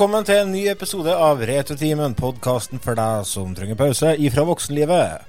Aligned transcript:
Velkommen 0.00 0.24
til 0.24 0.38
en 0.40 0.54
ny 0.54 0.62
episode 0.70 1.12
av 1.12 1.42
Retrotimen, 1.44 2.14
podkasten 2.16 2.80
for 2.80 2.96
deg 2.96 3.26
som 3.28 3.50
trenger 3.52 3.76
pause 3.76 4.14
ifra 4.16 4.46
voksenlivet. 4.48 5.26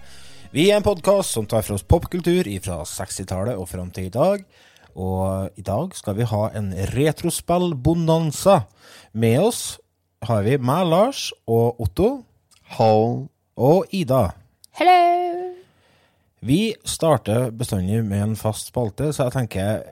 Vi 0.55 0.69
er 0.69 0.77
en 0.77 0.85
podkast 0.85 1.35
som 1.35 1.43
tar 1.43 1.65
for 1.67 1.75
oss 1.75 1.83
popkultur 1.83 2.47
ifra 2.47 2.77
60-tallet 2.87 3.59
og 3.59 3.67
fram 3.67 3.89
til 3.91 4.07
i 4.07 4.13
dag. 4.15 4.45
Og 4.95 5.59
i 5.59 5.65
dag 5.67 5.91
skal 5.99 6.15
vi 6.21 6.29
ha 6.31 6.39
en 6.55 6.71
retrospill-bonanza. 6.93 8.61
Med 9.11 9.41
oss 9.49 9.61
har 10.23 10.47
vi 10.47 10.55
meg, 10.55 10.87
Lars, 10.87 11.33
og 11.51 11.83
Otto. 11.83 12.09
Hall. 12.77 13.25
Og 13.59 13.91
Ida. 13.91 14.29
Hello! 14.79 14.95
Vi 16.47 16.77
starter 16.87 17.51
bestandig 17.51 18.05
med 18.07 18.23
en 18.23 18.39
fast 18.39 18.71
spalte, 18.71 19.11
så 19.11 19.27
jeg 19.27 19.35
tenker 19.35 19.83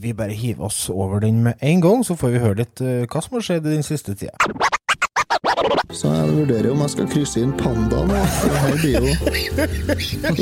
vi 0.00 0.14
bare 0.16 0.36
hiver 0.36 0.68
oss 0.70 0.86
over 0.92 1.20
den 1.24 1.42
med 1.42 1.54
en 1.60 1.80
gang, 1.80 2.04
så 2.04 2.16
får 2.16 2.34
vi 2.34 2.44
høre 2.44 2.62
litt 2.62 2.84
uh, 2.84 3.04
hva 3.08 3.22
som 3.24 3.38
har 3.38 3.46
skjedd 3.50 3.68
i 3.68 3.76
den 3.78 3.86
siste 3.86 4.16
tida. 4.18 4.36
Så 5.96 6.10
jeg 6.10 6.32
vurderer 6.34 6.66
om 6.72 6.80
jeg 6.84 6.90
skal 6.92 7.06
krysse 7.08 7.40
inn 7.40 7.52
pandaen. 7.56 8.10
Det 8.10 8.58
her 8.60 8.74
blir 8.80 8.96
jo 9.00 9.08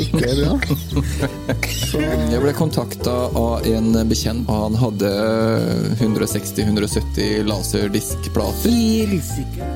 ikke 0.03 0.31
bra. 0.41 0.53
Så 1.85 2.01
Jeg 2.01 2.41
ble 2.43 2.53
kontakta 2.57 3.13
av 3.39 3.67
en 3.69 3.87
bekjent, 4.09 4.49
og 4.49 4.55
han 4.65 4.75
hadde 4.81 5.11
160-170 6.01 7.45
laserdiskplater. 7.47 8.73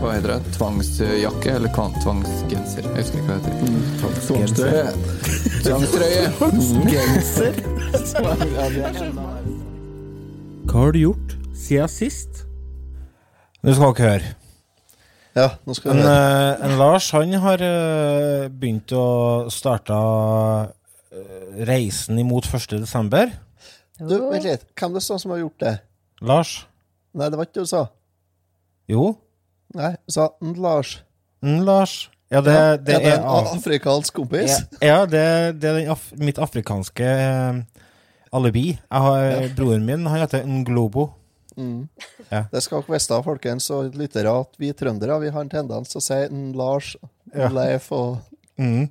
Hva 0.02 0.10
heter 0.18 0.30
det? 0.34 0.40
Tvangsjakke? 0.58 1.50
Eller 1.56 1.72
tvangsgenser? 1.78 2.84
Jeg 2.90 3.00
husker 3.00 3.18
ikke 3.22 3.30
hva 3.30 3.38
det 3.40 3.52
heter. 3.54 3.68
tvangstrøye. 4.28 4.88
Tvangstrøye! 5.64 6.26
Genser. 6.92 7.54
Hva 10.70 10.84
har 10.86 10.94
du 10.94 11.00
gjort 11.02 11.34
siden 11.58 11.90
sist? 11.92 12.44
Nå 13.66 13.74
skal 13.76 13.94
dere 13.98 14.12
høre. 14.14 14.36
Ja, 15.38 15.48
nå 15.68 15.76
skal 15.78 15.94
En, 15.94 16.02
høre. 16.04 16.14
eh, 16.16 16.66
en 16.68 16.76
Lars 16.80 17.10
han 17.16 17.34
har 17.44 17.62
eh, 17.64 18.48
begynt 18.52 18.92
å 18.96 19.06
starte 19.54 19.98
eh, 19.98 21.64
reisen 21.70 22.20
imot 22.22 22.48
1. 22.50 22.78
desember. 22.84 23.32
Du, 24.00 24.16
vent 24.30 24.46
litt. 24.46 24.66
Hvem 24.80 24.96
det 24.96 25.04
sa 25.06 25.18
som 25.20 25.34
har 25.36 25.42
gjort 25.44 25.60
det? 25.66 25.74
Lars? 26.22 26.54
Nei, 27.18 27.30
det 27.32 27.40
var 27.40 27.48
ikke 27.50 27.60
det 27.60 27.66
du 27.68 27.72
sa. 27.74 27.84
Jo. 28.90 29.10
Nei, 29.78 29.92
du 30.06 30.16
sa 30.16 30.30
en 30.44 30.56
Lars. 30.64 31.00
En 31.46 31.62
Lars. 31.68 31.98
Ja, 32.30 32.42
det, 32.46 32.54
Ja, 32.54 32.64
det 32.78 32.94
er 32.94 33.00
det 33.02 33.14
er, 33.16 33.20
en 33.24 33.54
afrikansk 33.58 34.14
kompis? 34.20 34.54
Ja, 34.54 34.86
ja 34.86 34.98
det, 35.10 35.24
det 35.62 35.70
er 35.72 35.78
den 35.80 35.90
af 35.96 36.04
mitt 36.22 36.38
afrikanske 36.38 37.08
eh, 37.10 37.62
alibi. 38.36 38.68
Jeg 38.78 39.06
har, 39.06 39.48
Broren 39.58 39.86
min 39.86 40.06
han 40.06 40.22
heter 40.24 40.46
Nglobo. 40.46 41.10
Mm. 41.60 41.88
Ja. 42.30 42.46
Det 42.52 42.62
skal 42.64 42.84
dere 42.86 42.96
vite, 42.96 43.22
folkens 43.26 43.70
og 43.76 43.96
lyttere, 44.00 44.32
at 44.32 44.60
vi 44.62 44.72
trøndere 44.78 45.20
vi 45.24 45.32
har 45.34 45.44
en 45.44 45.52
tendens 45.52 45.92
til 45.92 46.00
å 46.00 46.06
si 46.06 46.20
en 46.28 46.52
Lars, 46.58 46.96
en 47.34 47.42
Ja. 47.48 47.50
Leif 47.54 47.92
og 47.92 48.20
Mm. 48.60 48.90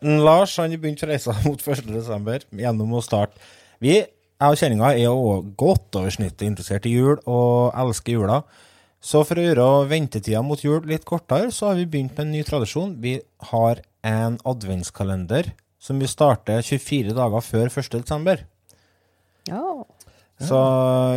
En 0.00 0.24
Lars 0.24 0.56
han 0.56 0.70
har 0.72 0.80
begynt 0.80 1.02
reisa 1.04 1.34
mot 1.44 1.60
1. 1.60 1.84
desember 1.92 2.40
gjennom 2.50 2.94
å 2.96 3.02
starte 3.04 3.36
Vi, 3.82 3.98
jeg 4.00 4.54
og 4.54 4.56
kjenninga, 4.56 4.94
er 4.94 5.04
jo 5.04 5.42
godt 5.56 5.98
over 6.00 6.12
snittet 6.14 6.46
interessert 6.48 6.86
i 6.88 6.94
jul 6.94 7.18
og 7.28 7.76
elsker 7.76 8.16
jula. 8.16 8.38
Så 9.04 9.20
for 9.28 9.36
å 9.36 9.44
gjøre 9.44 9.66
ventetida 9.90 10.40
mot 10.42 10.62
jul 10.64 10.80
litt 10.88 11.04
kortere, 11.04 11.52
så 11.52 11.70
har 11.70 11.76
vi 11.76 11.84
begynt 11.84 12.16
med 12.16 12.24
en 12.24 12.32
ny 12.32 12.42
tradisjon. 12.48 12.96
Vi 13.04 13.18
har 13.52 13.82
en 14.02 14.38
adventskalender 14.48 15.52
som 15.78 16.00
vi 16.00 16.08
starter 16.08 16.64
24 16.64 17.12
dager 17.16 17.44
før 17.44 17.68
1. 17.68 18.00
Ja. 19.48 19.84
Så 20.36 20.58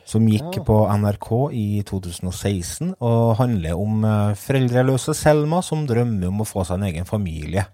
Som 0.08 0.24
gikk 0.30 0.56
Ja. 0.56 0.62
på 0.64 0.76
NRK 0.88 1.50
i 1.52 1.82
2016 1.84 2.94
og 3.00 3.36
handler 3.36 3.76
om 3.76 4.04
uh, 4.04 4.34
foreldreløse 4.38 5.14
Selma 5.14 5.60
som 5.62 5.86
drømmer 5.86 6.28
om 6.30 6.40
å 6.40 6.46
få 6.48 6.64
seg 6.64 6.74
en 6.78 6.86
egen 6.88 7.04
familie. 7.04 7.64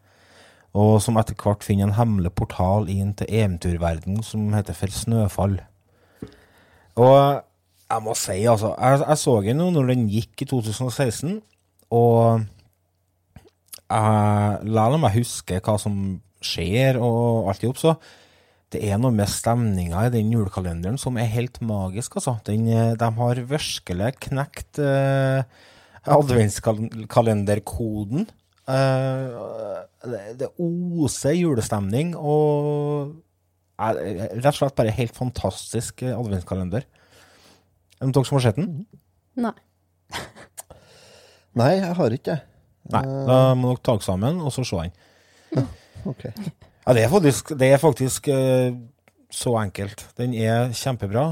Og 0.74 0.98
som 1.02 1.16
etter 1.20 1.34
hvert 1.38 1.62
finner 1.62 1.84
en 1.86 1.94
hemmelig 2.00 2.32
portal 2.34 2.88
inn 2.90 3.12
til 3.14 3.26
eventyrverdenen 3.30 4.22
som 4.26 4.52
heter 4.56 4.74
for 4.74 4.88
Snøfall. 4.90 5.60
Og 7.00 7.16
jeg 7.94 8.02
må 8.02 8.14
si, 8.16 8.46
altså 8.48 8.72
Jeg, 8.78 9.00
jeg 9.02 9.18
så 9.20 9.34
den 9.44 9.60
jo 9.62 9.70
når 9.74 9.90
den 9.92 10.06
gikk 10.10 10.44
i 10.44 10.46
2016, 10.50 11.38
og 11.94 12.44
jeg, 13.84 14.74
la 14.74 14.84
meg 14.98 15.16
huske 15.18 15.60
hva 15.62 15.76
som 15.80 15.94
skjer 16.44 16.98
og 17.00 17.50
alt 17.50 17.64
i 17.64 17.70
opp, 17.70 17.80
så 17.80 17.94
det 18.74 18.80
er 18.90 18.98
noe 18.98 19.14
med 19.14 19.28
stemninga 19.30 20.06
i 20.08 20.14
den 20.14 20.32
julekalenderen 20.34 20.98
som 20.98 21.18
er 21.20 21.28
helt 21.30 21.60
magisk, 21.64 22.16
altså. 22.18 22.32
Den, 22.46 22.62
eh, 22.68 22.96
de 22.98 23.08
har 23.18 23.34
virkelig 23.52 24.10
knekt 24.26 24.72
eh, 24.82 25.40
adventskalenderkoden. 26.16 28.22
Eh, 28.66 29.26
det, 30.10 30.22
det 30.40 30.48
oser 30.58 31.34
julestemning 31.38 32.08
og 32.18 33.12
er 33.74 34.00
rett 34.38 34.50
og 34.52 34.58
slett 34.58 34.76
bare 34.78 34.94
helt 34.94 35.16
fantastisk 35.16 36.04
eh, 36.06 36.14
adventskalender. 36.14 36.86
Er 37.98 38.08
det 38.10 38.14
dere 38.14 38.28
som 38.28 38.38
har 38.38 38.46
sett 38.46 38.58
den? 38.60 38.84
Nei. 39.40 39.54
Nei, 41.58 41.72
jeg 41.78 41.94
har 41.98 42.16
ikke 42.16 42.30
det. 42.32 42.40
Nei. 42.92 43.02
Da 43.28 43.38
må 43.58 43.72
dere 43.72 43.82
ta 43.82 43.96
dere 43.96 44.06
sammen, 44.06 44.42
og 44.42 44.54
så 44.54 44.66
se 44.66 44.84
den. 44.86 44.94
Ok. 46.04 46.26
Ja, 46.84 46.92
det 46.92 47.06
er 47.06 47.08
faktisk, 47.08 47.54
det 47.56 47.70
er 47.72 47.78
faktisk 47.80 48.26
uh, 48.28 48.74
så 49.32 49.54
enkelt. 49.56 50.02
Den 50.20 50.34
er 50.36 50.68
kjempebra. 50.76 51.22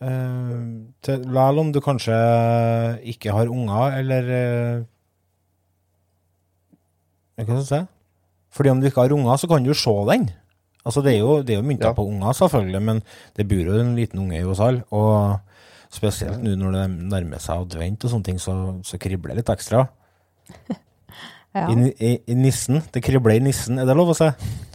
Uh, 0.00 0.88
Selv 1.04 1.60
om 1.60 1.68
du 1.68 1.82
kanskje 1.84 2.16
ikke 3.12 3.34
har 3.36 3.52
unger, 3.52 3.98
eller 4.00 4.30
uh, 4.32 4.86
Hva 7.36 7.44
skal 7.44 7.58
jeg 7.58 7.68
si? 7.68 7.82
Fordi 8.56 8.72
om 8.72 8.80
du 8.80 8.88
ikke 8.88 9.04
har 9.04 9.12
unger, 9.12 9.36
så 9.36 9.50
kan 9.52 9.68
du 9.68 9.74
se 9.76 9.92
den. 10.08 10.30
Altså, 10.84 11.02
det 11.04 11.12
er 11.14 11.18
jo, 11.20 11.42
det 11.46 11.54
er 11.54 11.60
jo 11.60 11.66
mynta 11.68 11.90
Ja. 11.90 11.94
på 11.94 12.04
unger, 12.08 12.32
selvfølgelig, 12.34 12.82
men 12.82 13.02
det 13.36 13.48
bor 13.48 13.68
jo 13.70 13.80
en 13.80 13.94
liten 13.96 14.18
unge 14.18 14.38
i 14.40 14.44
oss 14.44 14.60
alle. 14.60 14.82
Og 14.90 15.38
spesielt 15.92 16.40
nå 16.42 16.54
når 16.58 16.72
det 16.78 16.84
nærmer 17.12 17.38
seg 17.42 17.60
advent 17.66 18.04
og 18.04 18.10
sånne 18.10 18.24
ting, 18.24 18.40
så, 18.40 18.54
så 18.82 18.98
kribler 18.98 19.34
det 19.34 19.42
litt 19.42 19.52
ekstra. 19.58 19.86
Ja. 21.52 21.66
I, 21.68 21.90
i, 22.00 22.10
I 22.32 22.34
nissen. 22.34 22.78
Det 22.94 23.02
kribler 23.04 23.34
i 23.36 23.42
nissen, 23.44 23.76
er 23.76 23.84
det 23.84 23.92
lov 23.92 24.08
å 24.08 24.14
si? 24.16 24.24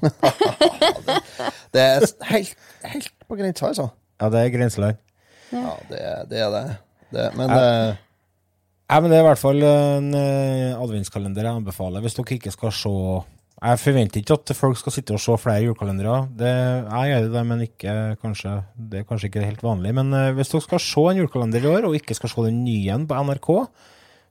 Det 1.73 1.81
er 1.81 2.03
helt, 2.29 2.51
helt 2.85 3.07
på 3.27 3.37
grensa, 3.39 3.71
altså. 3.71 3.87
Ja, 4.21 4.29
det 4.33 4.43
er 4.43 4.51
grenseland. 4.53 4.99
Ja, 5.53 5.73
det, 5.89 6.01
det 6.29 6.39
er 6.45 6.51
det. 6.53 6.61
det 7.17 7.25
men 7.37 7.49
Ja. 7.49 7.57
eh, 7.89 7.95
Nei, 8.87 8.99
men 9.01 9.09
det 9.11 9.17
er 9.17 9.23
i 9.25 9.27
hvert 9.27 9.41
fall 9.41 9.63
en 9.67 10.13
uh, 10.15 10.77
adventskalender 10.85 11.43
jeg 11.49 11.57
anbefaler, 11.59 11.99
hvis 12.05 12.13
dere 12.15 12.37
ikke 12.37 12.53
skal 12.55 12.71
se 12.71 12.91
Jeg 13.57 13.79
forventer 13.81 14.21
ikke 14.21 14.35
at 14.37 14.51
folk 14.53 14.77
skal 14.77 14.93
sitte 14.93 15.15
og 15.15 15.21
se 15.21 15.33
flere 15.41 15.63
julekalendere. 15.65 16.17
Det, 16.37 16.49
jeg 16.85 17.09
gjør 17.09 17.29
det, 17.33 17.41
men 17.49 17.63
ikke 17.65 17.93
kanskje 18.21 18.51
Det 18.77 18.99
er 18.99 19.07
kanskje 19.09 19.31
ikke 19.31 19.47
helt 19.47 19.63
vanlig. 19.65 19.95
Men 19.97 20.13
eh, 20.13 20.33
hvis 20.37 20.51
dere 20.51 20.65
skal 20.67 20.83
se 20.83 21.05
en 21.09 21.21
julekalender 21.23 21.65
i 21.65 21.71
år, 21.71 21.87
og 21.87 21.97
ikke 21.97 22.17
skal 22.17 22.29
se 22.29 22.45
den 22.45 22.59
nye 22.67 22.99
på 23.09 23.23
NRK, 23.25 23.49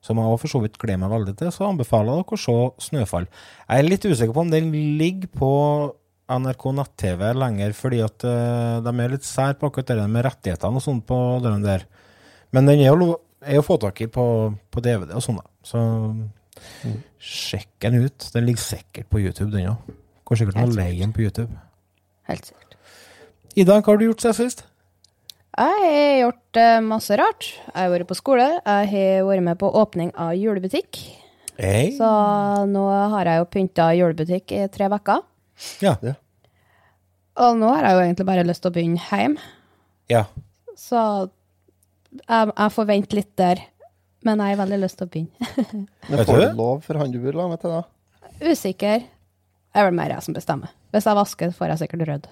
som 0.07 0.21
jeg 0.23 0.39
for 0.45 0.53
så 0.53 0.63
vidt 0.63 0.79
gleder 0.79 1.03
meg 1.03 1.11
veldig 1.11 1.35
til, 1.41 1.51
så 1.51 1.67
anbefaler 1.67 2.13
jeg 2.13 2.23
dere 2.23 2.39
å 2.39 2.45
se 2.45 2.87
Snøfall. 2.87 3.27
Jeg 3.67 3.83
er 3.83 3.91
litt 3.91 4.07
usikker 4.07 4.37
på 4.37 4.47
om 4.47 4.55
den 4.55 4.71
ligger 5.01 5.33
på 5.35 5.53
NRK 6.31 6.65
nett-TV 6.79 7.27
lenger, 7.35 7.75
fordi 7.75 8.03
at 8.07 8.31
eh, 8.31 8.79
de 8.87 8.95
er 8.95 9.15
litt 9.17 9.27
sær 9.27 9.59
på 9.59 9.73
akkurat 9.73 9.91
det 9.91 10.07
med 10.07 10.27
rettighetene 10.27 10.79
og 10.79 10.87
sånn 10.87 11.03
på 11.07 11.19
den 11.43 11.67
der. 11.67 11.89
Men 12.55 12.71
den 12.71 12.79
er 12.79 12.95
jo, 12.95 13.17
er 13.43 13.59
jo 13.59 13.67
få 13.67 13.83
tak 13.83 14.07
i 14.07 14.11
på, 14.11 14.25
på 14.55 14.87
DVD 14.87 15.19
og 15.19 15.27
sånn, 15.27 15.43
da. 15.43 15.51
Så 15.67 15.83
sjekk 17.23 17.71
den 17.85 18.01
ut. 18.07 18.29
Den 18.35 18.47
ligger 18.49 18.63
sikkert 18.63 19.11
på 19.13 19.21
YouTube, 19.23 19.51
den 19.55 19.73
òg. 19.75 19.93
Går 20.27 20.41
sikkert 20.41 20.59
an 20.61 20.73
å 20.73 20.77
leie 20.77 20.99
den 20.99 21.13
på 21.15 21.23
YouTube. 21.27 21.53
Helt 22.31 22.49
sikkert. 22.49 22.75
Ida, 23.57 23.79
hva 23.79 23.93
har 23.93 24.01
du 24.01 24.09
gjort 24.09 24.25
siden 24.25 24.39
sist? 24.41 24.65
Jeg 25.57 25.77
har 25.81 26.19
gjort 26.21 26.59
eh, 26.61 26.81
masse 26.85 27.17
rart. 27.17 27.47
Jeg 27.71 27.77
har 27.79 27.93
vært 27.95 28.09
på 28.11 28.19
skole. 28.19 28.49
Jeg 28.59 28.91
har 28.93 29.25
vært 29.29 29.47
med 29.47 29.61
på 29.61 29.71
åpning 29.81 30.11
av 30.21 30.35
julebutikk. 30.37 30.99
Hey. 31.57 31.95
Så 31.97 32.09
nå 32.69 32.83
har 33.15 33.31
jeg 33.31 33.41
jo 33.41 33.47
pynta 33.49 33.87
julebutikk 33.97 34.53
i 34.53 34.67
tre 34.73 34.91
uker. 34.93 35.23
Ja. 35.81 35.95
Og 37.41 37.57
nå 37.57 37.71
har 37.73 37.87
jeg 37.87 37.97
jo 37.97 38.03
egentlig 38.05 38.27
bare 38.29 38.45
lyst 38.45 38.65
til 38.65 38.73
å 38.73 38.77
begynne 38.77 39.07
hjemme. 39.09 39.41
ja. 40.13 40.27
Så 40.77 41.01
jeg, 42.21 42.51
jeg 42.53 42.73
får 42.75 42.87
vente 42.91 43.17
litt 43.17 43.33
der. 43.41 43.63
Men 44.27 44.43
jeg 44.43 44.55
har 44.55 44.63
veldig 44.65 44.79
lyst 44.83 44.99
til 44.99 45.07
å 45.07 45.13
begynne. 45.13 45.51
men 46.11 46.25
får 46.25 46.41
du? 46.41 46.47
du 46.47 46.59
lov 46.59 46.81
for 46.87 46.99
han 47.01 47.13
du 47.15 47.21
vil 47.23 47.37
være 47.39 47.53
med 47.53 47.67
da? 47.67 47.83
Usikker. 48.43 49.05
Det 49.07 49.83
er 49.83 49.87
vel 49.87 49.97
mer 49.97 50.15
jeg 50.17 50.25
som 50.25 50.37
bestemmer. 50.37 50.73
Hvis 50.95 51.07
jeg 51.07 51.19
vasker, 51.19 51.53
får 51.55 51.73
jeg 51.73 51.83
sikkert 51.85 52.09
rød. 52.11 52.29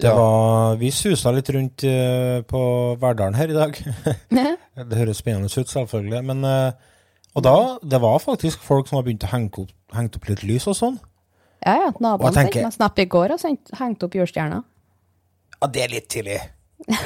Ja. 0.00 0.14
var, 0.16 0.76
vi 0.80 0.88
susa 0.94 1.32
litt 1.34 1.50
rundt 1.52 1.82
uh, 1.84 2.40
på 2.48 2.60
Verdalen 3.00 3.36
her 3.36 3.50
i 3.52 3.56
dag. 3.56 3.74
det 4.90 5.00
høres 5.00 5.20
spennende 5.20 5.50
ut, 5.50 5.68
selvfølgelig. 5.68 6.22
Men 6.30 6.46
uh, 6.46 6.94
Og 7.34 7.44
da, 7.44 7.56
det 7.82 8.00
var 8.00 8.22
faktisk 8.22 8.62
folk 8.64 8.88
som 8.88 9.00
har 9.00 9.06
begynt 9.08 9.26
å 9.26 9.32
henge 9.32 9.64
opp, 9.64 9.74
hengt 9.96 10.16
opp 10.16 10.30
litt 10.30 10.44
lys 10.46 10.68
og 10.70 10.78
sånn. 10.78 11.00
Ja, 11.60 11.74
ja. 11.82 11.90
Naboene 12.00 12.32
sendte 12.38 12.64
meg 12.64 12.76
snap 12.78 13.02
i 13.02 13.08
går 13.10 13.34
og 13.36 13.42
sendt, 13.42 13.74
hengt 13.76 14.06
opp 14.06 14.16
jordstjerna. 14.16 14.62
Ja, 15.58 15.68
det 15.68 15.84
er 15.84 15.92
litt 15.92 16.08
tidlig. 16.12 16.38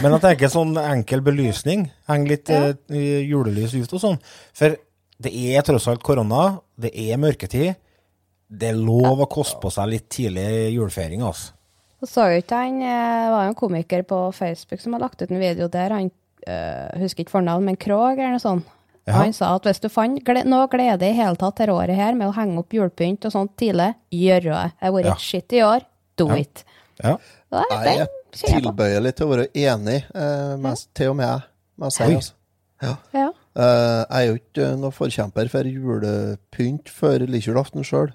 Men 0.03 0.15
at 0.15 0.23
det 0.23 0.31
er 0.31 0.37
ikke 0.39 0.53
sånn 0.53 0.77
enkel 0.81 1.21
belysning. 1.27 1.89
Heng 2.09 2.27
litt 2.31 2.49
Ja. 2.49 2.69
eh, 2.91 3.23
julelys 3.27 3.75
ut 3.75 3.93
og 3.93 4.01
sånn. 4.01 4.19
For 4.55 4.77
det 5.21 5.33
er 5.35 5.63
tross 5.63 5.89
alt 5.89 6.03
korona, 6.03 6.61
det 6.79 6.93
er 6.95 7.17
mørketid. 7.19 7.75
Det 8.51 8.69
er 8.71 8.79
lov 8.79 9.21
å 9.25 9.29
koste 9.31 9.59
på 9.61 9.71
seg 9.73 9.89
litt 9.91 10.09
tidlig 10.09 10.73
julefeiring, 10.77 11.23
altså. 11.23 11.53
Så 12.05 12.09
så 12.11 12.25
jeg 12.31 12.43
ikke 12.45 12.57
han 12.61 12.81
Det 12.81 13.31
var 13.33 13.45
jo 13.45 13.49
en 13.49 13.55
komiker 13.55 14.03
på 14.05 14.19
Facebook 14.35 14.81
som 14.81 14.93
har 14.93 15.01
lagt 15.01 15.23
ut 15.23 15.31
en 15.31 15.41
video 15.41 15.69
der 15.69 15.89
han 15.91 16.11
eh, 16.47 16.99
husker 17.01 17.25
ikke 17.25 17.31
fornavn, 17.41 17.65
men 17.65 17.77
Krog 17.77 18.19
eller 18.19 18.35
noe 18.37 18.43
sånt. 18.43 18.65
Ja. 19.07 19.15
Han 19.23 19.33
sa 19.33 19.55
at 19.57 19.63
hvis 19.65 19.81
du 19.81 19.89
fant 19.93 20.23
gle 20.25 20.45
noe 20.49 20.67
glede 20.69 21.03
i 21.09 21.13
hele 21.17 21.37
tatt 21.37 21.57
til 21.57 21.69
året 21.73 21.95
her 21.97 22.15
med 22.15 22.29
å 22.29 22.35
henge 22.37 22.59
opp 22.59 22.73
julepynt 22.73 23.25
og 23.27 23.33
sånt 23.33 23.57
tidlig, 23.57 23.95
gjør 24.13 24.41
det. 24.47 24.73
Det 24.81 24.87
har 24.87 24.93
vært 24.93 25.05
Ja. 25.11 25.15
shit 25.17 25.53
i 25.53 25.61
år, 25.61 25.81
do 26.17 26.29
Ja. 26.29 26.35
it. 26.37 26.65
Ja. 27.03 27.17
Det, 27.51 27.65
det 27.85 27.97
jeg. 27.99 28.09
Tilbøyelig 28.41 29.15
til 29.19 29.27
å 29.27 29.33
være 29.33 29.47
enig, 29.55 30.01
eh, 30.15 30.55
med, 30.61 30.85
til 30.97 31.13
og 31.13 31.19
med 31.21 31.93
si, 31.95 32.05
Oi. 32.07 32.15
altså. 32.19 32.35
Ja. 32.85 32.95
Ja. 33.15 33.29
Eh, 33.55 34.03
jeg 34.03 34.21
er 34.21 34.27
jo 34.29 34.37
ikke 34.41 34.67
eh, 34.67 34.77
noen 34.81 34.95
forkjemper 34.95 35.51
for 35.53 35.71
julepynt 35.71 36.91
før 36.93 37.25
lillejulaften 37.25 37.87
sjøl. 37.87 38.13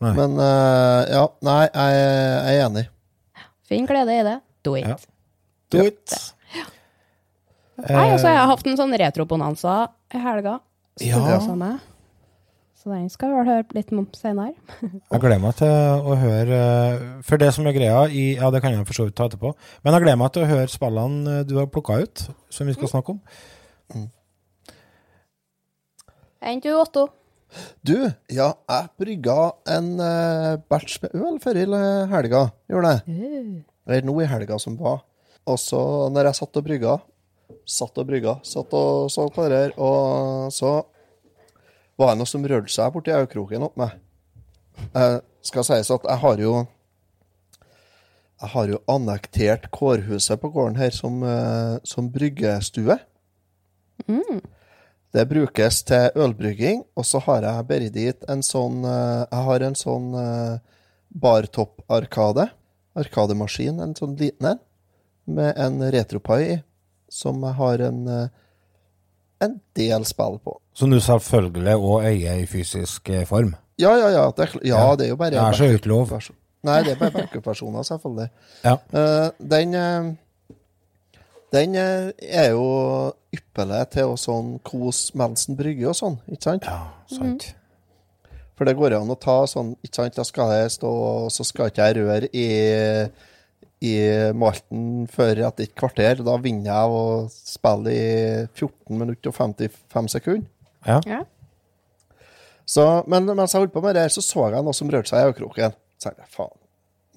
Men 0.00 0.38
eh, 0.40 1.10
ja, 1.12 1.24
nei, 1.44 1.62
jeg, 1.66 1.96
jeg 2.00 2.60
er 2.60 2.66
enig. 2.68 2.84
Finn 3.68 3.88
glede 3.90 4.16
i 4.16 4.22
det, 4.26 4.38
do 4.66 4.76
it. 4.78 4.88
Ja. 4.88 4.96
Do 5.70 5.84
it. 5.86 6.14
Nei, 7.80 8.06
altså, 8.12 8.28
jeg 8.28 8.40
har 8.40 8.48
hatt 8.50 8.66
en 8.68 8.76
sånn 8.80 8.96
retropbonanza 9.00 9.76
i 10.12 10.20
helga. 10.20 10.58
Ja. 11.00 11.20
Så 12.80 12.88
den 12.88 13.10
skal 13.12 13.28
vi 13.28 13.36
vel 13.36 13.48
høre 13.50 13.76
litt 13.76 13.90
om 13.92 14.06
senere. 14.16 14.54
Jeg 14.80 15.20
gleder 15.20 15.40
meg 15.42 15.56
til 15.58 15.68
å 16.08 16.14
høre 16.16 16.56
eh, 16.56 17.02
For 17.26 17.40
det 17.40 17.50
som 17.52 17.66
er 17.68 17.74
greia 17.76 18.06
i 18.08 18.22
Ja, 18.38 18.48
det 18.48 18.62
kan 18.64 18.72
jeg 18.72 18.86
for 18.88 18.96
så 18.96 19.04
vidt 19.04 19.18
ta 19.18 19.26
etterpå. 19.28 19.50
Men 19.84 19.92
jeg 19.92 20.06
gleder 20.06 20.20
meg 20.22 20.30
til 20.32 20.46
å 20.46 20.48
høre 20.48 20.72
spillene 20.72 21.34
eh, 21.34 21.42
du 21.44 21.58
har 21.58 21.68
plukka 21.68 21.98
ut, 22.00 22.22
som 22.48 22.70
vi 22.70 22.76
skal 22.78 22.88
snakke 22.88 23.12
om. 23.12 24.06
Enn 26.40 26.62
du, 26.64 26.70
Otto? 26.72 27.10
Du, 27.84 27.98
ja, 28.32 28.46
jeg 28.70 28.88
brygga 29.02 29.34
en 29.74 29.90
uh, 29.98 30.56
batch 30.70 31.00
med 31.02 31.18
øl 31.18 31.36
før 31.42 31.58
i 31.60 31.66
helga. 32.14 32.42
Gjorde 32.70 32.94
det. 32.94 33.18
Eller 33.90 34.06
nå 34.08 34.14
i 34.22 34.28
helga 34.30 34.56
som 34.62 34.78
var. 34.80 35.02
Og 35.50 35.58
så, 35.60 35.82
når 36.14 36.30
jeg 36.30 36.38
satt 36.38 36.60
og 36.62 36.64
brygga, 36.64 36.96
satt 37.68 38.00
og 38.00 38.08
brygga, 38.08 38.38
satt 38.46 38.72
og 38.78 39.10
så 39.12 39.26
på 39.34 39.44
det 39.50 39.58
der, 39.66 39.76
og 39.82 40.48
så 40.54 40.78
var 42.00 42.14
det 42.14 42.22
noe 42.22 42.30
som 42.30 42.46
rørte 42.48 42.72
seg 42.72 42.92
borti 42.94 43.12
øyekroken 43.12 43.66
opp 43.66 43.76
meg. 43.80 43.96
Eh, 44.96 45.18
skal 45.44 45.66
sies 45.66 45.90
at 45.92 46.06
jeg 46.08 46.22
har 46.24 46.38
jo 46.40 46.66
Jeg 48.40 48.48
har 48.54 48.70
jo 48.72 48.78
annektert 48.88 49.66
kårhuset 49.68 50.40
på 50.40 50.48
gården 50.48 50.78
her 50.80 50.90
som, 50.96 51.22
eh, 51.22 51.76
som 51.84 52.08
bryggestue. 52.08 52.96
Det 55.12 55.26
brukes 55.28 55.82
til 55.82 56.08
ølbrygging, 56.16 56.84
og 56.96 57.04
så 57.04 57.20
har 57.20 57.42
jeg 57.42 57.66
bare 57.68 57.90
dit 57.92 58.24
en 58.32 58.40
sånn 58.42 58.84
eh, 58.84 59.26
Jeg 59.26 59.44
har 59.44 59.60
en 59.66 59.76
sånn 59.76 60.14
eh, 60.14 60.58
bartopp-arkade. 61.10 62.48
Arkademaskin, 62.96 63.80
en 63.80 63.94
sånn 63.94 64.16
liten 64.16 64.54
en, 64.54 64.62
med 65.26 65.52
en 65.58 65.82
retropai 65.92 66.40
i, 66.46 66.56
som 67.12 67.44
jeg 67.44 67.58
har 67.60 67.84
en, 67.90 68.00
en 69.44 69.58
del 69.76 70.04
spill 70.08 70.38
på. 70.44 70.56
Som 70.76 70.92
du 70.92 71.00
selvfølgelig 71.00 71.76
òg 71.76 72.06
eier 72.10 72.40
i 72.42 72.46
fysisk 72.48 73.10
eh, 73.12 73.26
form. 73.28 73.54
Ja, 73.80 73.94
ja, 73.96 74.10
ja. 74.12 74.24
Det 74.36 74.46
er, 74.46 74.56
ja, 74.68 74.82
det 74.96 75.06
er 75.06 75.14
jo 75.14 75.20
bare 75.20 75.34
Det 75.34 75.42
er 75.42 75.56
så 75.56 75.70
ikke 75.72 75.92
lov. 75.92 76.12
Nei, 76.66 76.82
det 76.84 76.92
er 76.92 76.98
bare 77.00 77.14
backup-personer, 77.14 77.82
selvfølgelig. 77.88 78.28
Ja. 78.64 78.76
Uh, 78.92 79.30
den 79.50 79.74
eh, 79.74 80.10
den 81.50 81.74
er 81.74 82.52
jo 82.52 82.66
ypperlig 83.34 83.80
til 83.94 84.12
å 84.12 84.18
sånn 84.20 84.52
kose 84.66 85.16
mens 85.18 85.48
brygge 85.58 85.88
og 85.90 85.96
sånn, 85.98 86.20
ikke 86.30 86.46
sant? 86.46 86.68
Ja, 86.68 86.92
sant. 87.10 87.48
For 88.54 88.68
det 88.68 88.76
går 88.78 88.94
an 88.98 89.10
å 89.10 89.16
ta 89.18 89.40
sånn, 89.50 89.72
ikke 89.82 90.02
sant, 90.02 90.18
da 90.18 90.26
skal 90.28 90.52
jeg 90.54 90.70
stå, 90.76 90.90
og 90.90 91.32
så 91.34 91.46
skal 91.48 91.72
ikke 91.72 91.88
jeg 91.88 91.96
røre 91.98 92.30
i, 92.30 92.46
i 93.80 93.96
malten 94.36 95.06
før 95.08 95.40
etter 95.48 95.64
et 95.64 95.74
kvarter. 95.76 96.20
Da 96.24 96.36
vinner 96.42 96.68
jeg 96.68 96.96
og 96.96 97.30
spiller 97.32 97.92
i 97.94 98.06
14 98.52 98.98
minutter 99.00 99.32
og 99.32 99.36
55 99.36 100.16
sekunder. 100.16 100.48
Ja. 100.86 101.00
Ja. 101.08 101.20
Så, 102.70 102.84
men 103.10 103.26
mens 103.26 103.54
jeg 103.54 103.64
holdt 103.64 103.74
på 103.74 103.82
med 103.82 103.96
det, 103.98 104.06
så 104.14 104.22
så 104.22 104.46
jeg 104.52 104.62
noe 104.62 104.76
som 104.76 104.90
rørte 104.92 105.10
seg 105.10 105.24
i 105.24 105.30
øyekroken. 105.32 105.74
Så 106.00 106.12
jeg, 106.12 106.28
faen, 106.30 106.56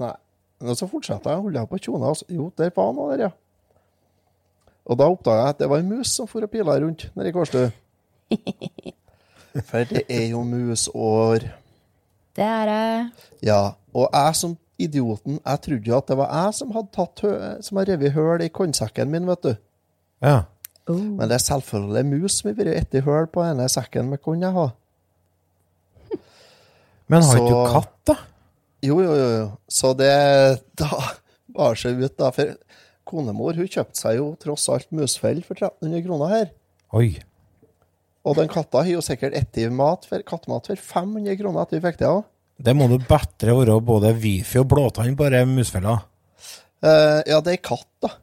nei. 0.01 0.15
Men 0.63 0.79
så 0.79 0.87
fortsatte 0.89 1.29
jeg, 1.29 1.39
å 1.39 1.45
holde 1.45 1.65
på 1.69 1.79
kjona, 1.83 2.09
og 2.09 2.17
så, 2.17 2.27
jo, 2.31 2.47
der 2.57 2.71
var 2.75 2.93
noe 2.95 3.13
der, 3.13 3.27
ja. 3.27 3.31
Og 4.83 4.99
da 4.99 5.07
oppdaga 5.11 5.45
jeg 5.45 5.53
at 5.53 5.61
det 5.61 5.69
var 5.71 5.83
en 5.83 5.91
mus 5.93 6.11
som 6.11 6.27
for 6.27 6.43
og 6.43 6.51
pila 6.51 6.75
rundt 6.81 7.05
nede 7.15 7.31
i 7.31 7.35
Kårstø. 7.35 7.67
For 9.69 9.85
det 9.85 10.01
er 10.09 10.31
jo 10.31 10.41
musår. 10.47 11.45
Det 12.33 12.43
er 12.43 12.65
det. 12.65 13.27
Ja, 13.45 13.75
og 13.93 14.07
jeg 14.09 14.35
som 14.39 14.55
idioten, 14.81 15.39
jeg 15.45 15.61
trodde 15.61 15.89
jo 15.91 15.97
at 15.97 16.07
det 16.07 16.17
var 16.17 16.31
jeg 16.33 16.53
som 16.57 16.71
hadde 16.75 16.91
tatt 16.95 17.21
som 17.63 17.77
har 17.77 17.85
revet 17.91 18.11
høl 18.15 18.41
i 18.41 18.49
kornsekken 18.49 19.09
min, 19.13 19.27
vet 19.29 19.41
du. 19.45 19.55
ja. 20.21 20.43
Men 20.85 21.29
det 21.29 21.37
er 21.37 21.43
selvfølgelig 21.45 22.05
mus 22.09 22.33
som 22.41 22.49
har 22.49 22.57
vært 22.57 22.75
etter 22.75 23.05
høl 23.05 23.27
på 23.31 23.39
denne 23.45 23.69
sekken 23.71 24.09
med 24.11 24.19
korn 24.19 24.41
jeg 24.43 24.51
har. 24.51 24.73
Men 27.07 27.21
har 27.23 27.31
Så- 27.31 27.37
ikke 27.37 27.53
du 27.55 27.71
katt, 27.71 27.93
da? 28.05 28.15
Jo, 28.83 28.99
jo, 28.99 29.13
jo. 29.15 29.51
Så 29.69 29.93
det 29.95 30.61
da 30.75 30.89
bar 31.47 31.75
seg 31.75 32.01
ut, 32.03 32.17
da. 32.17 32.31
For 32.31 32.55
konemor 33.07 33.55
hun 33.55 33.67
kjøpte 33.67 33.95
seg 33.95 34.17
jo 34.17 34.35
tross 34.35 34.67
alt 34.69 34.91
musfell 34.91 35.41
for 35.43 35.55
1300 35.55 36.03
kroner 36.03 36.27
her. 36.29 36.51
Oi. 36.93 37.19
Og 38.25 38.35
den 38.35 38.47
katta 38.47 38.83
har 38.83 38.91
jo 38.91 38.99
sikkert 39.01 39.35
spist 39.35 40.25
kattemat 40.25 40.67
for 40.67 40.75
500 40.75 41.37
kroner 41.39 41.61
etter 41.61 41.79
vi 41.79 41.87
fikk 41.91 41.97
det 41.99 42.07
òg. 42.07 42.23
Det 42.61 42.75
må 42.77 42.85
du 42.91 42.97
bedre 42.99 43.55
være 43.57 43.79
både 43.83 44.13
wifi 44.21 44.59
og 44.61 44.67
blåtann 44.71 45.15
på 45.17 45.29
de 45.33 45.41
musfella. 45.49 45.97
Uh, 46.83 47.21
ja, 47.27 47.39
det 47.41 47.53
er 47.57 47.63
katt, 47.63 47.87
da. 48.03 48.09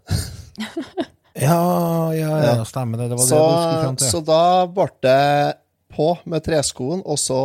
Ja, 1.41 2.11
ja, 2.13 2.31
ja, 2.43 2.55
Ja. 2.59 2.65
stemmer 2.69 2.99
det. 2.99 3.07
Det 3.13 3.17
var 3.17 3.25
Så, 3.25 3.37
det 3.39 3.51
du 3.51 3.61
skulle 3.63 3.83
fram 3.85 3.97
til. 3.97 4.09
så 4.11 4.19
da 4.27 4.41
ble 4.67 4.87
det 5.07 5.55
på 5.95 6.09
med 6.29 6.43
treskoen, 6.45 7.01
og 7.07 7.17
så 7.23 7.39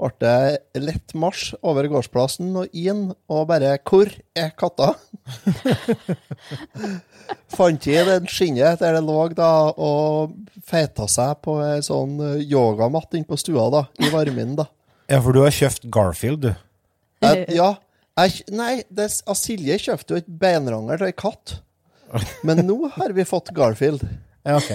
ble 0.00 0.10
det 0.24 0.80
lett 0.82 1.14
marsj 1.14 1.52
over 1.62 1.86
gårdsplassen 1.92 2.56
og 2.56 2.66
inn, 2.72 3.12
og 3.28 3.46
bare 3.52 3.76
Hvor 3.84 4.08
er 4.34 4.50
katta? 4.58 4.94
Fant 7.52 7.86
i 7.86 7.94
den 8.08 8.26
skinnet 8.30 8.80
der 8.80 8.96
det 8.96 9.04
lå 9.04 9.28
da, 9.36 9.50
og 9.76 10.32
feita 10.66 11.06
seg 11.10 11.36
på 11.44 11.58
ei 11.64 11.80
sånn 11.84 12.16
yogamatt 12.48 13.14
inne 13.14 13.28
på 13.28 13.36
stua, 13.40 13.68
da, 13.74 13.82
i 14.02 14.10
varmen, 14.12 14.56
da. 14.58 14.66
Ja, 15.08 15.20
for 15.24 15.32
du 15.32 15.40
har 15.40 15.54
kjøpt 15.54 15.86
Garfield, 15.92 16.42
du. 16.44 16.50
Jeg, 17.24 17.46
ja. 17.56 17.68
Jeg, 18.18 18.42
nei, 18.52 18.82
det, 18.92 19.08
Silje 19.38 19.78
kjøpte 19.80 20.14
jo 20.14 20.20
et 20.20 20.28
beinranger 20.40 21.00
til 21.00 21.10
ei 21.10 21.16
katt. 21.16 21.58
Men 22.46 22.64
nå 22.66 22.76
har 22.96 23.14
vi 23.16 23.24
fått 23.28 23.52
Garfield. 23.56 24.02
Ja, 24.46 24.58
ok. 24.58 24.70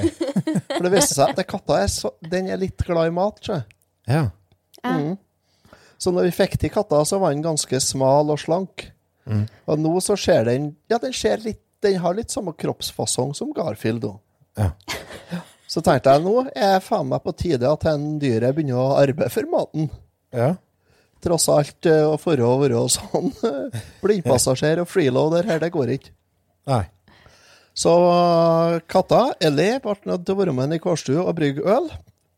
For 0.70 0.86
det 0.86 0.92
viste 0.94 1.16
seg 1.18 1.34
at 1.34 1.40
den 1.40 1.48
katta 1.50 1.78
er, 1.84 1.92
så, 1.92 2.13
den 2.30 2.50
er 2.52 2.62
litt 2.62 2.82
glad 2.86 3.10
i 3.10 3.13
mat. 3.16 3.40
Ikke? 3.42 3.60
Ja. 4.10 4.24
Så 6.02 6.12
når 6.12 6.28
vi 6.30 6.36
fikk 6.36 6.58
til 6.62 6.72
katta, 6.74 7.00
så 7.08 7.20
var 7.22 7.34
den 7.34 7.44
ganske 7.46 7.80
smal 7.84 8.32
og 8.34 8.42
slank. 8.42 8.88
Og 9.70 9.80
nå 9.80 9.94
så 10.04 10.18
ser 10.20 10.50
den 10.50 10.74
Ja, 10.92 10.98
den 11.00 11.13
ser 11.16 11.40
litt 11.40 11.62
Den 11.84 11.96
har 12.04 12.12
litt 12.16 12.32
samme 12.32 12.52
kroppsfasong 12.60 13.32
som 13.36 13.54
Garfield. 13.56 14.04
da. 14.04 14.13
Ja. 14.60 15.40
Så 15.68 15.82
tenkte 15.84 16.12
jeg 16.13 16.24
nå 16.24 16.46
er 16.56 16.78
faen 16.84 17.10
meg 17.10 17.24
på 17.25 17.34
tide 17.36 17.68
at 17.68 17.84
den 17.88 18.20
dyret 18.22 18.56
begynner 18.56 18.80
å 18.80 18.98
arbeide 19.02 19.32
for 19.34 19.48
maten. 19.52 19.90
Ja. 20.34 20.54
Tross 21.24 21.48
alt 21.52 21.88
eh, 21.88 22.04
å 22.04 22.18
for 22.20 22.40
å 22.44 22.56
være 22.60 22.82
sånn 22.92 23.32
eh, 23.48 23.84
blindpassasjer 24.04 24.82
og 24.84 24.90
freeloader 24.92 25.48
her, 25.48 25.62
det 25.63 25.72
går 25.74 25.96
ikke. 25.96 26.12
Nei. 26.72 26.84
Så 27.74 27.90
uh, 27.90 28.80
katta, 28.86 29.32
Ellie, 29.42 29.80
ble 29.82 29.96
nødt 30.06 30.25
til 30.28 30.36
å 30.36 30.40
være 30.44 30.54
med 30.54 30.75
i 30.75 30.82
kårstua 30.84 31.24
og 31.24 31.34
brygge 31.40 31.63
øl. 31.66 31.88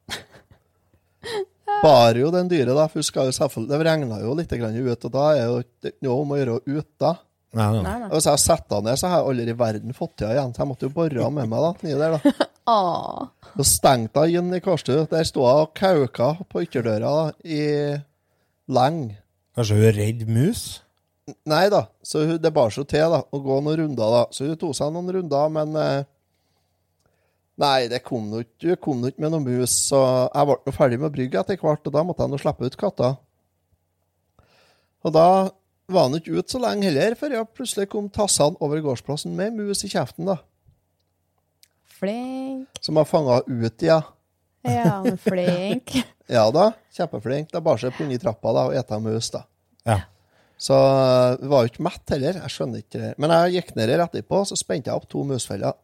Bar 1.84 2.16
jo 2.20 2.30
den 2.32 2.48
dyret, 2.52 2.72
da, 2.78 2.86
for 2.88 3.02
hun 3.02 3.08
skal 3.10 3.28
jo 3.28 3.36
selvfølgelig 3.36 3.74
Det 3.74 3.88
regna 3.90 4.20
jo 4.24 4.36
litt 4.38 4.54
grann 4.56 4.78
ut, 4.80 5.08
og 5.10 5.12
da 5.12 5.26
er 5.34 5.44
jo 5.44 5.58
ikke 5.66 5.96
noe 6.06 6.22
om 6.22 6.32
å 6.32 6.40
gjøre 6.40 6.60
ute. 6.70 7.12
Nei, 7.56 7.66
nei. 7.72 7.82
Nei, 7.86 8.00
nei. 8.04 8.10
Hvis 8.12 8.28
jeg 8.28 8.42
setter 8.44 8.80
henne 8.80 8.92
ned, 8.92 9.00
så 9.00 9.10
hadde 9.10 9.22
jeg 9.22 9.32
aldri 9.32 9.54
i 9.54 9.60
verden 9.60 9.96
fått 9.96 10.16
til 10.20 10.28
henne 10.28 10.40
igjen. 10.42 10.56
Så 10.56 10.62
jeg 10.64 10.70
måtte 10.72 10.88
jo 10.88 10.96
bore 10.96 11.28
med 11.38 11.52
meg 11.52 11.64
da, 11.64 11.70
nedi 11.86 12.00
der, 12.02 12.16
da. 12.18 12.48
Åh. 12.76 13.52
Så 13.56 13.68
stengte 13.70 14.26
jeg 14.26 14.42
inn 14.42 14.56
i 14.58 14.64
kårstua. 14.64 15.06
Der 15.12 15.28
sto 15.28 15.46
hun 15.46 15.62
og 15.64 15.76
kauka 15.78 16.34
på 16.52 16.66
ytterdøra 16.66 17.14
da, 17.20 17.30
i 17.48 17.62
lenge. 18.76 19.22
Kanskje 19.56 19.78
hun 19.80 19.88
er 19.88 19.96
redd 20.02 20.26
mus? 20.28 20.66
Nei 21.50 21.64
da, 21.74 21.86
så 22.06 22.26
hun, 22.26 22.36
det 22.42 22.52
bar 22.54 22.74
seg 22.74 22.90
til 22.92 23.08
da, 23.16 23.24
å 23.24 23.40
gå 23.42 23.62
noen 23.64 23.80
runder, 23.80 24.18
da. 24.20 24.26
Så 24.36 24.50
hun 24.50 24.60
tok 24.62 24.76
seg 24.78 24.92
noen 24.94 25.14
runder, 25.16 25.56
men 25.56 25.80
eh, 25.80 26.12
Nei, 27.56 27.86
det 27.88 28.02
kom 28.04 28.26
nå 28.28 28.42
ikke 28.44 28.76
med 29.16 29.30
noe 29.32 29.40
mus, 29.40 29.72
så 29.88 30.02
jeg 30.28 30.48
ble 30.50 30.58
nå 30.60 30.72
ferdig 30.76 30.98
med 31.00 31.08
å 31.08 31.14
brygge 31.14 31.40
etter 31.40 31.56
hvert, 31.62 31.88
og 31.88 31.94
da 31.96 32.02
måtte 32.04 32.26
jeg 32.26 32.34
nå 32.34 32.40
slippe 32.42 32.68
ut 32.68 32.76
katta. 32.82 33.12
Og 35.08 35.14
da 35.16 35.28
var 35.92 36.08
han 36.08 36.18
ikke 36.18 36.40
ute 36.40 36.56
så 36.56 36.62
lenge 36.62 36.88
heller, 36.88 37.16
før 37.20 37.36
jeg 37.38 37.52
plutselig 37.54 37.90
kom 37.92 38.10
tassende 38.14 38.62
over 38.66 38.82
gårdsplassen 38.84 39.36
med 39.38 39.58
mus 39.58 39.84
i 39.86 39.92
kjeften, 39.92 40.30
da. 40.32 40.40
Flink. 41.96 42.82
Som 42.82 43.00
har 43.00 43.08
fanga 43.10 43.40
ut, 43.46 43.86
ja. 43.86 44.02
Ja, 44.66 45.00
men 45.06 45.18
flink. 45.22 45.96
Ja 46.26 46.48
da, 46.50 46.72
kjempeflink. 46.90 47.52
Det 47.52 47.60
er 47.60 47.62
bare 47.62 47.90
å 47.92 47.94
punne 47.94 48.16
i 48.16 48.18
trappa 48.18 48.50
da, 48.50 48.64
og 48.66 48.74
ete 48.74 48.98
mus, 48.98 49.28
da. 49.30 49.44
Ja. 49.86 50.00
Så 50.58 50.74
vi 51.38 51.50
var 51.52 51.62
jo 51.62 51.70
ikke 51.70 51.84
mett 51.86 52.14
heller. 52.16 52.40
Jeg 52.42 52.54
skjønner 52.54 52.82
ikke 52.82 53.02
det. 53.04 53.12
Men 53.22 53.34
jeg 53.36 53.60
gikk 53.60 53.74
ned 53.78 53.92
her 53.94 54.02
etterpå, 54.08 54.40
så 54.50 54.58
spente 54.58 54.90
jeg 54.90 54.98
opp 54.98 55.06
to 55.12 55.22
musfeller. 55.28 55.76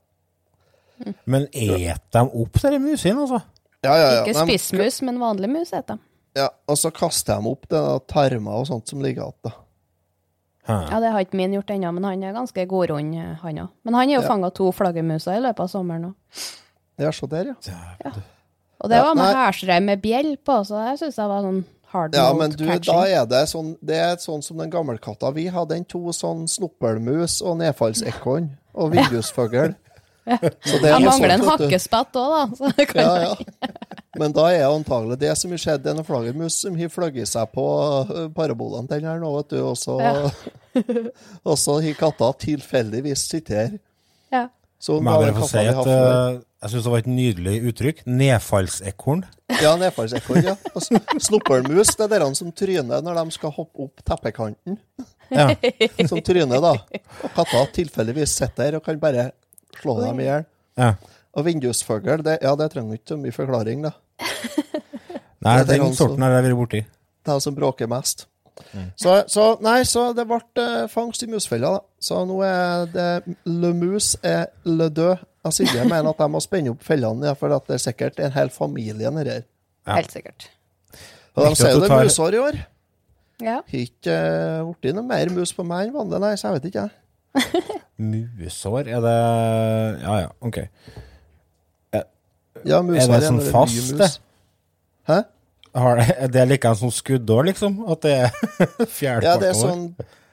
Men 1.29 1.45
et 1.53 2.07
de 2.13 2.23
opp 2.25 2.57
de 2.63 2.79
musene, 2.81 3.27
altså? 3.27 3.41
Ja, 3.85 3.93
ja, 3.97 4.07
ja. 4.15 4.23
Ikke 4.23 4.47
spissmus, 4.47 5.01
men 5.05 5.21
vanlig 5.21 5.49
mus 5.53 5.75
heter 5.77 5.99
de. 5.99 6.07
Ja, 6.41 6.47
og 6.69 6.77
så 6.79 6.89
kaster 6.95 7.37
dem 7.37 7.49
opp 7.51 7.65
det 7.69 7.81
tarmer 8.09 8.61
og 8.61 8.69
sånt 8.69 8.89
som 8.89 9.01
ligger 9.03 9.27
igjen. 9.27 9.39
da. 9.45 9.53
Ja, 10.91 10.99
det 11.03 11.11
har 11.13 11.19
ikke 11.25 11.37
min 11.39 11.53
gjort 11.57 11.69
ennå, 11.73 11.91
men 11.93 12.03
han 12.07 12.23
er 12.23 12.33
ganske 12.33 12.65
godrund, 12.67 13.15
eh, 13.15 13.35
han 13.41 13.57
òg. 13.65 13.69
Men 13.83 13.93
han 13.99 14.09
er 14.09 14.15
jo 14.15 14.21
Ja. 14.21 14.27
fanga 14.27 14.49
to 14.53 14.71
flaggermuser 14.71 15.37
i 15.37 15.41
løpet 15.43 15.59
av 15.59 15.69
sommeren 15.69 16.05
òg. 16.11 16.15
Ja, 16.99 17.11
se 17.11 17.27
der, 17.27 17.45
ja. 17.65 18.11
Og 18.81 18.89
det 18.89 18.97
Ja, 18.97 19.03
var 19.03 19.15
med 19.15 19.35
nei. 19.67 19.79
med 19.79 20.01
bjell 20.01 20.37
på, 20.37 20.63
så 20.65 20.81
jeg 20.89 20.99
syns 20.99 21.15
det 21.15 21.27
var 21.29 21.41
sånn 21.43 21.63
hard 21.91 22.15
Ja, 22.15 22.33
men 22.33 22.49
du, 22.51 22.65
catching. 22.65 22.93
da 22.95 23.03
er 23.05 23.25
det 23.25 23.47
sånn 23.49 23.75
Det 23.83 23.95
er 23.95 24.15
sånn 24.17 24.41
som 24.43 24.57
den 24.57 24.69
gammelkatta 24.71 25.31
vi 25.33 25.47
hadde. 25.47 25.75
en 25.75 25.85
to 25.85 25.99
sånn 26.11 26.47
snoppelmus 26.47 27.41
og 27.41 27.57
nedfallsekorn 27.59 28.49
og 28.73 28.91
vindusfugl. 28.91 29.75
Ja. 30.27 30.37
Jeg 30.41 31.01
mangler 31.03 31.29
en 31.31 31.41
sånt, 31.41 31.59
vet 31.59 31.71
hakkespett 31.71 32.13
òg, 32.13 32.29
da. 32.29 32.55
Så 32.55 32.75
det 32.77 32.87
kan 32.87 33.01
Ja, 33.01 33.15
ja. 33.21 33.35
Men 34.17 34.31
da 34.31 34.45
er 34.51 34.65
antagelig 34.69 35.17
det 35.19 35.37
som 35.37 35.51
har 35.51 35.57
skjedd, 35.57 35.85
en 35.87 36.03
flaggermus 36.03 36.61
som 36.61 36.75
har 36.77 36.89
fløyet 36.89 37.27
seg 37.27 37.47
på 37.53 37.65
øh, 38.09 38.29
parabolene 38.35 38.87
den 38.87 39.03
her 39.05 39.19
nå, 39.19 39.35
vet 39.37 39.49
du, 39.49 39.61
og 39.63 39.75
så 39.77 39.99
Og 41.47 41.57
så 41.59 41.77
har 41.83 41.99
katta 41.99 42.31
tilfeldigvis 42.45 43.27
sittet 43.29 43.57
her. 43.57 43.77
ja. 44.33 44.47
Så 44.81 44.95
den 44.97 45.05
bare 45.05 45.33
få 45.37 45.45
si 45.45 45.61
at 45.61 45.75
har 45.77 45.89
eh, 45.93 46.39
jeg 46.61 46.71
syns 46.71 46.85
det 46.85 46.91
var 46.93 47.01
et 47.01 47.09
nydelig 47.09 47.51
uttrykk. 47.69 47.99
Nedfallsekorn. 48.05 49.23
Ja, 49.61 49.71
nedfallsekorn, 49.81 50.45
ja. 50.45 50.55
Snoppelmus, 51.21 51.95
det 51.97 52.05
er 52.05 52.21
de 52.21 52.27
som 52.37 52.51
tryner 52.53 53.01
når 53.05 53.17
de 53.17 53.33
skal 53.33 53.53
hoppe 53.55 53.87
opp 53.87 54.03
teppekanten. 54.05 54.77
Ja. 55.31 55.47
Som 56.09 56.19
tryner, 56.25 56.59
da. 56.61 56.73
Og 57.23 57.33
katta 57.37 57.63
tilfeldigvis 57.77 58.33
sitter 58.35 58.67
der 58.67 58.77
og 58.81 58.85
kan 58.85 58.99
bare 59.01 59.29
slå 59.79 59.95
dem 60.03 60.21
i 60.21 60.27
hjel. 60.27 60.45
ja. 60.81 60.93
Og 61.31 61.45
vindusfugl, 61.47 62.19
det, 62.25 62.41
ja, 62.43 62.51
det 62.59 62.65
trenger 62.73 62.97
ikke 62.97 63.13
så 63.13 63.15
mye 63.15 63.31
forklaring, 63.31 63.85
da. 63.85 63.93
Nei, 64.19 65.53
Det 65.63 65.77
er 65.77 65.79
den 65.79 65.95
sorten 65.95 66.25
har 66.25 66.35
jeg 66.35 66.43
vært 66.49 66.57
borti. 66.59 66.81
Det 66.83 67.31
er 67.31 67.37
han 67.37 67.43
som 67.45 67.55
bråker 67.55 67.87
mest. 67.87 68.25
Så, 68.99 69.13
så 69.31 69.45
nei, 69.63 69.81
så 69.87 70.09
det 70.15 70.25
ble 70.29 70.37
eh, 70.61 70.85
fangst 70.91 71.23
i 71.25 71.29
musfella, 71.31 71.73
da. 71.77 71.81
Så 72.01 72.21
nå 72.27 72.37
er 72.45 72.85
det 72.93 73.07
Le 73.49 73.71
Mus 73.77 74.13
er 74.23 74.47
le 74.67 74.89
død. 74.89 75.23
Jeg 75.45 75.55
Silje 75.57 75.83
mener 75.89 76.11
at 76.11 76.19
jeg 76.21 76.29
må 76.33 76.39
spenne 76.43 76.73
opp 76.73 76.83
fellene, 76.85 77.25
ja, 77.31 77.33
for 77.37 77.53
at 77.55 77.65
det 77.69 77.79
er 77.79 77.83
sikkert 77.87 78.19
en 78.21 78.33
hel 78.35 78.51
familie 78.53 79.09
nedi 79.11 79.31
her. 79.33 79.45
Ja. 79.87 79.95
Helt 79.97 80.13
sikkert. 80.13 80.49
Og 81.33 81.47
de 81.47 81.55
sier 81.57 81.73
jo 81.73 81.81
det 81.81 81.89
tar- 81.89 82.03
er 82.03 82.09
musår 82.11 82.37
i 82.37 82.41
år. 82.41 82.59
Ja. 83.41 83.55
Har 83.65 83.79
ikke 83.81 84.17
uh, 84.61 84.73
blitt 84.77 84.93
noe 84.93 85.07
mer 85.07 85.31
mus 85.33 85.53
på 85.57 85.65
meg 85.65 85.87
enn 85.87 85.95
vanlig, 85.95 86.19
nei, 86.21 86.35
så 86.37 86.51
jeg 86.51 86.59
vet 86.59 86.67
ikke, 86.69 86.83
jeg. 86.85 86.97
Musår, 88.41 88.87
er 88.91 89.01
det 89.05 89.15
Ja 90.03 90.15
ja, 90.19 90.29
OK. 90.43 90.57
Ja, 92.67 92.81
musår 92.85 93.15
Er 93.15 93.21
det 93.21 93.27
sånn 93.29 93.39
er 93.39 93.45
det 93.45 93.51
fast, 93.53 93.93
det? 93.97 94.09
Hæ? 95.09 95.17
Har 95.73 96.01
det, 96.01 96.35
er 96.41 96.45
like 96.49 96.67
en 96.67 96.75
som 96.75 96.91
skuddår, 96.91 97.45
liksom? 97.51 97.77
At 97.91 98.01
det 98.03 98.11
er 98.25 98.29
fjerde 98.99 99.23
Ja, 99.27 99.37
det 99.39 99.49
er 99.53 99.55
sånn 99.55 99.85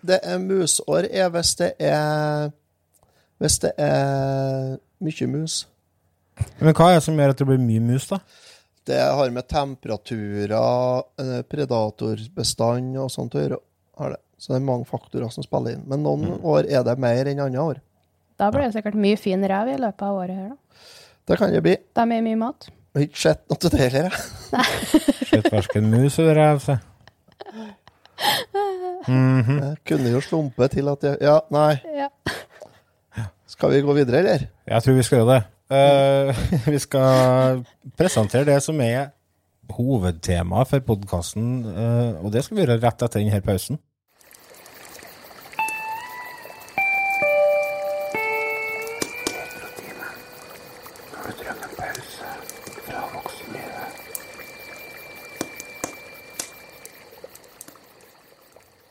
Det 0.02 0.18
er 0.26 0.38
musår 0.42 1.06
er 1.10 1.30
hvis 1.30 1.52
det 1.60 1.72
er 1.78 2.50
Hvis 3.38 3.58
det 3.62 3.72
er 3.78 4.76
mye 4.98 5.28
mus. 5.30 5.60
Men 6.58 6.74
hva 6.74 6.88
er 6.90 6.98
det 6.98 7.04
som 7.06 7.18
gjør 7.18 7.30
at 7.34 7.38
det 7.38 7.46
blir 7.46 7.58
mye 7.62 7.82
mus, 7.82 8.08
da? 8.10 8.18
Det 8.88 8.98
har 8.98 9.30
med 9.30 9.46
temperaturer, 9.50 10.54
eh, 11.20 11.42
predatorbestand 11.46 12.96
og 12.98 13.10
sånt 13.12 13.34
å 13.36 13.42
gjøre. 13.42 13.58
Har 13.98 14.14
det. 14.16 14.20
Så 14.38 14.52
det 14.54 14.58
er 14.60 14.64
mange 14.66 14.86
faktorer 14.88 15.30
som 15.34 15.44
spiller 15.46 15.74
inn. 15.76 15.84
Men 15.86 16.02
noen 16.06 16.24
Mm. 16.32 16.44
år 16.46 16.66
er 16.70 16.82
det 16.86 16.96
mer 16.98 17.24
enn 17.26 17.40
andre 17.42 17.60
år. 17.60 17.80
Da 18.38 18.50
blir 18.50 18.62
det 18.70 18.74
sikkert 18.74 18.94
mye 18.94 19.18
fin 19.18 19.42
rev 19.42 19.68
i 19.68 19.76
løpet 19.76 20.02
av 20.02 20.14
året 20.16 20.34
her, 20.36 20.48
da. 20.48 20.56
Det 21.26 21.38
kan 21.38 21.52
det 21.52 21.62
bli. 21.62 21.76
De 21.94 22.00
er 22.00 22.22
mye 22.22 22.36
mat. 22.38 22.68
Har 22.98 23.04
ikke 23.06 23.20
sett 23.22 23.44
noe 23.46 23.60
til 23.62 23.70
det 23.70 23.78
heller. 23.78 24.08
jeg. 24.10 25.02
Sett 25.28 25.44
verken 25.52 25.84
mus 25.92 26.16
eller 26.18 26.34
rev, 26.34 26.56
se. 26.64 26.74
Mhm. 29.06 29.60
Jeg 29.62 29.76
kunne 29.86 30.10
jo 30.10 30.20
slumpe 30.20 30.66
til 30.72 30.90
at 30.90 31.04
jeg 31.06 31.20
Ja, 31.22 31.36
nei. 31.54 31.76
Ja. 31.94 32.08
Skal 33.46 33.70
vi 33.70 33.84
gå 33.86 33.94
videre, 33.94 34.18
eller? 34.18 34.42
Jeg 34.66 34.82
tror 34.82 34.98
vi 34.98 35.04
skal 35.06 35.20
gjøre 35.20 35.36
det. 35.36 35.44
Uh, 35.70 36.42
vi 36.74 36.80
skal 36.82 37.62
presentere 37.94 38.48
det 38.50 38.58
som 38.66 38.80
er 38.82 39.12
hovedtemaet 39.70 40.72
for 40.72 40.82
podkasten, 40.90 41.48
og 42.18 42.32
det 42.34 42.42
skal 42.44 42.56
vi 42.56 42.64
gjøre 42.64 42.80
rett 42.82 43.06
etter 43.06 43.20
denne 43.22 43.40
pausen. 43.46 43.78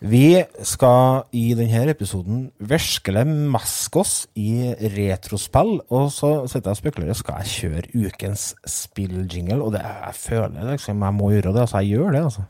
Vi 0.08 0.38
skal 0.64 1.26
i 1.36 1.50
denne 1.58 1.90
episoden 1.92 2.46
virkelig 2.60 3.24
meske 3.28 4.00
oss 4.00 4.14
i 4.40 4.72
retrospill, 4.94 5.82
og 5.90 6.12
så 6.14 6.30
sitter 6.48 6.70
jeg 6.70 6.78
og 6.78 6.80
spekulerer, 6.80 7.18
skal 7.18 7.42
jeg 7.42 7.54
kjøre 7.56 8.06
ukens 8.08 8.44
spilljingle? 8.64 9.60
Og 9.60 9.74
det, 9.76 9.82
jeg 9.84 10.16
føler 10.16 10.72
liksom 10.72 11.04
jeg 11.04 11.14
må 11.18 11.32
gjøre 11.34 11.54
det, 11.54 11.66
altså 11.66 11.78
jeg 11.84 11.98
gjør 11.98 12.12
det, 12.16 12.24
altså. 12.24 12.48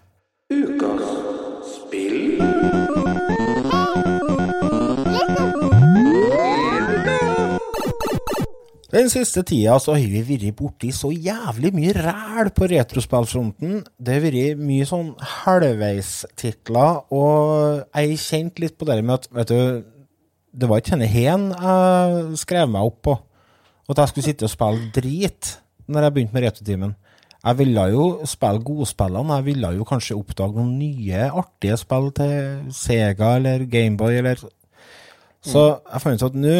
Den 8.87 9.09
siste 9.11 9.41
tida 9.43 9.73
så 9.83 9.97
har 9.97 10.07
vi 10.07 10.21
vært 10.23 10.55
borti 10.55 10.93
så 10.95 11.09
jævlig 11.11 11.73
mye 11.75 11.91
ræl 11.97 12.53
på 12.55 12.69
retrospillfronten. 12.71 13.81
Det 13.99 14.13
har 14.15 14.23
vært 14.23 14.61
mye 14.63 14.85
sånn 14.87 15.09
halvveistitler, 15.43 17.01
og 17.11 17.81
jeg 17.83 18.21
kjente 18.23 18.63
litt 18.63 18.77
på 18.79 18.87
det 18.87 19.01
med 19.03 19.17
at, 19.17 19.27
vet 19.35 19.51
du, 19.51 19.83
det 20.57 20.69
var 20.71 20.79
ikke 20.79 20.95
denne 20.95 21.11
hen 21.11 21.49
jeg 21.51 22.39
skrev 22.39 22.71
meg 22.71 22.87
opp 22.87 23.01
på. 23.09 23.17
At 23.91 23.99
jeg 23.99 24.13
skulle 24.13 24.29
sitte 24.29 24.47
og 24.47 24.55
spille 24.55 24.87
drit 24.95 25.51
når 25.91 26.07
jeg 26.07 26.15
begynte 26.15 26.35
med 26.37 26.47
Retrotimen. 26.47 26.95
Jeg 27.43 27.59
ville 27.59 27.83
jo 27.91 28.07
spille 28.27 28.63
godspillene, 28.71 29.35
jeg 29.35 29.49
ville 29.51 29.75
jo 29.77 29.85
kanskje 29.87 30.17
oppdage 30.17 30.55
noen 30.55 30.73
nye 30.79 31.27
artige 31.27 31.77
spill 31.79 32.09
til 32.15 32.71
Sega 32.75 33.35
eller 33.37 33.67
Gameboy 33.67 34.15
eller 34.23 34.47
Så 35.43 35.69
jeg 35.75 36.03
fant 36.03 36.23
ut 36.23 36.29
at 36.31 36.39
nå 36.39 36.57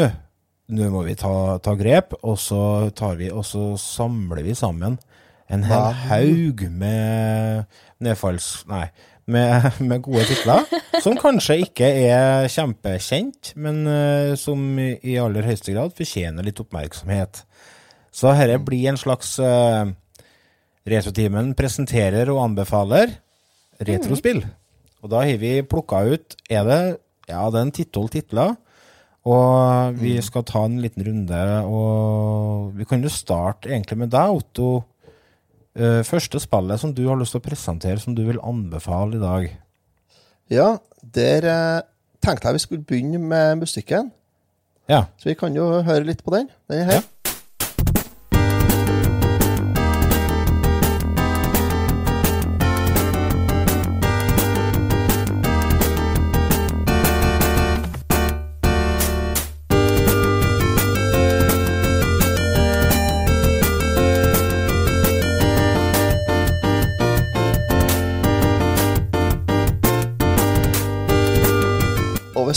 nå 0.67 0.87
må 0.91 1.03
vi 1.07 1.15
ta, 1.19 1.57
ta 1.63 1.75
grep, 1.79 2.15
og 2.23 2.39
så 2.41 2.61
tar 2.95 3.19
vi, 3.19 3.29
og 3.31 3.45
så 3.47 3.73
samler 3.79 4.43
vi 4.45 4.55
sammen 4.57 4.97
en 5.47 5.63
hel 5.67 5.93
haug 6.07 6.65
med 6.75 7.77
nedfalls... 8.03 8.65
Nei, 8.71 8.87
med, 9.27 9.65
med 9.83 10.03
gode 10.05 10.23
titler, 10.29 10.63
som 11.03 11.17
kanskje 11.19 11.57
ikke 11.65 11.87
er 12.07 12.47
kjempekjent, 12.51 13.53
men 13.59 13.81
uh, 13.83 14.35
som 14.39 14.61
i, 14.79 14.93
i 15.03 15.17
aller 15.19 15.43
høyeste 15.47 15.73
grad 15.75 15.95
fortjener 15.97 16.47
litt 16.47 16.61
oppmerksomhet. 16.63 17.41
Så 18.15 18.31
dette 18.31 18.59
blir 18.63 18.87
en 18.91 18.99
slags 18.99 19.35
uh, 19.43 19.83
Retrotimen 20.87 21.51
presenterer 21.59 22.29
og 22.31 22.39
anbefaler 22.45 23.09
retrospill. 23.83 24.39
Og 25.03 25.11
da 25.11 25.25
har 25.27 25.41
vi 25.41 25.59
plukka 25.67 25.99
ut 26.07 26.37
Er 26.47 26.63
det 26.63 26.79
ja, 27.27 27.41
det 27.51 27.59
er 27.59 27.65
en 27.65 27.73
tittel 27.75 28.07
titler. 28.07 28.53
Og 29.27 29.97
vi 29.99 30.13
skal 30.23 30.45
ta 30.47 30.63
en 30.63 30.77
liten 30.79 31.03
runde, 31.03 31.39
og 31.67 32.77
vi 32.77 32.85
kan 32.87 33.01
jo 33.03 33.11
starte 33.11 33.71
egentlig 33.73 33.97
med 34.05 34.13
deg, 34.13 34.37
Otto. 34.39 34.69
Eh, 35.77 36.01
første 36.07 36.39
spillet 36.41 36.81
som 36.81 36.93
du 36.95 37.03
har 37.09 37.19
lyst 37.19 37.35
til 37.35 37.41
å 37.41 37.47
presentere, 37.47 37.99
som 37.99 38.15
du 38.15 38.23
vil 38.25 38.39
anbefale 38.39 39.17
i 39.17 39.21
dag. 39.21 39.49
Ja, 40.53 40.69
der 41.03 41.49
eh, 41.51 41.81
tenkte 42.23 42.47
jeg 42.47 42.57
vi 42.57 42.63
skulle 42.63 42.87
begynne 42.87 43.19
med 43.19 43.59
musikken. 43.65 44.13
Ja. 44.87 45.03
Så 45.19 45.29
vi 45.29 45.35
kan 45.35 45.55
jo 45.55 45.81
høre 45.83 46.07
litt 46.07 46.23
på 46.23 46.31
den. 46.31 46.47
Den 46.71 46.85
er 46.85 46.91
her. 46.93 47.03
Og 47.03 47.16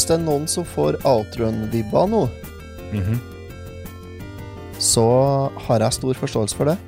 det 0.09 0.14
er 0.19 0.25
noen 0.25 0.47
som 0.49 0.64
får 0.64 1.00
Outrun-Vibba 1.04 2.07
nå, 2.11 2.28
Mhm. 2.92 3.21
så 4.78 5.50
har 5.66 5.78
jeg 5.80 5.92
stor 5.92 6.14
forståelse 6.14 6.57
for 6.57 6.64
det. 6.64 6.78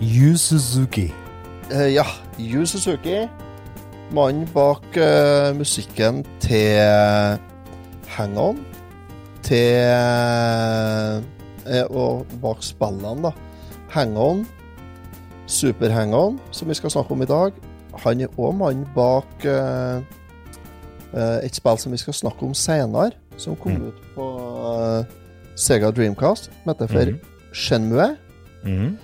Yu 0.00 0.36
Suzuki. 0.36 1.12
Uh, 1.72 1.92
ja, 1.94 2.04
Yu 2.38 2.66
Suzuki. 2.66 3.26
Mannen 4.12 4.46
bak 4.54 4.84
uh, 4.96 5.56
musikken 5.56 6.24
til 6.40 6.78
Hang 8.08 8.38
On. 8.38 8.58
Til 9.42 9.82
uh, 11.66 11.86
Og 11.90 12.26
bak 12.42 12.60
spillene, 12.62 13.22
da. 13.22 13.30
Hang 13.90 14.18
On. 14.18 14.46
Super 15.46 15.90
Hang 15.90 16.14
On, 16.14 16.40
som 16.50 16.68
vi 16.68 16.74
skal 16.74 16.90
snakke 16.90 17.10
om 17.12 17.22
i 17.22 17.26
dag. 17.26 17.52
Han 18.04 18.20
er 18.20 18.28
òg 18.38 18.52
mannen 18.54 18.86
bak 18.94 19.46
et 21.16 21.56
spill 21.56 21.78
som 21.80 21.94
vi 21.94 21.98
skal 22.00 22.14
snakke 22.14 22.44
om 22.46 22.54
senere, 22.56 23.12
som 23.40 23.56
kom 23.56 23.72
Mm. 23.76 23.88
ut 23.88 24.00
på 24.14 24.26
eh, 24.72 25.14
Sega 25.56 25.90
Dreamcast, 25.90 26.50
som 26.50 26.72
heter 26.72 26.90
for 26.90 27.12
mm. 27.12 27.20
Shenmue. 27.52 28.08
Mm. 28.64 28.96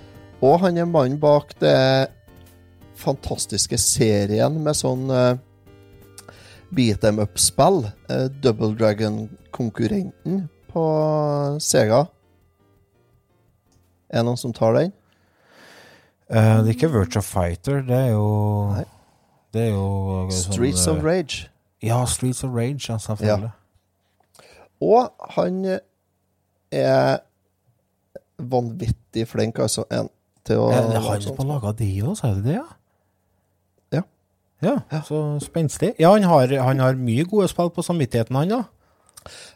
Og 0.43 0.59
han 0.59 0.77
er 0.77 0.85
mannen 0.85 1.19
bak 1.19 1.53
det 1.59 2.09
fantastiske 2.99 3.77
serien 3.81 4.59
med 4.63 4.75
sånn 4.77 5.09
uh, 5.11 5.35
beat 6.71 7.01
them 7.01 7.19
up-spill. 7.23 7.87
Uh, 8.09 8.27
Double 8.43 8.75
Dragon-konkurrenten 8.77 10.43
på 10.71 10.83
Sega. 11.63 12.03
Er 14.13 14.21
det 14.21 14.25
noen 14.27 14.37
som 14.39 14.53
tar 14.53 14.75
den? 14.77 14.93
Uh, 16.29 16.61
det 16.63 16.73
er 16.73 16.75
ikke 16.75 16.91
Virtua 16.93 17.23
Fighter, 17.25 17.81
det 17.87 17.97
er 17.97 18.11
jo 18.13 18.27
Nei. 18.73 18.85
Det 19.53 19.67
er 19.67 19.73
jo 19.75 20.29
sånn, 20.33 20.53
Streets 20.55 20.87
of 20.89 21.01
eh, 21.01 21.03
Rage. 21.05 21.43
Ja, 21.83 22.05
Streets 22.07 22.43
of 22.45 22.53
Rage, 22.55 22.85
ja, 22.89 22.97
selvfølgelig. 23.01 23.51
Og 24.83 25.09
han 25.35 25.57
er 26.71 27.17
vanvittig 28.39 29.27
flink, 29.29 29.59
altså, 29.59 29.83
en, 29.93 30.09
til 30.47 30.59
å 30.59 30.69
Er 30.73 30.87
det 30.89 31.01
han 31.03 31.21
sånt 31.21 31.37
som 31.37 31.43
har 31.43 31.49
laga 31.55 31.73
de 31.79 31.89
òg, 32.03 32.15
sa 32.19 32.31
du 32.35 32.41
det, 32.45 32.57
ja? 32.57 32.65
Ja. 33.93 34.03
Ja, 34.63 35.01
så 35.03 35.17
spenstig. 35.43 35.89
Ja, 35.99 36.13
han 36.15 36.23
har, 36.23 36.47
han 36.63 36.79
har 36.79 36.95
mye 36.95 37.25
gode 37.27 37.49
spill 37.51 37.71
på 37.75 37.83
samvittigheten, 37.83 38.35
han, 38.39 38.53
da. 38.53 38.63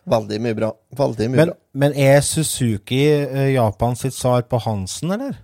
Veldig 0.08 0.40
mye 0.44 0.56
bra. 0.56 0.70
Veldig 0.96 1.30
mye 1.32 1.38
Men, 1.40 1.52
bra. 1.54 1.58
men 1.84 1.96
er 2.00 2.22
Suzuki 2.24 3.02
eh, 3.12 3.54
Japan 3.54 3.96
sitt 4.00 4.16
svar 4.16 4.44
på 4.52 4.60
Hansen, 4.64 5.12
eller? 5.16 5.40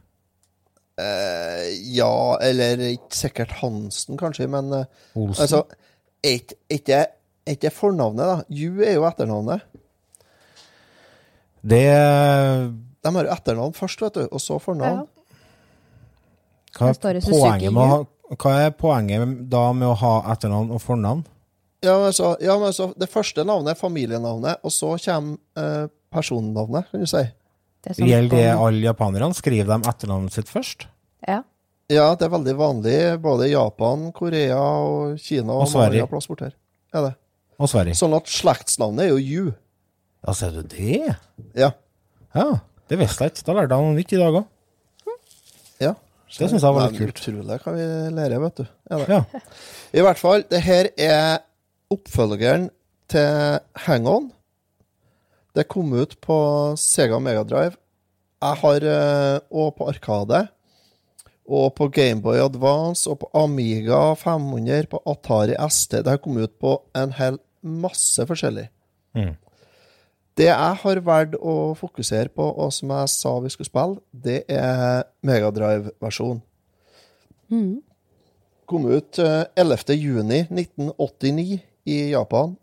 Eh, 1.00 1.72
ja, 1.96 2.12
eller 2.44 2.84
ikke 2.92 3.18
sikkert 3.18 3.56
Hansen, 3.64 4.20
kanskje, 4.20 4.48
men 4.52 4.72
eh, 4.82 4.86
Olsen? 5.16 5.42
Altså, 5.48 5.64
ikke- 6.24 6.58
er 6.90 7.08
ikke 7.48 7.72
fornavnet, 7.72 8.24
da? 8.24 8.44
Ju 8.50 8.82
er 8.84 8.94
jo 8.96 9.04
etternavnet. 9.04 9.62
det 11.64 11.84
De 13.04 13.12
har 13.16 13.26
jo 13.26 13.32
etternavn 13.32 13.74
først, 13.76 14.02
vet 14.02 14.14
du, 14.14 14.28
og 14.32 14.40
så 14.40 14.60
fornavn. 14.62 15.08
hva 16.74 16.90
er, 16.90 17.22
poenget 17.22 17.74
med 17.74 17.84
å 17.84 18.08
hva 18.40 18.54
er 18.66 18.72
poenget 18.72 19.50
da 19.50 19.72
med 19.74 19.88
å 19.88 19.96
ha 20.00 20.14
etternavn 20.34 20.72
og 20.74 20.82
fornavn? 20.82 21.26
Ja, 21.84 21.98
men 22.00 22.14
så, 22.16 22.38
ja, 22.42 22.58
men 22.58 22.72
så 22.72 22.94
Det 22.98 23.10
første 23.12 23.44
navnet 23.46 23.76
er 23.76 23.80
familienavnet, 23.80 24.58
og 24.64 24.72
så 24.72 24.96
kommer 25.04 25.38
eh, 25.58 25.88
personnavnet, 26.14 26.90
kan 26.90 27.00
du 27.04 27.06
si. 27.06 27.24
Det 27.84 27.92
er 27.92 27.98
sånn 27.98 28.08
Gjelder 28.08 28.38
det 28.38 28.52
alle 28.56 28.86
japanerne? 28.88 29.36
Skriver 29.36 29.68
de 29.68 29.90
etternavnet 29.90 30.32
sitt 30.32 30.48
først? 30.48 30.88
Ja. 31.28 31.42
Ja, 31.94 32.08
det 32.18 32.26
er 32.28 32.32
veldig 32.34 32.54
vanlig 32.60 32.98
både 33.24 33.48
i 33.50 33.54
Japan, 33.54 34.08
Korea 34.16 34.60
og 34.60 35.18
Kina 35.22 35.54
og, 35.54 35.66
Og 35.66 35.72
Sverige. 35.72 36.08
plass 36.12 36.28
bort 36.32 36.44
her. 36.46 36.54
Ja, 36.94 37.02
det. 37.08 37.14
Og 37.62 37.70
Sverige? 37.70 37.96
Sånn 38.00 38.16
at 38.18 38.30
slektsnavnet 38.32 39.06
er 39.06 39.12
jo 39.14 39.20
Ju. 39.22 39.54
Ja, 40.24 40.34
ser 40.38 40.54
du 40.56 40.62
det? 40.72 41.16
Ja. 41.60 41.72
Ja, 42.34 42.46
det 42.90 42.98
visste 43.02 43.26
jeg 43.28 43.34
ikke. 43.36 43.46
Da 43.50 43.56
lærte 43.58 43.76
jeg 43.78 43.84
noe 43.86 43.98
nytt 43.98 44.14
i 44.16 44.20
dag 44.22 44.38
òg. 44.40 44.46
ja. 45.84 45.94
Det 46.34 46.48
synes 46.50 46.64
jeg 46.66 46.74
var 46.74 46.88
litt 46.90 46.98
kult. 46.98 47.20
Utrolig 47.20 47.58
hva 47.62 47.72
vi 47.76 47.84
lærer, 48.18 48.40
vet 48.42 48.62
du. 48.64 48.64
Ja. 48.90 48.98
Ja. 49.12 49.42
I 49.94 50.02
hvert 50.02 50.18
fall, 50.18 50.46
det 50.50 50.62
her 50.66 50.88
er 50.98 51.44
oppfølgeren 51.94 52.72
til 53.14 53.60
Hang 53.86 54.08
On. 54.10 54.32
Det 55.54 55.68
kom 55.70 55.92
ut 55.94 56.16
på 56.26 56.38
Sega 56.82 57.20
Megadrive. 57.22 57.76
Jeg 58.42 58.60
har 58.64 58.88
eh, 58.96 59.38
Og 59.54 59.76
på 59.78 59.86
Arkade. 59.92 60.48
Og 61.44 61.74
på 61.76 61.90
Gameboy 61.92 62.40
Advance 62.40 63.10
og 63.10 63.20
på 63.24 63.30
Amiga 63.36 64.14
500, 64.16 64.88
på 64.92 65.02
Atari 65.06 65.58
ST. 65.70 66.00
Det 66.00 66.08
har 66.08 66.22
kommet 66.24 66.48
ut 66.48 66.60
på 66.60 66.78
en 66.96 67.12
hel 67.18 67.40
masse 67.62 68.24
forskjellig. 68.28 68.70
Mm. 69.18 69.34
Det 70.38 70.48
jeg 70.48 70.78
har 70.82 71.02
valgt 71.06 71.36
å 71.38 71.74
fokusere 71.78 72.32
på, 72.34 72.46
og 72.48 72.72
som 72.74 72.90
jeg 72.96 73.12
sa 73.12 73.34
vi 73.44 73.52
skulle 73.54 73.70
spille, 73.70 74.00
det 74.12 74.40
er 74.50 75.04
Megadrive-versjonen 75.22 76.42
kom 78.74 78.88
ut 78.90 79.20
eh, 79.22 79.44
11. 79.56 79.94
juni 79.94 80.44
1989 80.50 81.60
i 81.86 81.98
Japan. 82.12 82.56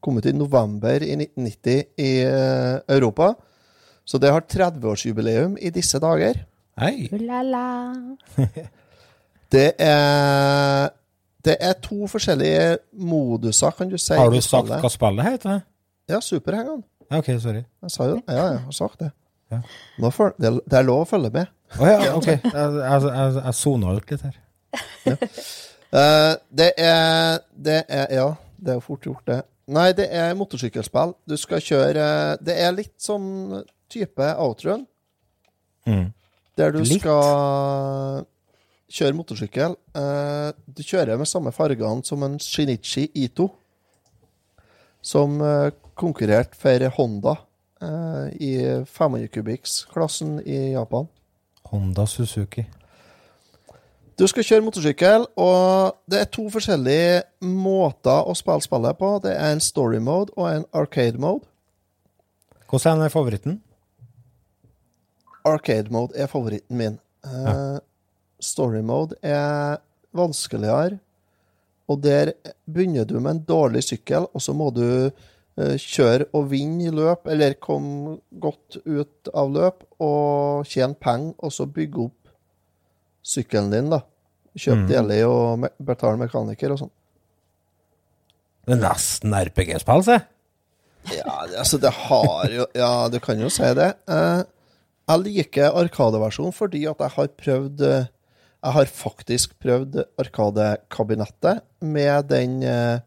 Kom 0.00 0.18
ut 0.18 0.26
i 0.26 0.34
november 0.36 1.02
i 1.04 1.14
1990 1.16 1.84
i 2.02 2.10
eh, 2.26 2.80
Europa. 2.96 3.34
Så 4.04 4.18
det 4.20 4.32
har 4.34 4.44
30-årsjubileum 4.44 5.56
i 5.60 5.70
disse 5.72 6.00
dager. 6.02 6.42
Hei. 6.80 7.08
Ulala. 7.12 7.94
Det 9.54 9.72
er 9.78 10.88
Det 11.44 11.56
er 11.60 11.72
to 11.82 12.06
forskjellige 12.10 12.78
moduser, 12.98 13.70
kan 13.76 13.88
du 13.90 13.98
si. 13.98 14.14
Har 14.16 14.30
du 14.32 14.40
sagt 14.42 14.70
hva 14.72 14.88
spillet 14.90 15.26
heter? 15.28 15.60
Ja, 16.08 16.18
Superhang-On. 16.20 16.80
OK, 17.14 17.28
sorry. 17.40 17.62
Jeg 17.82 17.90
sa 17.92 18.06
jo 18.08 18.16
Ja, 18.28 18.46
jeg 18.54 18.62
har 18.64 18.72
sagt 18.72 19.00
det. 19.04 19.10
Ja. 19.52 19.60
Nå 20.00 20.10
føl, 20.10 20.32
det, 20.40 20.50
det 20.70 20.78
er 20.78 20.86
lov 20.88 21.04
å 21.04 21.08
følge 21.08 21.30
med. 21.34 21.52
Å 21.78 21.90
ja, 21.90 21.98
OK. 22.16 22.26
Jeg, 22.32 22.40
jeg, 22.54 23.04
jeg, 23.04 23.36
jeg 23.44 23.54
sona 23.60 23.92
ut 23.98 24.10
litt 24.10 24.24
her. 24.24 24.40
Eh, 25.94 26.32
det 26.50 26.70
er 26.80 27.38
Det 27.54 27.76
er 27.88 28.08
Ja, 28.16 28.26
det 28.58 28.72
er 28.72 28.80
jo 28.80 28.84
fort 28.88 29.04
gjort, 29.06 29.22
det. 29.30 29.42
Nei, 29.70 29.92
det 29.96 30.08
er 30.10 30.34
motorsykkelspill. 30.36 31.12
Du 31.28 31.36
skal 31.38 31.62
kjøre 31.62 32.08
Det 32.42 32.56
er 32.64 32.74
litt 32.74 32.96
sånn 32.98 33.62
type 33.92 34.32
outrun, 34.42 34.86
Mm. 35.86 36.06
Der 36.58 36.74
du 36.74 36.82
Litt? 36.82 37.00
skal 37.00 38.24
kjøre 38.94 39.16
motorsykkel. 39.18 39.74
Eh, 39.96 40.50
du 40.66 40.82
kjører 40.84 41.18
med 41.18 41.28
samme 41.30 41.52
fargene 41.54 42.04
som 42.06 42.22
en 42.26 42.38
Shinichi 42.42 43.08
Ito, 43.14 43.48
som 45.02 45.40
eh, 45.42 45.72
konkurrerte 45.98 46.58
for 46.58 46.86
Honda 46.98 47.34
eh, 47.82 48.30
i 48.38 48.54
500 48.86 49.28
kubikks-klassen 49.34 50.38
i 50.46 50.72
Japan. 50.76 51.10
Honda 51.70 52.06
Suzuki. 52.06 52.66
Du 54.14 54.28
skal 54.30 54.46
kjøre 54.46 54.62
motorsykkel, 54.62 55.24
og 55.42 55.96
det 56.06 56.20
er 56.20 56.28
to 56.30 56.44
forskjellige 56.52 57.24
måter 57.50 58.28
å 58.30 58.34
spille 58.38 58.62
spillet 58.62 58.98
på. 59.00 59.16
Det 59.24 59.32
er 59.34 59.56
en 59.56 59.62
story 59.64 59.98
mode 59.98 60.30
og 60.38 60.52
en 60.52 60.66
arcade 60.70 61.18
mode. 61.18 61.42
Hvordan 62.70 63.02
er 63.02 63.10
favoritten? 63.10 63.58
Arcade 65.44 65.92
mode 65.92 66.16
er 66.16 66.30
favoritten 66.30 66.78
min. 66.78 66.98
Ja. 67.24 67.80
Story 68.44 68.82
mode 68.84 69.16
er 69.24 69.78
vanskeligere, 70.14 70.98
og 71.88 72.00
der 72.04 72.32
begynner 72.70 73.06
du 73.08 73.18
med 73.20 73.30
en 73.30 73.44
dårlig 73.48 73.82
sykkel, 73.84 74.28
og 74.32 74.42
så 74.42 74.54
må 74.56 74.70
du 74.74 74.84
eh, 74.84 75.76
kjøre 75.80 76.28
og 76.36 76.50
vinne 76.52 76.88
i 76.88 76.92
løp, 76.94 77.28
eller 77.30 77.56
komme 77.60 78.18
godt 78.40 78.78
ut 78.84 79.30
av 79.36 79.52
løp, 79.52 79.84
og 80.02 80.68
tjene 80.68 80.96
penger, 80.96 81.34
og 81.38 81.52
så 81.52 81.66
bygge 81.68 82.06
opp 82.08 82.32
sykkelen 83.24 83.72
din, 83.72 83.92
da. 83.92 84.02
Kjøp 84.54 84.84
deler 84.86 85.24
og 85.26 85.64
me 85.64 85.72
betale 85.82 86.20
mekaniker 86.20 86.70
og 86.70 86.84
sånn. 86.84 86.92
Det 88.64 88.76
er 88.76 88.84
nesten 88.84 89.34
RPG-spill, 89.34 90.04
se. 90.06 90.20
Ja, 91.12 91.40
det, 91.50 91.58
altså, 91.60 91.76
det 91.82 91.90
har 92.06 92.44
jo 92.48 92.64
Ja, 92.72 93.08
du 93.12 93.18
kan 93.20 93.40
jo 93.42 93.50
si 93.52 93.66
det. 93.76 93.90
Eh, 94.08 94.44
jeg 95.04 95.22
liker 95.24 95.78
Arkadeversjonen 95.80 96.54
fordi 96.56 96.84
at 96.88 97.00
jeg 97.02 97.14
har 97.16 97.32
prøvd 97.40 97.82
eh, 97.88 98.06
Jeg 98.64 98.72
har 98.72 98.86
faktisk 98.88 99.58
prøvd 99.60 99.98
Arkadekabinettet 100.20 101.60
med 101.84 102.30
den 102.30 102.62
eh, 102.62 103.02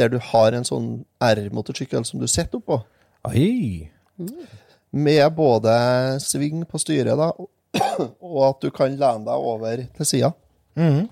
der 0.00 0.08
du 0.08 0.16
har 0.32 0.56
en 0.56 0.64
sånn 0.64 0.86
R-motorsykkel 1.20 2.06
som 2.08 2.22
du 2.22 2.24
sitter 2.30 2.56
oppå. 2.62 2.78
Oi. 3.28 3.90
Med 4.90 5.26
både 5.36 5.74
sving 6.24 6.64
på 6.68 6.80
styret 6.80 7.20
da, 7.20 7.28
og, 7.36 7.50
og 8.32 8.40
at 8.48 8.64
du 8.64 8.72
kan 8.72 8.96
lene 8.96 9.26
deg 9.28 9.46
over 9.52 9.84
til 9.98 10.08
sida. 10.08 10.32
Mm. 10.80 11.06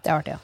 Det 0.00 0.08
er 0.08 0.16
artig, 0.16 0.38
ja. 0.38 0.40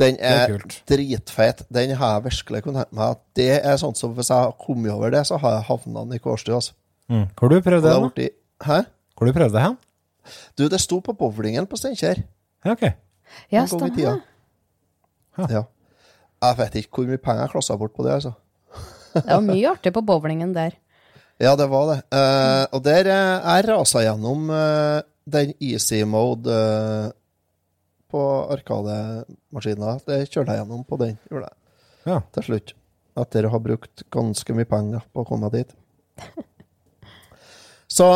Den 0.00 0.16
er 0.24 0.54
er, 0.54 0.62
dritfeit. 0.88 1.62
Den 1.68 1.92
har 2.00 2.14
jeg 2.16 2.30
virkelig 2.30 2.62
kunnet 2.64 2.88
tenke 2.88 2.96
meg 2.96 3.16
at 3.18 3.22
det 3.36 3.50
er 3.58 3.80
sånn 3.80 3.96
som 3.98 4.14
hvis 4.16 4.32
jeg 4.32 4.46
har 4.46 4.56
kommet 4.56 4.92
over 4.94 5.12
det, 5.12 5.26
så 5.28 5.36
har 5.42 5.58
jeg 5.58 5.68
havna 5.68 6.06
i 6.16 6.22
kårstø. 6.24 6.54
Altså. 6.56 6.72
Mm. 7.10 7.26
Hvor 7.34 7.50
du 7.50 7.58
prøvde 7.58 7.90
Det 7.90 8.14
det? 8.16 8.30
har 8.62 8.78
Hæ? 8.78 8.82
Hvor 9.18 9.26
du 9.26 9.32
prøvde 9.34 9.54
det 9.56 9.62
hen? 9.62 9.76
Du, 10.58 10.68
det 10.68 10.80
sto 10.80 11.00
på 11.00 11.12
bowlingen 11.12 11.66
på 11.66 11.76
Steinkjer 11.76 12.22
Ja, 12.64 12.72
ok. 12.72 12.84
Ja, 13.50 13.64
stemmer. 13.66 14.20
Ja. 15.38 15.64
Jeg 16.40 16.56
vet 16.58 16.74
ikke 16.80 17.00
hvor 17.00 17.08
mye 17.08 17.20
penger 17.22 17.46
jeg 17.46 17.52
klassa 17.54 17.76
bort 17.76 17.94
på 17.96 18.04
det, 18.04 18.12
altså. 18.18 18.32
Det 19.14 19.26
var 19.26 19.44
mye 19.44 19.70
artig 19.70 19.92
på 19.94 20.02
bowlingen 20.06 20.52
der. 20.54 20.76
Ja, 21.40 21.54
det 21.56 21.66
var 21.72 21.86
det. 21.88 21.98
Eh, 22.12 22.64
og 22.76 22.82
der 22.84 23.08
eh, 23.08 23.46
jeg 23.48 23.68
rasa 23.70 24.02
gjennom 24.04 24.50
uh, 24.52 25.00
den 25.24 25.54
easy 25.56 26.02
mode 26.04 26.52
uh, 26.52 27.08
på 28.12 28.24
Arkademaskina. 28.52 29.96
Det 30.04 30.26
kjørte 30.28 30.52
jeg 30.52 30.60
gjennom 30.60 30.84
på 30.84 31.00
den, 31.00 31.16
gjorde 31.30 31.48
jeg. 31.48 31.56
Ja. 32.10 32.20
Til 32.36 32.48
slutt. 32.50 32.74
Etter 33.20 33.48
å 33.48 33.54
ha 33.54 33.62
brukt 33.62 34.04
ganske 34.12 34.56
mye 34.56 34.68
penger 34.68 35.06
på 35.14 35.24
å 35.24 35.28
komme 35.28 35.50
dit. 35.54 35.72
Så 37.90 38.06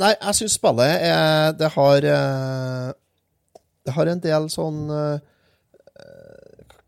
Nei, 0.00 0.14
jeg 0.16 0.38
syns 0.40 0.56
spillet 0.58 1.04
er 1.06 1.52
Det 1.58 1.70
har 1.76 2.06
eh, 2.12 2.88
Det 3.86 3.94
har 3.94 4.10
en 4.10 4.22
del 4.22 4.48
sånn 4.52 4.80
eh, 4.90 5.18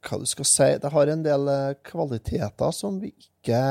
Hva 0.02 0.18
du 0.18 0.26
skal 0.26 0.48
si 0.48 0.70
Det 0.82 0.90
har 0.92 1.12
en 1.12 1.22
del 1.24 1.48
eh, 1.52 1.76
kvaliteter 1.86 2.74
som 2.74 2.98
vi 3.02 3.12
ikke 3.14 3.62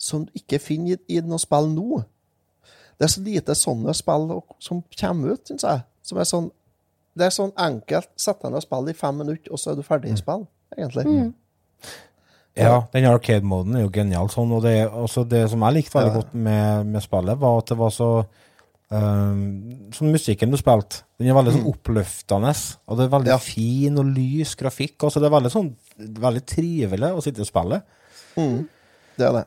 Som 0.00 0.26
du 0.26 0.32
ikke 0.40 0.62
finner 0.62 0.96
i, 0.96 1.18
i 1.18 1.24
noe 1.24 1.40
spill 1.40 1.68
nå. 1.72 2.02
Det 2.96 3.04
er 3.04 3.12
så 3.12 3.22
lite 3.24 3.54
sånne 3.56 3.92
spill 3.96 4.28
som 4.62 4.82
kommer 5.00 5.34
ut, 5.36 5.42
syns 5.48 5.64
jeg. 5.64 5.82
Som 6.04 6.20
er 6.20 6.28
sånn 6.28 6.50
Det 7.16 7.26
er 7.26 7.32
sånn 7.32 7.52
enkelt. 7.60 8.10
Sett 8.20 8.40
deg 8.42 8.52
ned 8.52 8.60
og 8.60 8.64
spill 8.64 8.90
i 8.92 8.96
fem 8.96 9.16
minutter, 9.20 9.52
og 9.52 9.60
så 9.60 9.72
er 9.72 9.78
du 9.78 9.84
ferdig 9.84 10.12
i 10.12 10.18
spill, 10.20 10.44
egentlig. 10.76 11.04
Ja, 12.64 12.76
den 12.92 13.04
arcade-moden 13.10 13.76
er 13.76 13.82
jo 13.84 13.90
genial 13.92 14.28
sånn, 14.32 14.52
og 14.56 14.62
det, 14.64 14.74
også 14.88 15.26
det 15.28 15.42
som 15.52 15.60
jeg 15.66 15.74
likte 15.76 15.98
veldig 15.98 16.14
godt 16.14 16.34
med, 16.34 16.86
med 16.94 17.02
spillet, 17.04 17.38
var 17.42 17.58
at 17.60 17.66
det 17.72 17.76
var 17.76 17.90
så 17.92 18.08
um, 18.90 19.42
Sånn 19.92 20.12
musikken 20.14 20.50
du 20.54 20.56
spilte, 20.60 21.02
den 21.18 21.28
er 21.28 21.36
veldig 21.36 21.52
sånn 21.58 21.66
oppløftende, 21.72 22.52
og 22.86 22.96
det 22.98 23.04
er 23.06 23.12
veldig 23.16 23.28
Mm. 23.28 23.34
Ja. 23.34 23.38
fin 23.42 23.98
og 23.98 24.08
lys 24.16 24.54
grafikk, 24.56 24.96
Også. 25.04 25.20
det 25.20 25.28
er 25.28 25.36
veldig 25.36 25.52
sånn 25.52 25.68
veldig 25.98 26.44
trivelig 26.46 27.12
å 27.12 27.22
sitte 27.24 27.44
og 27.44 27.50
spille. 27.50 27.82
Det 28.36 29.26
er 29.26 29.32
det. 29.40 29.44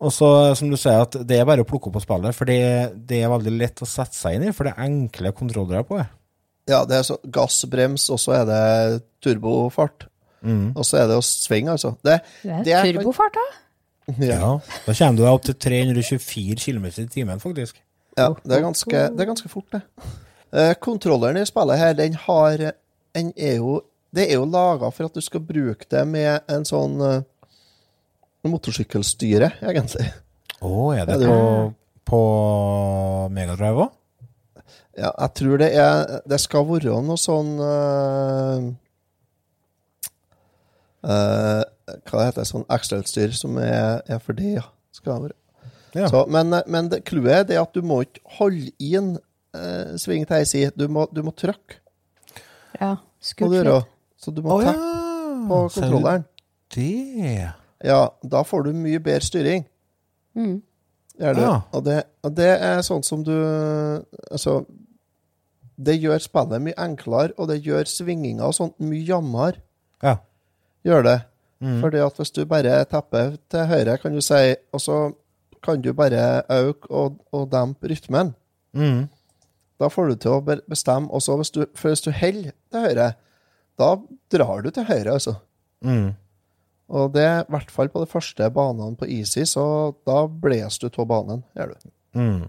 Og 0.00 0.12
så, 0.16 0.28
som 0.56 0.70
du 0.72 0.76
sier, 0.80 1.00
at 1.04 1.12
det 1.28 1.36
er 1.40 1.44
bare 1.48 1.60
å 1.64 1.68
plukke 1.68 1.90
opp 1.90 1.96
og 2.00 2.02
spille, 2.04 2.32
for 2.32 2.48
det, 2.48 2.60
det 3.06 3.22
er 3.22 3.28
veldig 3.32 3.52
lett 3.58 3.82
å 3.84 3.88
sette 3.88 4.16
seg 4.16 4.36
inn 4.38 4.48
i, 4.48 4.52
for 4.56 4.64
det 4.64 4.72
er 4.76 4.86
enkle 4.88 5.32
kontroller 5.36 5.84
på 5.84 5.98
det. 6.00 6.06
Ja, 6.70 6.84
det 6.88 6.96
er 7.00 7.02
så 7.08 7.18
gassbrems, 7.24 8.08
og 8.12 8.20
så 8.22 8.32
er 8.40 8.44
det 8.48 9.02
turbofart. 9.24 10.06
Mm. 10.42 10.70
Og 10.76 10.84
så 10.88 10.96
er 11.02 11.06
det 11.10 11.16
å 11.20 11.24
svinge, 11.26 11.74
altså. 11.74 11.94
Det, 12.04 12.20
Det 12.42 12.62
det 12.64 12.72
er 12.78 12.86
turbofart, 12.92 13.34
da. 13.36 13.44
ja, 14.24 14.38
Ja, 14.40 14.52
da 14.86 14.94
kommer 14.94 15.16
du 15.16 15.22
deg 15.22 15.30
opp 15.34 15.44
til 15.46 15.54
324 15.54 16.56
km 16.64 16.86
i 16.90 17.06
timen, 17.12 17.40
faktisk. 17.42 17.76
ja, 18.16 18.30
det 18.44 18.56
er 18.56 18.62
ganske, 18.64 19.02
det 19.16 19.20
er 19.20 19.28
ganske 19.28 19.48
fort, 19.52 19.68
det. 19.76 19.82
Uh, 20.50 20.72
kontrolleren 20.82 21.36
i 21.38 21.44
spillet 21.46 21.78
her, 21.78 21.92
den 21.94 22.14
har 22.26 22.56
Den 23.14 23.32
er 23.36 23.56
jo 23.60 23.82
Det 24.14 24.24
er 24.30 24.34
jo 24.40 24.44
laga 24.50 24.88
for 24.90 25.06
at 25.06 25.14
du 25.14 25.20
skal 25.22 25.40
bruke 25.46 25.86
det 25.90 26.00
med 26.08 26.40
en 26.50 26.64
sånn 26.66 26.96
uh, 27.00 27.20
motorsykkelstyre, 28.46 29.52
egentlig. 29.62 30.08
Å, 30.60 30.72
er 30.96 31.06
det 31.06 31.12
Ja, 31.14 31.18
det- 31.18 31.28
på, 31.28 31.74
på 32.10 33.30
Megadrive 33.30 33.86
òg? 33.86 33.90
Ja, 34.98 35.12
jeg 35.20 35.34
tror 35.38 35.58
det 35.58 35.68
er 35.78 36.20
Det 36.28 36.38
skal 36.42 36.64
være 36.66 36.98
noe 37.06 37.16
sånn 37.16 37.52
eh, 37.62 38.64
eh, 41.04 41.62
Hva 42.08 42.24
heter 42.26 42.42
det? 42.42 42.48
Sånn 42.50 42.66
ekstrautstyr 42.70 43.34
som 43.36 43.58
er, 43.62 44.00
er 44.08 44.22
for 44.22 44.36
det, 44.38 44.56
ja. 44.60 44.66
Skal 44.94 45.26
være. 45.26 45.36
Ja. 45.94 46.06
Så, 46.10 46.24
men 46.30 46.54
men 46.70 46.90
clouet 47.06 47.40
er 47.40 47.46
det 47.48 47.58
at 47.58 47.74
du 47.74 47.82
må 47.82 48.02
ikke 48.06 48.22
holde 48.38 48.70
inn 48.78 49.16
uh, 49.56 49.96
sving 49.98 50.26
til 50.26 50.38
ei 50.38 50.46
side. 50.46 50.74
Du 50.78 50.86
må, 50.92 51.06
du 51.10 51.22
må 51.26 51.34
trykke. 51.34 51.80
Ja, 52.78 52.96
litt. 53.42 53.88
Så 54.20 54.32
du 54.32 54.42
må 54.44 54.58
Å, 54.58 54.62
tappe 54.62 54.90
på 55.48 55.60
ser 55.68 55.88
du 55.88 55.96
kontrolleren. 55.96 56.26
Det 56.70 57.52
Ja, 57.82 58.02
da 58.22 58.42
får 58.46 58.68
du 58.68 58.74
mye 58.76 59.00
bedre 59.02 59.26
styring. 59.26 59.64
Mm. 60.38 60.60
Gjør 61.20 61.34
du. 61.36 61.40
Ja. 61.42 61.54
Og, 61.72 61.84
det, 61.84 61.96
og 62.24 62.36
det 62.36 62.50
er 62.54 62.84
sånn 62.86 63.02
som 63.04 63.24
du 63.26 63.34
Altså 64.30 64.60
Det 65.74 65.96
gjør 65.98 66.22
spillet 66.22 66.62
mye 66.62 66.78
enklere, 66.80 67.34
og 67.36 67.50
det 67.50 67.60
gjør 67.64 67.88
svinginga 67.88 68.46
og 68.46 68.54
sånt 68.56 68.76
mye 68.84 69.02
jammere. 69.08 69.62
Ja. 70.04 70.18
Gjør 70.86 71.06
det. 71.06 71.18
Mm. 71.60 71.80
Fordi 71.82 72.00
at 72.00 72.16
hvis 72.16 72.32
du 72.32 72.44
bare 72.48 72.84
tepper 72.88 73.34
til 73.52 73.66
høyre, 73.68 73.96
kan 74.00 74.14
du 74.16 74.22
si, 74.24 74.54
og 74.72 74.80
så 74.80 75.00
kan 75.64 75.82
du 75.84 75.92
bare 75.92 76.42
øke 76.48 76.88
og, 76.88 77.18
og 77.32 77.50
dempe 77.52 77.90
rytmen. 77.90 78.34
Mm. 78.72 79.08
Da 79.80 79.88
får 79.92 80.08
du 80.08 80.22
til 80.22 80.38
å 80.38 80.40
bestemme. 80.44 81.10
Og 81.12 81.22
så 81.24 81.36
hvis 81.40 81.52
du, 81.52 81.64
for 81.76 81.92
hvis 81.92 82.04
du 82.04 82.10
holder 82.12 82.54
til 82.72 82.86
høyre, 82.86 83.12
da 83.80 83.94
drar 84.32 84.64
du 84.64 84.70
til 84.72 84.88
høyre, 84.88 85.16
altså. 85.16 85.36
Mm. 85.84 86.12
Og 86.90 87.12
det 87.14 87.24
i 87.24 87.52
hvert 87.52 87.70
fall 87.70 87.88
på 87.92 88.02
de 88.02 88.10
første 88.10 88.48
banene 88.52 88.98
på 88.98 89.08
Easy, 89.08 89.44
så 89.48 89.92
da 90.08 90.24
blåser 90.26 90.88
du 90.88 91.00
av 91.00 91.08
banen. 91.08 91.44
gjør 91.56 91.74
du. 91.74 91.92
Mm. 92.18 92.42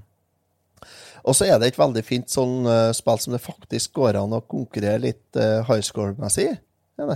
Og 1.22 1.38
så 1.38 1.46
er 1.46 1.60
det 1.62 1.70
et 1.70 1.80
veldig 1.80 2.02
fint 2.04 2.32
sånn 2.34 2.66
uh, 2.66 2.90
spill 2.98 3.20
som 3.22 3.36
det 3.36 3.44
faktisk 3.44 3.94
går 4.00 4.18
an 4.18 4.34
å 4.34 4.42
konkurrere 4.42 5.04
litt 5.04 5.38
uh, 5.38 5.62
high 5.68 5.84
score-messig 5.86 6.48
i. 6.50 6.56
Er 7.02 7.12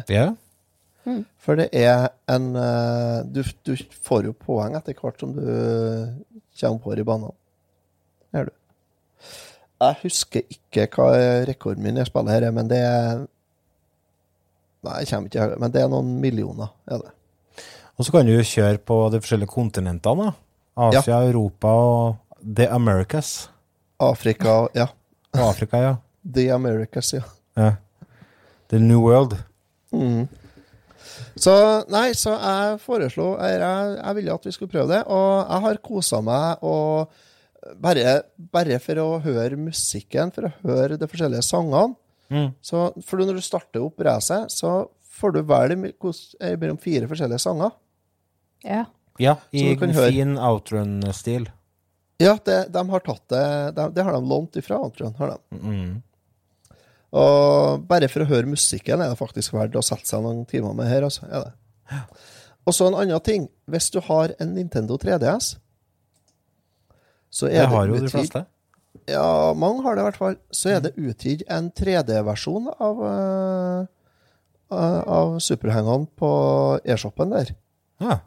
det? 1.06 1.16
For 1.42 1.60
det 1.60 1.70
er 1.78 2.08
en 2.32 2.52
eh, 2.60 3.24
du, 3.30 3.42
du 3.66 3.74
får 4.06 4.30
jo 4.30 4.36
poeng 4.38 4.76
etter 4.78 4.98
hvert 4.98 5.22
som 5.22 5.34
du 5.36 5.42
kommer 6.60 6.82
på 6.84 6.96
i 6.96 7.06
banene. 7.08 7.34
Gjør 8.36 8.50
du. 8.50 8.56
Jeg 9.86 10.00
husker 10.04 10.46
ikke 10.56 10.88
hva 10.96 11.10
rekorden 11.48 11.84
min 11.84 12.00
i 12.00 12.06
spillet 12.08 12.32
her 12.34 12.48
er, 12.48 12.56
men 12.56 12.70
det 12.72 12.82
er 12.82 13.26
Nei, 14.86 15.00
jeg 15.02 15.10
kommer 15.10 15.32
ikke 15.32 15.60
Men 15.62 15.72
det 15.74 15.82
er 15.82 15.88
noen 15.90 16.10
millioner, 16.22 16.70
er 16.86 17.02
det. 17.02 17.14
Og 17.98 18.06
så 18.06 18.14
kan 18.14 18.28
du 18.28 18.36
jo 18.36 18.44
kjøre 18.46 18.78
på 18.86 18.98
de 19.14 19.22
forskjellige 19.24 19.50
kontinentene. 19.50 20.28
da. 20.30 20.34
Asia, 20.76 21.22
Europa 21.24 21.72
og 21.72 22.18
The 22.44 22.68
Americas. 22.70 23.50
Afrika 24.00 24.68
Ja. 24.76 24.88
Afrika, 25.34 25.78
ja. 25.78 25.96
The 26.36 26.50
Americas, 26.54 27.14
ja. 27.14 27.22
ja. 27.58 27.72
The 28.70 28.80
New 28.80 29.02
World. 29.02 29.38
Så 31.36 31.54
nei, 31.92 32.14
så 32.16 32.32
jeg 32.32 32.78
foreslo 32.80 33.34
Jeg, 33.44 33.60
jeg 33.60 34.16
ville 34.16 34.36
at 34.38 34.46
vi 34.48 34.54
skulle 34.56 34.72
prøve 34.72 34.94
det, 34.94 35.02
og 35.12 35.32
jeg 35.42 35.64
har 35.66 35.82
kosa 35.84 36.22
meg 36.24 36.64
og 36.64 37.12
bare, 37.82 38.20
bare 38.38 38.80
for 38.84 39.02
å 39.02 39.08
høre 39.24 39.58
musikken, 39.60 40.32
for 40.36 40.48
å 40.48 40.54
høre 40.64 41.00
de 41.02 41.10
forskjellige 41.10 41.46
sangene. 41.48 41.96
Mm. 42.30 42.50
Så, 42.64 42.88
for 43.06 43.22
når 43.22 43.40
du 43.40 43.46
starter 43.46 43.84
opp 43.86 44.02
racet, 44.06 44.54
så 44.54 44.86
får 45.16 45.36
du 45.36 45.42
velge 45.50 45.92
eh, 46.40 46.56
mellom 46.60 46.80
fire 46.82 47.10
forskjellige 47.10 47.42
sanger. 47.44 47.76
Ja. 48.66 48.86
Ja, 49.22 49.38
i 49.56 49.70
høre. 49.80 50.10
fin 50.12 50.36
outrun-stil. 50.42 51.48
Ja, 52.20 52.36
det, 52.48 52.58
de 52.72 52.82
har 52.90 53.04
tatt 53.04 53.24
det 53.32 53.46
de, 53.76 53.86
Det 53.96 54.04
har 54.08 54.16
de 54.16 54.22
lånt 54.24 54.56
ifra 54.60 54.80
outrun. 54.84 55.16
Har 55.20 55.36
de. 55.36 55.60
Mm. 55.60 56.02
Og 57.16 57.86
bare 57.88 58.10
for 58.12 58.26
å 58.26 58.30
høre 58.30 58.50
musikken 58.50 59.00
er 59.00 59.12
det 59.12 59.20
faktisk 59.20 59.56
verdt 59.56 59.78
å 59.80 59.84
sette 59.86 60.08
seg 60.10 60.24
noen 60.26 60.44
timer 60.50 60.76
med 60.76 60.90
her. 60.92 61.06
Altså, 61.08 61.28
er 61.30 61.48
det. 61.48 62.02
Og 62.66 62.76
så 62.76 62.90
en 62.90 62.98
annen 62.98 63.24
ting. 63.24 63.48
Hvis 63.72 63.92
du 63.94 64.02
har 64.04 64.34
en 64.42 64.52
Nintendo 64.58 64.98
3DS, 65.02 65.56
så 67.32 67.48
er 67.48 67.66
Det 67.66 67.72
har 67.72 67.88
jo 67.88 68.02
de 68.04 68.12
fleste. 68.12 68.46
Ja, 69.12 69.54
mange 69.54 69.84
har 69.84 69.96
det 69.96 70.02
i 70.02 70.08
hvert 70.08 70.20
fall. 70.20 70.38
Så 70.52 70.72
er 70.74 70.80
det 70.84 70.96
utgitt 70.98 71.44
en 71.52 71.70
3D-versjon 71.78 72.72
av, 72.74 73.02
uh, 73.04 73.86
av 74.72 75.36
superhengene 75.44 76.08
på 76.18 76.32
e-shoppen 76.84 77.36
der. 77.36 77.54
Ja. 78.02 78.20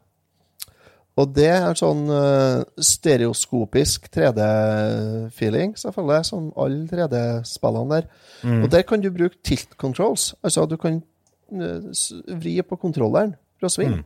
Og 1.19 1.33
det 1.35 1.49
er 1.51 1.79
sånn 1.79 2.05
uh, 2.13 2.63
stereoskopisk 2.79 4.07
3D-feeling, 4.15 5.75
selvfølgelig, 5.81 6.29
som 6.29 6.51
alle 6.59 6.85
3D-spillene 6.91 7.97
der. 7.97 8.07
Og 8.63 8.69
der 8.71 8.85
kan 8.87 9.03
du 9.03 9.11
bruke 9.15 9.41
tilt 9.47 9.75
controls. 9.81 10.31
Altså 10.47 10.69
du 10.71 10.77
kan 10.79 11.01
uh, 11.51 11.91
vri 12.39 12.55
på 12.63 12.79
kontrolleren 12.79 13.35
for 13.59 13.71
å 13.71 13.73
svinge. 13.73 14.05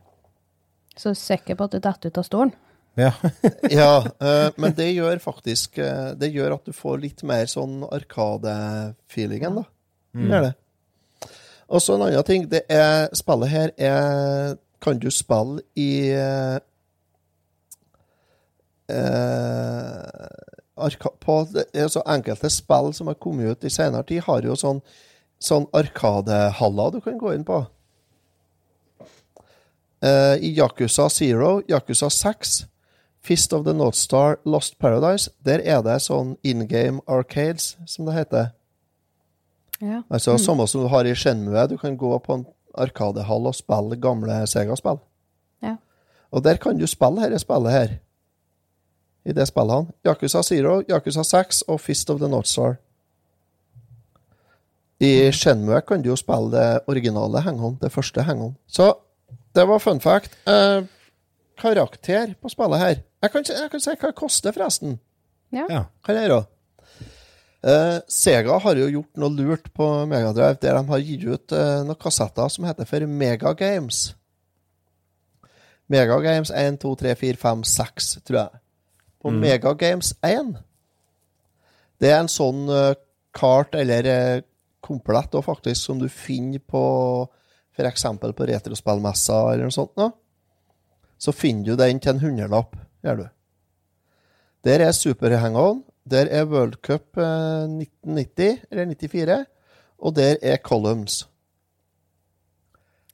Så 0.97 1.13
sikker 1.17 1.57
på 1.59 1.69
at 1.69 1.77
du 1.77 1.83
detter 1.85 2.13
ut 2.13 2.23
av 2.23 2.29
stolen. 2.29 2.57
ja. 3.01 3.13
Ja, 3.73 3.93
uh, 4.01 4.49
men 4.61 4.75
det 4.77 4.91
gjør 4.93 5.17
faktisk 5.23 5.79
Det 6.21 6.29
gjør 6.29 6.59
at 6.59 6.67
du 6.69 6.75
får 6.77 6.99
litt 7.01 7.23
mer 7.25 7.47
sånn 7.49 7.85
Arkade-feelingen, 7.89 9.61
da. 9.61 9.69
Det 10.17 10.37
er 10.37 10.49
det. 10.49 10.57
Og 11.73 11.81
så 11.81 11.97
en 11.97 12.09
annen 12.09 12.25
ting. 12.29 12.49
Det 12.53 12.67
er, 12.73 13.09
spillet 13.17 13.53
her 13.53 13.73
er 13.81 14.59
Kan 14.85 15.01
du 15.01 15.09
spille 15.13 15.61
i 15.77 16.09
eh, 18.93 20.89
på, 21.21 21.37
det 21.53 21.67
er 21.75 21.89
så 21.93 22.03
Enkelte 22.07 22.51
spill 22.51 22.93
som 22.97 23.11
har 23.11 23.19
kommet 23.21 23.51
ut 23.51 23.65
i 23.65 23.71
senere 23.73 24.07
tid, 24.09 24.23
har 24.27 24.43
jo 24.47 24.57
sånn, 24.59 24.81
sånn 25.43 25.67
arkadehaller 25.77 26.93
du 26.95 27.01
kan 27.05 27.19
gå 27.21 27.35
inn 27.37 27.45
på. 27.49 27.63
Eh, 30.03 30.37
I 30.43 30.55
Yakuza 30.59 31.09
Zero, 31.11 31.61
Yakuza 31.69 32.11
6, 32.11 32.65
Fist 33.23 33.53
of 33.53 33.65
the 33.65 33.73
North 33.73 33.97
Star, 33.97 34.41
Lost 34.45 34.79
Paradise, 34.79 35.31
der 35.47 35.63
er 35.63 35.83
det 35.87 36.01
sånn 36.03 36.35
in 36.43 36.67
game 36.67 36.99
arcades, 37.07 37.77
som 37.87 38.09
det 38.09 38.17
heter. 38.17 38.51
Ja. 39.83 40.03
Altså 40.11 40.39
Samme 40.39 40.67
som 40.71 40.83
du 40.83 40.89
har 40.91 41.07
i 41.07 41.15
Shenmue. 41.15 41.67
Du 41.69 41.77
kan 41.79 41.97
gå 41.99 42.11
på 42.23 42.39
en 42.39 42.45
Arkadehall 42.79 43.49
og 43.51 43.55
spille 43.55 43.99
gamle 44.01 44.43
Sega-spill. 44.49 45.01
Ja. 45.63 45.77
Og 46.31 46.45
der 46.45 46.57
kan 46.63 46.79
du 46.79 46.87
spille 46.87 47.23
dette 47.23 47.43
spillet 47.43 47.75
her. 47.75 47.97
I 49.25 49.35
det 49.37 49.47
spillet 49.47 49.77
han. 49.77 49.91
Yakuza 50.07 50.43
Zero, 50.43 50.81
Yakuza 50.89 51.23
6 51.25 51.63
og 51.69 51.81
Fist 51.81 52.11
of 52.11 52.19
the 52.21 52.29
North 52.31 52.51
Star. 52.51 52.79
I 55.03 55.31
Shenmue 55.35 55.81
kan 55.87 56.03
du 56.03 56.13
jo 56.13 56.17
spille 56.19 56.51
det 56.53 56.67
originale 56.91 57.43
hang-on, 57.43 57.79
det 57.83 57.91
første 57.93 58.23
hang-on. 58.23 58.55
Så 58.71 58.93
det 59.55 59.65
var 59.69 59.83
fun 59.83 60.01
fact. 60.01 60.37
Eh, 60.47 60.85
karakter 61.59 62.35
på 62.43 62.51
spillet 62.51 62.79
her. 62.79 63.03
Jeg 63.23 63.31
kan, 63.31 63.45
jeg 63.49 63.71
kan 63.71 63.83
si 63.83 63.95
hva 63.95 64.11
det 64.11 64.19
koster, 64.19 64.55
forresten. 64.55 64.99
Ja. 65.53 65.67
Ja. 65.71 65.83
Kan 66.07 66.19
jeg 66.19 66.31
gjøre? 66.31 66.45
Eh, 67.63 67.99
Sega 68.11 68.57
har 68.59 68.79
jo 68.79 68.89
gjort 68.91 69.21
noe 69.23 69.35
lurt 69.37 69.69
på 69.75 69.87
Megadrive, 70.11 70.57
der 70.63 70.79
de 70.79 70.89
har 70.89 71.05
gitt 71.07 71.27
ut 71.29 71.55
eh, 71.55 71.83
noen 71.87 71.99
kassetter 72.01 72.51
som 72.51 72.67
heter 72.67 72.89
for 72.89 73.07
Megagames. 73.07 74.01
Megagames 75.93 76.51
1, 76.51 76.81
2, 76.83 76.95
3, 77.05 77.15
4, 77.21 77.39
5, 77.43 77.63
6, 77.75 78.11
tror 78.27 78.41
jeg. 78.41 78.62
På 79.23 79.31
Megagames 79.31 80.15
1 80.27 80.57
Det 82.03 82.11
er 82.11 82.19
en 82.19 82.31
sånn 82.31 82.67
eh, 82.73 82.95
kart, 83.33 83.77
eller 83.79 84.09
eh, 84.11 84.41
komplett, 84.83 85.31
da, 85.33 85.43
faktisk, 85.45 85.79
som 85.79 86.01
du 86.01 86.09
finner 86.11 86.59
på 86.59 86.83
f.eks. 87.73 88.05
på 88.21 88.49
retrospillmessa 88.49 89.39
eller 89.53 89.69
noe 89.69 89.75
sånt. 89.75 89.95
Da. 89.97 90.11
Så 91.23 91.33
finner 91.33 91.71
du 91.71 91.79
den 91.79 92.03
til 92.03 92.17
en 92.17 92.25
hundrelapp, 92.25 92.75
gjør 93.07 93.23
du. 93.23 93.25
Der 94.67 94.83
er 94.89 94.93
Super 94.95 95.39
Hang-On, 95.39 95.85
der 96.11 96.27
er 96.31 96.51
World 96.51 96.81
Cup 96.83 97.17
eh, 97.19 97.71
1990, 97.71 98.67
eller 98.71 98.91
94, 98.91 99.39
og 100.03 100.17
der 100.19 100.37
er 100.43 100.59
Columns. 100.59 101.23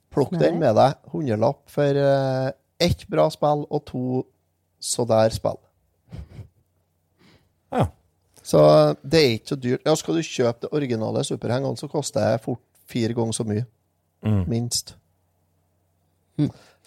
Plukk 0.09 0.33
den 0.41 0.57
med 0.57 0.73
deg. 0.73 0.97
Hundrelapp 1.13 1.69
for 1.69 2.01
eh, 2.01 2.51
ett 2.81 3.05
bra 3.09 3.29
spill 3.29 3.67
og 3.69 3.83
to 3.85 4.23
så 4.81 5.05
der 5.05 5.29
spill. 5.35 5.59
Ja. 7.71 7.87
Så 8.49 8.61
det 9.03 9.19
er 9.19 9.33
ikke 9.35 9.53
så 9.53 9.59
dyrt. 9.59 9.83
Ja, 9.85 9.95
Skal 9.99 10.17
du 10.17 10.25
kjøpe 10.25 10.65
det 10.65 10.71
originale 10.73 11.23
Super 11.27 11.53
Hang-On, 11.53 11.77
så 11.77 11.89
koster 11.91 12.23
det 12.23 12.43
fort 12.45 12.63
fire 12.89 13.13
ganger 13.13 13.35
så 13.35 13.45
mye. 13.45 13.65
Mm. 14.25 14.43
Minst. 14.49 14.95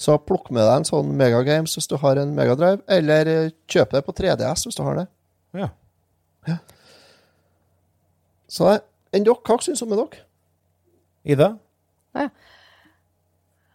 Så 0.02 0.16
plukk 0.26 0.48
med 0.50 0.64
deg 0.64 0.80
en 0.80 0.88
sånn 0.88 1.12
Megagames 1.16 1.76
hvis 1.76 1.88
du 1.90 1.98
har 2.00 2.18
en 2.18 2.32
Megadrive, 2.34 2.80
eller 2.90 3.28
eh, 3.30 3.52
kjøp 3.70 3.92
det 3.94 4.02
på 4.06 4.14
3DS 4.16 4.66
hvis 4.66 4.78
du 4.78 4.82
har 4.86 5.02
det. 5.02 5.06
ja. 6.48 6.56
Så 8.52 8.68
enn 9.12 9.24
dere, 9.24 9.38
hva 9.46 9.56
syns 9.64 9.80
du 9.80 9.86
om 9.86 9.94
dere? 9.94 10.24
Ida? 11.24 11.52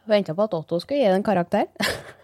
Venta 0.07 0.35
på 0.35 0.45
at 0.45 0.53
Otto 0.57 0.79
skulle 0.83 1.01
gi 1.01 1.07
det 1.07 1.15
en 1.17 1.25
karakter. 1.25 1.65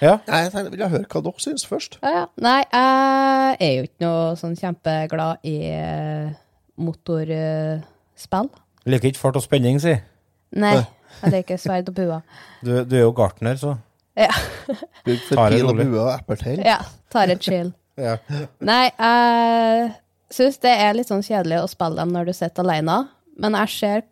Ja. 0.00 0.16
Nei, 0.26 0.40
jeg 0.44 0.52
tenkte, 0.54 0.70
vil 0.72 0.82
jeg 0.84 0.92
høre 0.94 1.06
hva 1.12 1.20
dere 1.26 1.42
syns 1.44 1.66
først. 1.68 1.98
Ja, 2.02 2.10
ja. 2.16 2.24
Nei, 2.42 2.58
jeg 2.72 3.56
er 3.68 3.72
jo 3.78 3.86
ikke 3.88 4.04
noe 4.06 4.34
sånn 4.40 4.56
kjempeglad 4.58 5.44
i 5.48 5.56
eh, 5.70 6.32
motorspill. 7.24 8.50
Liker 8.90 9.10
ikke 9.12 9.20
fart 9.22 9.38
og 9.40 9.44
spenning, 9.44 9.78
si. 9.82 9.94
Nei, 10.60 10.74
jeg 11.22 11.32
liker 11.38 11.60
sverd 11.60 11.88
og 11.90 11.96
bua. 11.96 12.20
Du, 12.64 12.72
du 12.84 12.96
er 12.98 13.04
jo 13.06 13.12
gartner, 13.16 13.56
så. 13.60 13.76
Ja, 14.18 14.30
Bygd 15.04 15.24
for 15.26 15.48
pil 15.50 15.66
og 15.66 15.78
bue 15.80 15.98
og 16.04 16.12
epletein. 16.12 16.60
ja 16.62 16.78
tar 17.10 17.30
et 17.30 17.42
chill. 17.42 17.72
Ja. 17.98 18.16
Nei, 18.62 18.88
jeg 18.90 19.90
syns 20.34 20.58
det 20.62 20.72
er 20.82 20.94
litt 20.98 21.10
sånn 21.10 21.22
kjedelig 21.22 21.60
å 21.62 21.70
spille 21.70 21.98
dem 22.00 22.10
når 22.14 22.30
du 22.30 22.32
sitter 22.34 22.64
alene, 22.66 22.96
men 23.38 23.56
jeg 23.62 23.72
ser 23.74 24.04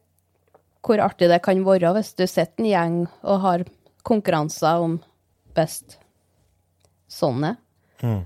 hvor 0.83 1.03
artig 1.03 1.29
det 1.31 1.39
kan 1.43 1.63
være 1.67 1.93
hvis 1.97 2.13
du 2.19 2.25
sitter 2.27 2.63
en 2.63 2.69
gjeng 2.69 2.97
og 3.23 3.41
har 3.45 3.65
konkurranser 4.07 4.83
om 4.83 4.97
best 5.57 5.99
sånne. 7.13 7.57
Mm. 8.03 8.23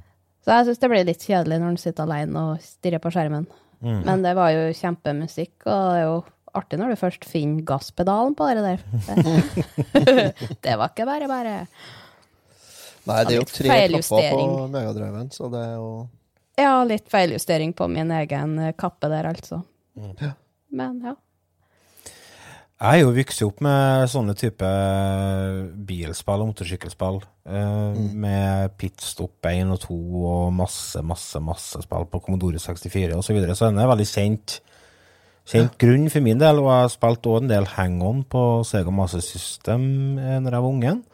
Så 0.46 0.54
jeg 0.54 0.68
syns 0.68 0.80
det 0.82 0.90
blir 0.92 1.06
litt 1.08 1.26
kjedelig 1.26 1.58
når 1.58 1.76
du 1.76 1.82
sitter 1.82 2.06
alene 2.06 2.42
og 2.52 2.64
stirrer 2.64 3.02
på 3.02 3.10
skjermen. 3.14 3.48
Mm. 3.82 4.00
Men 4.06 4.24
det 4.24 4.32
var 4.38 4.52
jo 4.54 4.66
kjempemusikk, 4.78 5.54
og 5.66 5.74
det 5.74 5.96
er 5.98 6.04
jo 6.06 6.16
artig 6.56 6.78
når 6.80 6.94
du 6.94 7.00
først 7.00 7.26
finner 7.28 7.66
gasspedalen 7.68 8.36
på 8.38 8.48
det 8.48 8.64
der. 8.64 8.84
Det, 10.64 10.76
var 10.78 10.92
ikke 10.92 11.06
bare 11.08 11.28
bare. 11.28 11.56
Nei, 13.06 13.18
det 13.26 13.34
er 13.34 13.40
jo 13.40 13.48
tre 13.50 13.80
knapper 13.90 14.30
på. 14.32 14.46
Megadriven, 14.72 15.28
så 15.34 15.50
det 15.52 15.62
er 15.62 15.76
jo 15.76 15.90
Ja, 16.56 16.80
litt 16.88 17.10
feiljustering 17.12 17.74
på 17.76 17.90
min 17.92 18.10
egen 18.16 18.56
kappe 18.80 19.10
der, 19.12 19.28
altså. 19.34 19.60
Mm. 19.98 20.32
Men 20.76 20.98
ja. 21.04 21.14
Jeg 22.76 22.98
er 23.00 23.06
jo 23.06 23.12
vokst 23.16 23.40
opp 23.46 23.60
med 23.64 24.02
sånne 24.12 24.34
type 24.36 24.68
bilspill 25.88 26.42
og 26.44 26.50
motorsykkelspill. 26.50 27.22
eh, 27.48 27.96
Med 28.12 28.74
Pitstop 28.76 29.46
1 29.48 29.70
og 29.72 29.80
2 29.80 29.96
og 30.28 30.52
masse, 30.52 31.00
masse 31.02 31.40
masse 31.40 31.80
spill 31.86 32.04
på 32.12 32.20
Commodore 32.20 32.60
64 32.60 33.16
osv. 33.16 33.22
Så, 33.22 33.32
videre. 33.32 33.56
så 33.56 33.70
den 33.70 33.78
er 33.80 33.88
veldig 33.88 34.06
kjent, 34.10 34.60
kjent 35.48 35.78
grunn 35.80 36.10
for 36.12 36.20
min 36.20 36.38
del. 36.38 36.60
Og 36.60 36.68
jeg 36.68 36.82
har 36.84 36.92
spilt 36.92 37.24
også 37.26 37.42
en 37.46 37.48
del 37.54 37.64
hang-on 37.78 38.24
på 38.28 38.44
Sega 38.68 38.90
Master 38.92 39.24
System 39.24 40.18
eh, 40.18 40.38
når 40.44 40.50
jeg 40.58 40.62
var 40.62 40.68
ungen. 40.68 41.04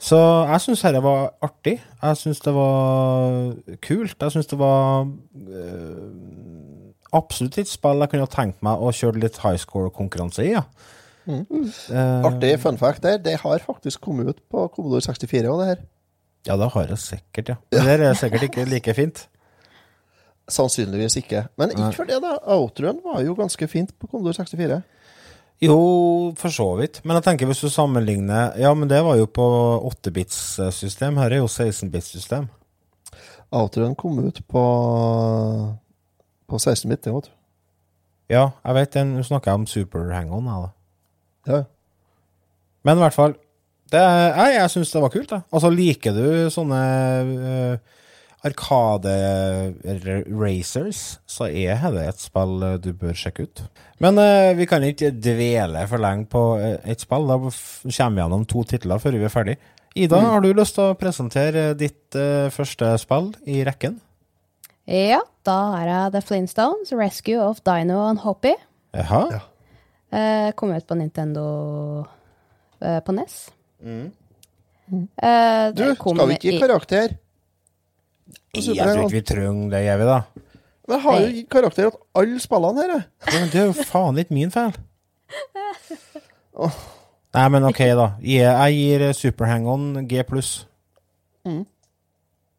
Så 0.00 0.16
jeg 0.50 0.60
syns 0.64 0.80
dette 0.82 1.02
var 1.04 1.34
artig. 1.40 1.76
Jeg 2.02 2.16
syns 2.18 2.40
det 2.42 2.52
var 2.56 3.52
kult. 3.84 4.16
Jeg 4.18 4.32
syns 4.34 4.48
det 4.50 4.58
var 4.58 5.04
eh, 5.36 6.41
absolutt 7.12 7.58
et 7.62 7.70
spill 7.70 8.02
jeg 8.04 8.12
kunne 8.14 8.28
tenkt 8.32 8.62
meg 8.64 8.80
å 8.82 8.92
kjøre 8.94 9.22
litt 9.22 9.40
high 9.44 9.58
score-konkurranse 9.60 10.44
i. 10.46 10.52
Ja. 10.56 10.64
Eh, 11.28 12.24
Artig 12.26 12.56
fun 12.62 12.78
fact 12.80 13.04
der, 13.04 13.18
det 13.22 13.36
har 13.44 13.62
faktisk 13.62 14.00
kommet 14.02 14.32
ut 14.32 14.40
på 14.50 14.64
Commodore 14.74 15.04
64 15.04 15.50
òg, 15.52 15.60
det 15.62 15.68
her. 15.72 15.84
Ja, 16.48 16.56
det 16.58 16.72
har 16.74 16.88
jeg 16.90 16.98
sikkert, 16.98 17.52
ja. 17.52 17.56
Det 17.70 17.98
er 18.00 18.16
sikkert 18.18 18.48
ikke 18.48 18.64
like 18.66 18.94
fint. 18.98 19.26
Sannsynligvis 20.50 21.14
ikke. 21.20 21.44
Men 21.60 21.70
ikke 21.70 21.92
for 22.00 22.10
det, 22.10 22.18
da. 22.24 22.34
Outroen 22.56 22.98
var 23.04 23.22
jo 23.22 23.36
ganske 23.38 23.68
fint 23.70 23.94
på 23.98 24.08
Commodore 24.10 24.34
64. 24.40 24.80
Jo, 25.62 25.76
for 26.34 26.50
så 26.50 26.66
vidt. 26.80 26.98
Men 27.06 27.20
jeg 27.20 27.28
tenker 27.28 27.46
hvis 27.46 27.62
du 27.62 27.68
sammenligner 27.70 28.56
Ja, 28.58 28.72
men 28.74 28.90
det 28.90 28.98
var 29.06 29.14
jo 29.20 29.28
på 29.30 29.44
8-bits-system. 29.92 31.20
Her 31.22 31.36
er 31.36 31.44
jo 31.44 31.46
16-bits-system. 31.46 32.48
Outroen 33.54 33.94
kom 33.94 34.18
ut 34.26 34.40
på 34.50 34.64
på 36.48 36.56
16-bit, 36.60 37.02
det, 37.04 37.12
vet 37.14 37.26
du. 37.28 37.32
Ja, 38.32 38.44
jeg 38.64 38.74
vet 38.78 38.94
det. 38.96 39.02
Nå 39.10 39.22
snakker 39.26 39.50
jeg 39.52 39.58
om 39.60 39.66
Super 39.68 40.02
Hang-On. 40.12 40.46
jeg, 40.48 40.58
da. 40.62 40.70
Ja. 41.52 41.60
Men 42.86 42.98
i 42.98 43.02
hvert 43.04 43.18
fall 43.18 43.32
det, 43.92 44.00
er- 44.00 44.34
Jeg, 44.38 44.48
jeg 44.56 44.70
syns 44.72 44.92
det 44.94 45.02
var 45.02 45.10
kult. 45.12 45.30
Da. 45.30 45.38
Altså, 45.52 45.68
liker 45.70 46.12
du 46.16 46.26
sånne 46.50 46.80
uh, 47.28 47.76
Arkade-racers, 48.42 51.00
så 51.30 51.44
er 51.46 51.78
det 51.94 52.02
et 52.08 52.18
spill 52.18 52.56
eh, 52.66 52.74
du 52.82 52.90
bør 52.98 53.14
sjekke 53.14 53.42
ut. 53.46 53.62
Men 54.02 54.18
uh, 54.18 54.50
vi 54.58 54.66
kan 54.66 54.82
ikke 54.82 55.12
dvele 55.14 55.84
for 55.90 55.98
lenge 56.02 56.26
på 56.32 56.42
eh, 56.58 56.80
et 56.90 56.98
spill. 57.04 57.28
Da 57.30 57.36
kommer 57.38 58.16
vi 58.16 58.20
gjennom 58.24 58.42
to 58.50 58.64
titler 58.66 58.98
før 59.02 59.14
vi 59.18 59.22
er 59.28 59.34
ferdig. 59.34 59.56
Ida, 59.94 60.18
har 60.24 60.40
du 60.42 60.50
lyst 60.56 60.74
til 60.78 60.84
å 60.88 60.96
presentere 60.98 61.74
ditt 61.78 62.14
uh, 62.18 62.48
første 62.50 62.96
spill 63.02 63.30
i 63.46 63.62
rekken? 63.68 64.00
Ja, 64.86 65.20
da 65.46 65.56
er 65.80 65.86
jeg 65.88 66.12
The 66.12 66.20
Flintstones, 66.26 66.92
Rescue 66.92 67.38
of 67.40 67.60
Dino 67.66 68.00
and 68.08 68.18
Hoppy. 68.24 68.52
Jaha? 68.94 69.22
Ja. 69.32 69.40
Eh, 70.12 70.52
kom 70.52 70.70
ut 70.74 70.86
på 70.86 70.94
Nintendo 70.98 71.44
eh, 72.82 73.00
på 73.00 73.12
NES. 73.16 73.50
Eh, 73.82 74.10
Du, 75.72 75.94
skal 75.94 76.28
vi 76.28 76.34
ikke 76.34 76.50
gi 76.50 76.56
i- 76.56 76.60
karakter? 76.60 77.08
Jeg 78.54 78.62
tror 78.76 78.98
ikke 79.06 79.10
vi 79.12 79.20
trenger 79.22 79.70
det, 79.72 79.80
gjør 79.86 79.98
vi 79.98 80.04
da? 80.04 80.20
Men 80.88 80.98
jeg 80.98 81.02
har 81.02 81.20
jo 81.20 81.26
gitt 81.32 81.48
karakter 81.50 81.90
til 81.90 81.98
alle 82.20 82.40
spillene 82.42 82.82
her, 82.82 82.88
jeg. 82.92 83.02
Men 83.32 83.48
det 83.52 83.60
er 83.62 83.66
jo 83.70 83.84
faen 83.88 84.18
ikke 84.18 84.34
min 84.36 84.50
feil. 84.52 84.72
Nei, 87.32 87.46
men 87.48 87.64
ok, 87.64 87.78
da. 87.96 88.10
Jeg, 88.20 88.74
gir 88.76 89.12
Super 89.16 89.46
Hang-On 89.48 90.04
G 90.08 90.20
pluss. 90.28 90.66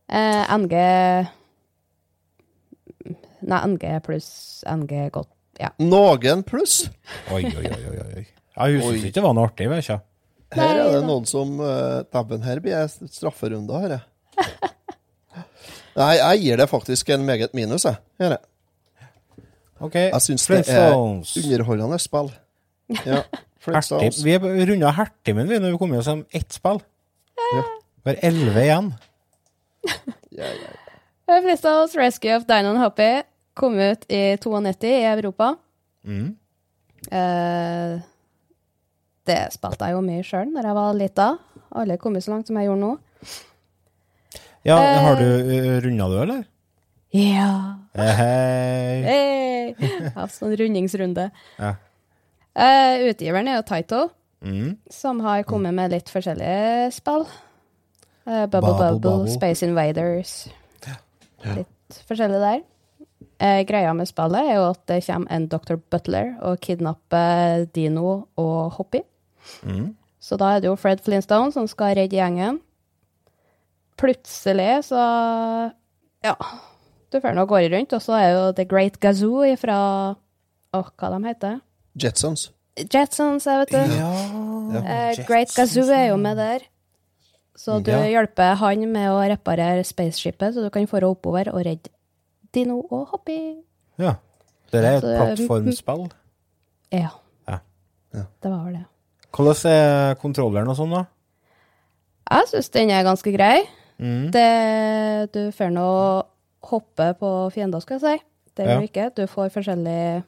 Eh, 0.09 0.57
NG 0.57 0.73
Nei, 3.43 3.59
NG 3.73 3.85
pluss 4.05 4.29
NG 4.69 5.09
godt. 5.13 5.31
Ja. 5.61 5.69
Noen 5.83 6.41
pluss. 6.47 6.87
Oi, 7.33 7.43
oi, 7.45 7.67
oi, 7.67 7.83
oi, 7.91 7.99
oi. 8.03 8.25
Jeg 8.53 8.79
husker 8.79 8.97
ikke 8.99 9.17
det 9.17 9.25
var 9.25 9.35
noe 9.37 9.49
artig, 9.49 9.69
vet 9.71 9.89
du. 9.89 10.09
Her 10.53 10.79
er 10.83 10.91
det 10.93 11.03
noen 11.07 11.25
som 11.25 11.55
uh, 11.61 12.01
Dæven, 12.13 12.43
her 12.45 12.61
blir 12.61 12.75
jeg 12.75 13.09
strafferunde, 13.13 13.79
her, 13.83 13.95
jeg. 13.97 14.49
Nei, 15.99 16.13
jeg 16.19 16.41
gir 16.43 16.61
det 16.61 16.69
faktisk 16.69 17.09
en 17.13 17.25
meget 17.25 17.53
minus, 17.57 17.85
jeg. 17.89 17.97
Her, 18.21 18.37
jeg. 18.37 19.47
Okay. 19.83 20.09
Jeg 20.13 20.21
syns 20.21 20.45
det 20.47 20.61
er 20.71 20.93
underholdende 20.95 21.99
spill. 21.99 22.29
Ja. 23.03 23.23
Hertig. 23.63 24.11
Vi 24.23 24.33
er 24.35 24.43
runda 24.67 24.89
hertimen 24.91 25.47
vi 25.47 25.55
når 25.55 25.71
vi 25.71 25.79
kommer 25.79 26.01
oss 26.01 26.09
om 26.11 26.25
ett 26.35 26.51
spill. 26.51 26.81
Ja. 27.55 27.61
Vi 28.03 28.11
har 28.11 28.17
elleve 28.27 28.63
igjen. 28.65 28.89
Ja, 30.35 30.49
ja. 30.49 30.73
Eh, 31.31 31.39
Flintstones 31.45 31.95
Rescue 31.95 32.35
of 32.35 32.43
Dino 32.49 32.73
and 32.73 32.81
Hoppy 32.81 33.23
kom 33.53 33.75
ut 33.79 34.05
i 34.09 34.21
92 34.37 34.87
i 34.89 35.03
Europa. 35.11 35.55
Mm. 36.07 36.35
Eh, 37.11 37.99
Det 39.25 39.39
spilte 39.53 39.87
jeg 39.87 39.95
jo 39.95 40.01
mye 40.03 40.23
sjøl 40.27 40.49
når 40.51 40.65
jeg 40.67 40.75
var 40.75 40.93
lita. 40.99 41.27
Alle 41.79 41.95
kom 41.97 42.15
jo 42.17 42.21
så 42.25 42.33
langt 42.33 42.47
som 42.49 42.57
jeg 42.59 42.67
gjorde 42.67 42.81
nå. 42.81 42.97
Ja, 44.67 44.77
Eh. 44.79 44.99
har 45.03 45.15
du 45.19 45.25
uh, 45.27 45.79
runda 45.83 46.07
du, 46.11 46.17
eller? 46.23 46.43
Ja. 47.13 47.77
Hei 47.95 48.11
Hei. 48.19 49.03
Hey. 49.07 49.75
Ja, 50.15 50.25
sånn 50.31 50.55
rundingsrunde. 50.59 51.29
Ja. 51.59 51.73
Eh, 52.55 53.07
utgiveren 53.09 53.47
er 53.47 53.57
jo 53.61 53.65
Taito, 53.69 54.09
Mm. 54.43 54.75
som 54.91 55.21
har 55.23 55.43
kommet 55.47 55.73
med 55.73 55.91
litt 55.91 56.09
forskjellige 56.11 56.91
spill. 56.91 57.23
Eh, 58.27 58.45
Bubble 58.51 58.59
Bubble 58.73 58.99
Bubble. 58.99 59.31
Space 59.31 59.63
Invaders. 59.63 60.49
Litt 61.45 62.01
forskjellig 62.09 62.41
der. 62.43 62.61
Eh, 63.43 63.63
greia 63.67 63.91
med 63.97 64.07
spillet 64.07 64.39
er 64.53 64.55
jo 64.55 64.69
at 64.71 64.79
det 64.87 65.01
kommer 65.05 65.31
en 65.35 65.47
Dr. 65.51 65.75
Butler 65.91 66.29
og 66.47 66.61
kidnapper 66.63 67.65
Dino 67.75 68.27
og 68.39 68.71
Hoppy. 68.77 69.01
Mm. 69.67 69.89
Så 70.23 70.37
da 70.39 70.53
er 70.55 70.61
det 70.63 70.69
jo 70.69 70.77
Fred 70.79 71.01
Flintstone 71.03 71.51
som 71.51 71.67
skal 71.67 71.97
redde 71.99 72.15
gjengen. 72.15 72.61
Plutselig 73.99 74.83
så 74.89 75.01
Ja. 76.23 76.35
Du 77.11 77.19
får 77.21 77.35
nå 77.35 77.43
gå 77.45 77.59
rundt, 77.69 77.93
og 77.93 78.01
så 78.01 78.15
er 78.17 78.29
jo 78.33 78.51
The 78.57 78.65
Great 78.65 78.99
Gazoo 78.99 79.43
ifra 79.45 80.15
Å, 80.73 80.79
hva 80.97 81.09
de 81.13 81.19
heter 81.27 81.59
Jetsons. 81.99 82.47
Jetsons, 82.89 83.45
jeg 83.45 83.59
vet 83.59 83.73
du. 83.75 84.79
Eh, 84.81 85.19
Great 85.27 85.51
Gazoo 85.53 85.85
er 85.93 86.07
jo 86.09 86.15
med 86.17 86.37
der. 86.37 86.63
Så 87.55 87.83
du 87.83 87.91
Ja. 87.91 88.01
hjelper 88.09 88.55
han 88.57 88.91
med 88.91 89.09
å 89.11 89.19
reparere 89.29 89.83
spaceshipet, 89.85 90.55
så 90.55 90.63
du 90.63 90.69
kan 90.71 90.87
få 90.87 91.03
oppover 91.03 91.53
og 91.53 91.61
redde 91.65 91.89
Dino 92.53 92.79
og 92.91 93.07
Hoppy. 93.13 93.37
Ja. 94.01 94.15
Det 94.71 94.81
er 94.83 94.97
et 94.97 95.03
plattformspill. 95.05 96.07
Ja. 96.93 97.09
Ja. 97.49 97.59
Det 98.13 98.49
var 98.51 98.63
vel 98.67 98.73
det. 98.77 98.85
Hvordan 99.33 99.71
er 99.71 100.15
kontrolleren 100.21 100.69
og 100.69 100.77
sånn, 100.77 100.91
da? 100.93 101.05
Jeg 102.29 102.49
syns 102.51 102.69
den 102.75 102.91
er 102.93 103.03
ganske 103.05 103.31
grei. 103.33 103.63
Mm. 104.01 104.27
Det, 104.33 105.31
du 105.33 105.41
får 105.53 105.71
nå 105.73 105.87
hoppe 106.69 107.07
på 107.19 107.31
fiender, 107.53 107.81
skal 107.81 107.97
jeg 107.99 108.03
si. 108.05 108.25
Det 108.55 108.65
gjør 108.67 108.73
Ja. 108.73 108.79
du 108.79 108.87
ikke. 108.87 109.07
Du 109.17 109.23
får 109.27 109.49
forskjellige 109.55 110.23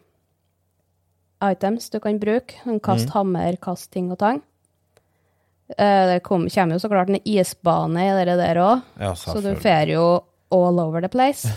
items 1.45 1.89
du 1.93 1.99
kan 2.01 2.17
bruke. 2.19 2.55
En 2.65 2.79
Kast 2.79 3.09
hammer, 3.13 3.55
kast 3.61 3.91
ting 3.93 4.11
og 4.11 4.17
tang. 4.19 4.41
Eh, 5.77 6.05
Det 6.15 6.23
kom, 6.23 6.47
kommer 6.49 6.73
jo 6.75 6.79
så 6.81 6.89
klart 6.89 7.09
en 7.09 7.21
isbane 7.25 8.01
i 8.05 8.25
det 8.25 8.37
der 8.37 8.55
òg, 8.61 8.81
Ja, 8.99 9.13
så 9.13 9.41
du 9.41 9.55
får 9.55 9.87
jo 9.93 10.23
all 10.51 10.79
over 10.79 11.01
the 11.01 11.09
place. 11.09 11.47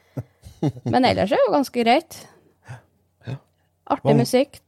Men 0.84 1.04
ellers 1.04 1.30
er 1.32 1.38
det 1.38 1.46
jo 1.46 1.52
ganske 1.54 1.84
greit. 1.84 2.18
Artig 3.90 4.16
musikk. 4.16 4.60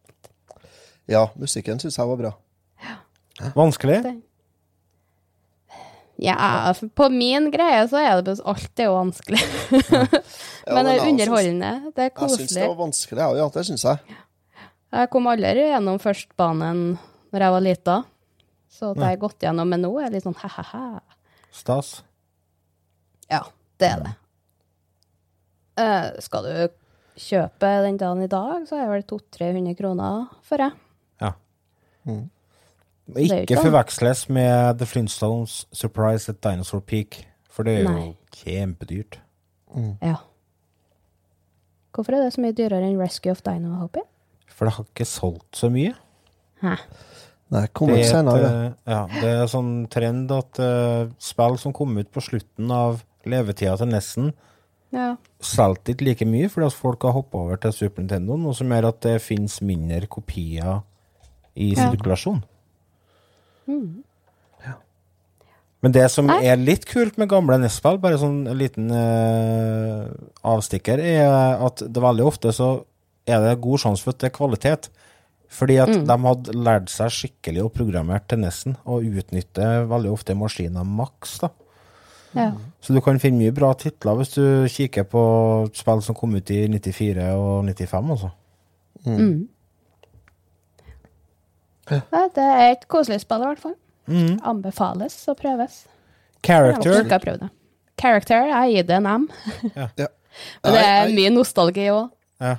Ja, 1.11 1.29
musikken 1.39 1.81
syns 1.83 1.99
jeg 1.99 2.09
var 2.09 2.19
bra. 2.19 2.33
Vanskelig? 3.57 4.01
Ja, 6.23 6.73
på 6.95 7.09
min 7.11 7.51
greie 7.51 7.83
så 7.91 7.99
er 7.99 8.23
det 8.23 8.37
er 8.39 8.85
jo 8.87 8.95
vanskelig. 8.95 9.41
Men 10.75 10.87
det 10.87 10.95
er 10.95 11.07
underholdende. 11.09 11.73
Det 11.97 12.05
er 12.05 12.13
koselig. 12.15 12.47
Jeg 12.47 12.49
syns 12.49 12.59
det 12.59 12.69
var 12.69 12.79
vanskelig. 12.79 13.25
Ja, 13.41 13.49
det 13.55 13.65
syns 13.67 13.87
jeg. 13.89 14.19
Jeg 14.93 15.11
kom 15.11 15.27
aldri 15.31 15.67
gjennom 15.71 15.99
førstbanen 16.03 16.83
når 17.33 17.47
jeg 17.47 17.55
var 17.57 17.65
lita. 17.65 17.97
Så 18.73 18.93
at 18.93 19.01
jeg 19.03 19.09
har 19.15 19.21
gått 19.21 19.45
gjennom 19.45 19.69
men 19.69 19.83
nå, 19.85 19.91
er 20.01 20.13
litt 20.15 20.25
sånn 20.25 20.37
he-he-he. 20.39 20.87
Stas? 21.53 22.01
Ja, 23.33 23.41
det 23.81 23.89
er 23.89 24.03
det. 24.05 24.13
Eh, 25.81 26.09
skal 26.21 26.45
du 26.47 26.79
kjøpe 27.23 27.71
den 27.87 27.97
dagen 28.01 28.23
i 28.25 28.29
dag, 28.31 28.67
så 28.69 28.77
er 28.77 28.87
det 28.87 28.93
vel 28.93 29.05
200-300 29.09 29.77
kroner 29.79 30.27
for 30.47 30.61
det. 30.61 30.71
Ja. 31.23 31.33
Mm. 32.09 32.27
Ikke 33.17 33.43
ikke- 33.47 33.63
forveksles 33.65 34.29
med 34.33 34.79
The 34.79 34.87
Flintstones 34.87 35.67
Surprise 35.73 36.29
at 36.31 36.41
Dinosaur 36.45 36.81
Peak, 36.81 37.25
for 37.49 37.65
det 37.65 37.79
er 37.81 37.83
jo 37.85 37.91
Nei. 37.97 38.17
kjempedyrt. 38.33 39.19
Ja. 40.03 40.17
Hvorfor 41.93 42.15
er 42.17 42.23
det 42.25 42.33
så 42.35 42.41
mye 42.41 42.53
dyrere 42.57 42.85
enn 42.89 42.99
Rescue 43.01 43.33
of 43.33 43.43
Dino 43.45 43.75
Hoppy? 43.81 44.01
For 44.49 44.65
det 44.69 44.75
har 44.75 44.85
ikke 44.85 45.07
solgt 45.09 45.57
så 45.57 45.69
mye. 45.73 45.95
Hæ. 46.63 46.77
Nei, 47.53 47.61
Det 47.67 47.73
kommer 47.75 47.99
er, 47.99 48.05
senere. 48.09 48.51
eh, 48.67 48.73
ja, 48.87 49.07
det 49.21 49.25
er 49.25 49.47
sånn 49.47 49.89
trend 49.93 50.31
at 50.33 50.59
uh, 50.59 51.11
spill 51.19 51.59
som 51.59 51.73
kom 51.73 51.99
ut 51.99 52.11
på 52.11 52.23
slutten 52.25 52.71
av 52.73 53.03
levetida 53.27 53.77
til 53.79 53.87
Nessen, 53.93 54.33
Ja. 54.93 55.17
solgte 55.41 55.95
ikke 55.95 56.05
like 56.05 56.27
mye 56.29 56.49
fordi 56.53 56.67
at 56.67 56.73
folk 56.77 57.03
har 57.03 57.13
hoppa 57.13 57.39
over 57.39 57.57
til 57.57 57.73
Super 57.73 58.03
Nintendo, 58.03 58.37
noe 58.37 58.53
som 58.55 58.69
gjør 58.69 58.89
at 58.89 59.01
det 59.01 59.23
finnes 59.23 59.61
mindre 59.63 60.07
kopier 60.07 60.83
i 61.57 61.75
Ja. 61.75 61.91
sirkulasjon. 61.91 62.43
Men 65.83 65.91
det 65.91 66.05
som 66.15 66.27
Nei. 66.31 66.45
er 66.47 66.57
litt 66.61 66.85
kult 66.87 67.17
med 67.19 67.29
gamle 67.29 67.57
NES-spill, 67.59 67.99
bare 67.99 68.19
sånn 68.21 68.47
en 68.47 68.59
liten 68.59 68.91
eh, 68.95 70.07
avstikker, 70.47 71.01
er 71.03 71.59
at 71.67 71.83
det 71.83 72.03
veldig 72.03 72.25
ofte 72.29 72.53
så 72.55 72.85
er 73.27 73.41
det 73.43 73.61
god 73.65 73.83
sjanse 73.83 74.05
for 74.05 74.15
at 74.15 74.19
det 74.23 74.31
er 74.31 74.37
kvalitet. 74.37 74.89
Fordi 75.53 75.77
at 75.83 75.91
de 76.09 76.15
hadde 76.17 76.55
lært 76.57 76.89
seg 76.89 77.11
skikkelig 77.13 77.65
å 77.67 77.73
programmere 77.75 78.23
til 78.31 78.39
NES-en, 78.41 78.77
og 78.89 79.05
utnytte 79.05 79.67
veldig 79.91 80.13
ofte 80.15 80.37
maskiner 80.39 80.87
maks. 80.87 81.41
da. 81.43 81.51
Ja. 82.35 82.51
Så 82.83 82.95
du 82.97 83.01
kan 83.05 83.21
finne 83.23 83.39
mye 83.39 83.55
bra 83.55 83.73
titler 83.79 84.17
hvis 84.19 84.35
du 84.35 84.45
kikker 84.73 85.07
på 85.09 85.23
spill 85.77 86.03
som 86.05 86.17
kom 86.19 86.35
ut 86.35 86.51
i 86.51 86.65
94 86.73 87.29
og 87.37 87.65
95, 87.69 88.13
altså. 88.17 88.31
Mm. 89.07 89.49
Ja, 91.91 92.27
det 92.35 92.45
er 92.47 92.69
et 92.71 92.87
koselig 92.91 93.21
spill, 93.25 93.43
i 93.43 93.51
hvert 93.51 93.63
fall. 93.63 93.77
Mm. 94.11 94.39
Anbefales 94.49 95.17
å 95.31 95.35
prøves. 95.39 95.85
Jeg 96.43 96.49
Character 96.49 96.97
har 97.05 97.39
det. 97.39 97.51
Character, 98.01 98.49
jeg 98.51 98.73
gir 98.75 98.89
det 98.89 98.99
en 98.99 99.11
M. 99.11 99.29
Ja. 99.77 100.09
Men 100.65 100.73
det 100.73 100.83
er 100.89 101.11
mye 101.13 101.31
nostalgi 101.35 101.91
òg. 101.93 102.07
Ja. 102.41 102.55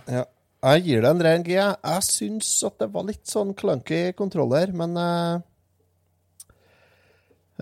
Jeg 0.64 0.84
gir 0.86 1.02
det 1.04 1.10
en 1.10 1.24
ren 1.26 1.44
G. 1.44 1.56
Jeg, 1.58 1.80
jeg 1.82 2.06
syns 2.06 2.52
at 2.68 2.78
det 2.80 2.88
var 2.94 3.08
litt 3.08 3.26
sånn 3.28 3.56
clunky 3.58 4.14
kontroller, 4.16 4.70
men 4.78 4.94
eh, 5.00 5.42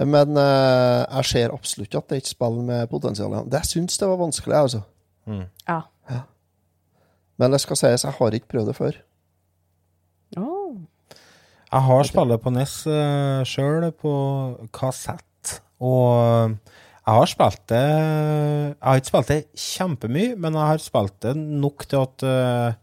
Men 0.08 0.38
uh, 0.38 1.06
jeg 1.20 1.30
ser 1.30 1.54
absolutt 1.54 1.96
at 1.98 2.10
det 2.10 2.18
er 2.18 2.24
et 2.24 2.32
spill 2.32 2.60
med 2.66 2.90
potensial. 2.92 3.36
Det 3.52 3.64
syns 3.68 4.00
det 4.02 4.10
var 4.10 4.22
vanskelig, 4.22 4.58
altså. 4.58 4.84
Ja. 5.28 5.82
ja. 6.10 6.22
Men 7.42 7.54
det 7.54 7.62
skal 7.64 7.80
sies, 7.80 8.06
jeg 8.08 8.18
har 8.18 8.38
ikke 8.38 8.54
prøvd 8.56 8.72
det 8.72 8.78
før. 8.78 9.00
Oh. 10.40 10.78
Jeg 11.72 11.88
har 11.88 12.08
spillet 12.08 12.44
på 12.44 12.54
NES 12.56 12.78
uh, 12.90 13.42
sjøl, 13.48 13.92
på 13.94 14.14
kassett. 14.76 15.58
Og 15.82 16.58
jeg 17.02 17.18
har 17.18 17.30
spilt 17.32 17.64
det 17.72 17.82
Jeg 17.82 18.86
har 18.86 19.00
ikke 19.00 19.10
spilt 19.10 19.32
det 19.32 19.40
kjempemye, 19.58 20.36
men 20.38 20.58
jeg 20.58 20.70
har 20.70 20.84
spilt 20.84 21.18
det 21.26 21.36
nok 21.38 21.88
til 21.90 22.04
at 22.06 22.26
uh, 22.28 22.80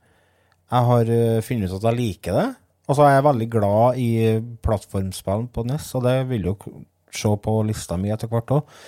jeg 0.69 0.85
har 0.85 1.11
eh, 1.13 1.41
funnet 1.45 1.73
ut 1.73 1.79
at 1.79 1.87
jeg 1.89 1.97
liker 1.97 2.35
det. 2.37 2.49
Og 2.89 2.97
så 2.97 3.05
er 3.05 3.15
jeg 3.15 3.25
veldig 3.25 3.49
glad 3.53 4.01
i 4.01 4.11
plattformspill 4.65 5.47
på 5.53 5.65
NES, 5.69 5.87
og 5.97 6.05
det 6.05 6.17
vil 6.29 6.49
jo 6.51 6.57
se 7.15 7.35
på 7.45 7.59
lista 7.67 7.99
mi 8.01 8.13
etter 8.15 8.31
hvert 8.31 8.57
òg. 8.59 8.79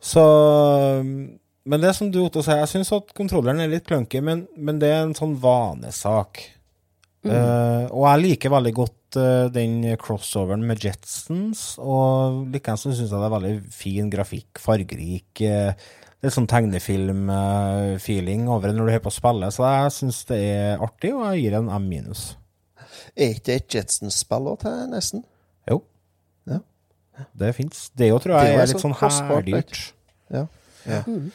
Så 0.00 0.22
Men 1.66 1.82
det 1.82 1.96
som 1.98 2.12
du 2.14 2.20
Otto 2.22 2.44
sier, 2.46 2.60
jeg 2.62 2.70
syns 2.70 2.92
at 2.94 3.08
kontrolleren 3.16 3.58
er 3.58 3.72
litt 3.72 3.88
clunky, 3.88 4.20
men, 4.22 4.44
men 4.54 4.78
det 4.78 4.92
er 4.92 5.00
en 5.02 5.16
sånn 5.18 5.34
vanesak. 5.42 6.44
Eh, 7.26 7.84
og 7.90 8.04
jeg 8.06 8.22
liker 8.22 8.52
veldig 8.54 8.72
godt 8.76 9.18
uh, 9.18 9.46
den 9.52 9.80
crossoveren 10.00 10.62
med 10.66 10.82
Jetsons, 10.84 11.62
og 11.82 12.46
likeens 12.54 12.86
så 12.86 12.92
syns 12.94 13.10
jeg 13.10 13.18
det 13.18 13.28
er 13.28 13.34
veldig 13.36 13.54
fin 13.74 14.10
grafikk, 14.12 14.60
fargerik. 14.62 15.42
Uh, 15.42 15.72
det 16.16 16.30
er 16.30 16.34
sånn 16.34 16.48
tegnefilm-feeling 16.50 18.46
over 18.48 18.70
det 18.70 18.76
når 18.78 18.88
du 18.88 18.94
er 18.96 19.04
på 19.04 19.12
spillet, 19.14 19.54
så 19.54 19.66
jeg 19.66 19.94
syns 19.98 20.22
det 20.30 20.40
er 20.54 20.82
artig, 20.82 21.12
og 21.14 21.26
jeg 21.28 21.44
gir 21.44 21.58
en 21.58 21.72
M 21.76 21.88
minus. 21.90 22.28
Er 23.14 23.34
ikke 23.34 23.46
det 23.50 23.56
et 23.60 23.76
Jetsons-spill 23.76 24.52
òg, 24.52 24.64
nesten? 24.92 25.26
Det 27.32 27.52
fins. 27.56 27.88
Det 27.96 28.10
jo 28.10 28.20
tror 28.22 28.38
jeg 28.38 28.54
er 28.54 28.62
er 28.62 28.70
litt 28.70 28.82
sånn 28.82 28.96
herdyrt. 28.96 29.72
kostbart. 29.72 29.82
Ja. 30.32 30.46
ja. 30.86 31.02
Mm. 31.06 31.30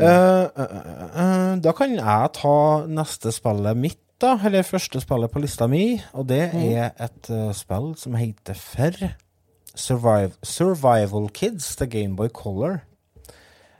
Uh, 0.00 0.06
uh, 0.06 0.76
uh, 1.18 1.54
da 1.60 1.72
kan 1.76 1.96
jeg 1.96 2.30
ta 2.38 2.58
neste 2.88 3.32
spillet 3.34 3.78
mitt, 3.78 4.02
da. 4.22 4.36
Eller 4.46 4.66
første 4.66 5.00
spillet 5.02 5.32
på 5.32 5.42
lista 5.42 5.68
mi. 5.70 6.00
Og 6.12 6.28
det 6.28 6.44
er 6.54 6.92
et 7.00 7.32
eh, 7.32 7.50
spill 7.56 7.94
som 7.98 8.18
heter 8.18 8.58
Ferr. 8.58 9.16
Survive, 9.74 10.34
Survival 10.42 11.30
Kids, 11.32 11.76
The 11.76 11.86
Gameboy 11.88 12.28
Color. 12.28 12.80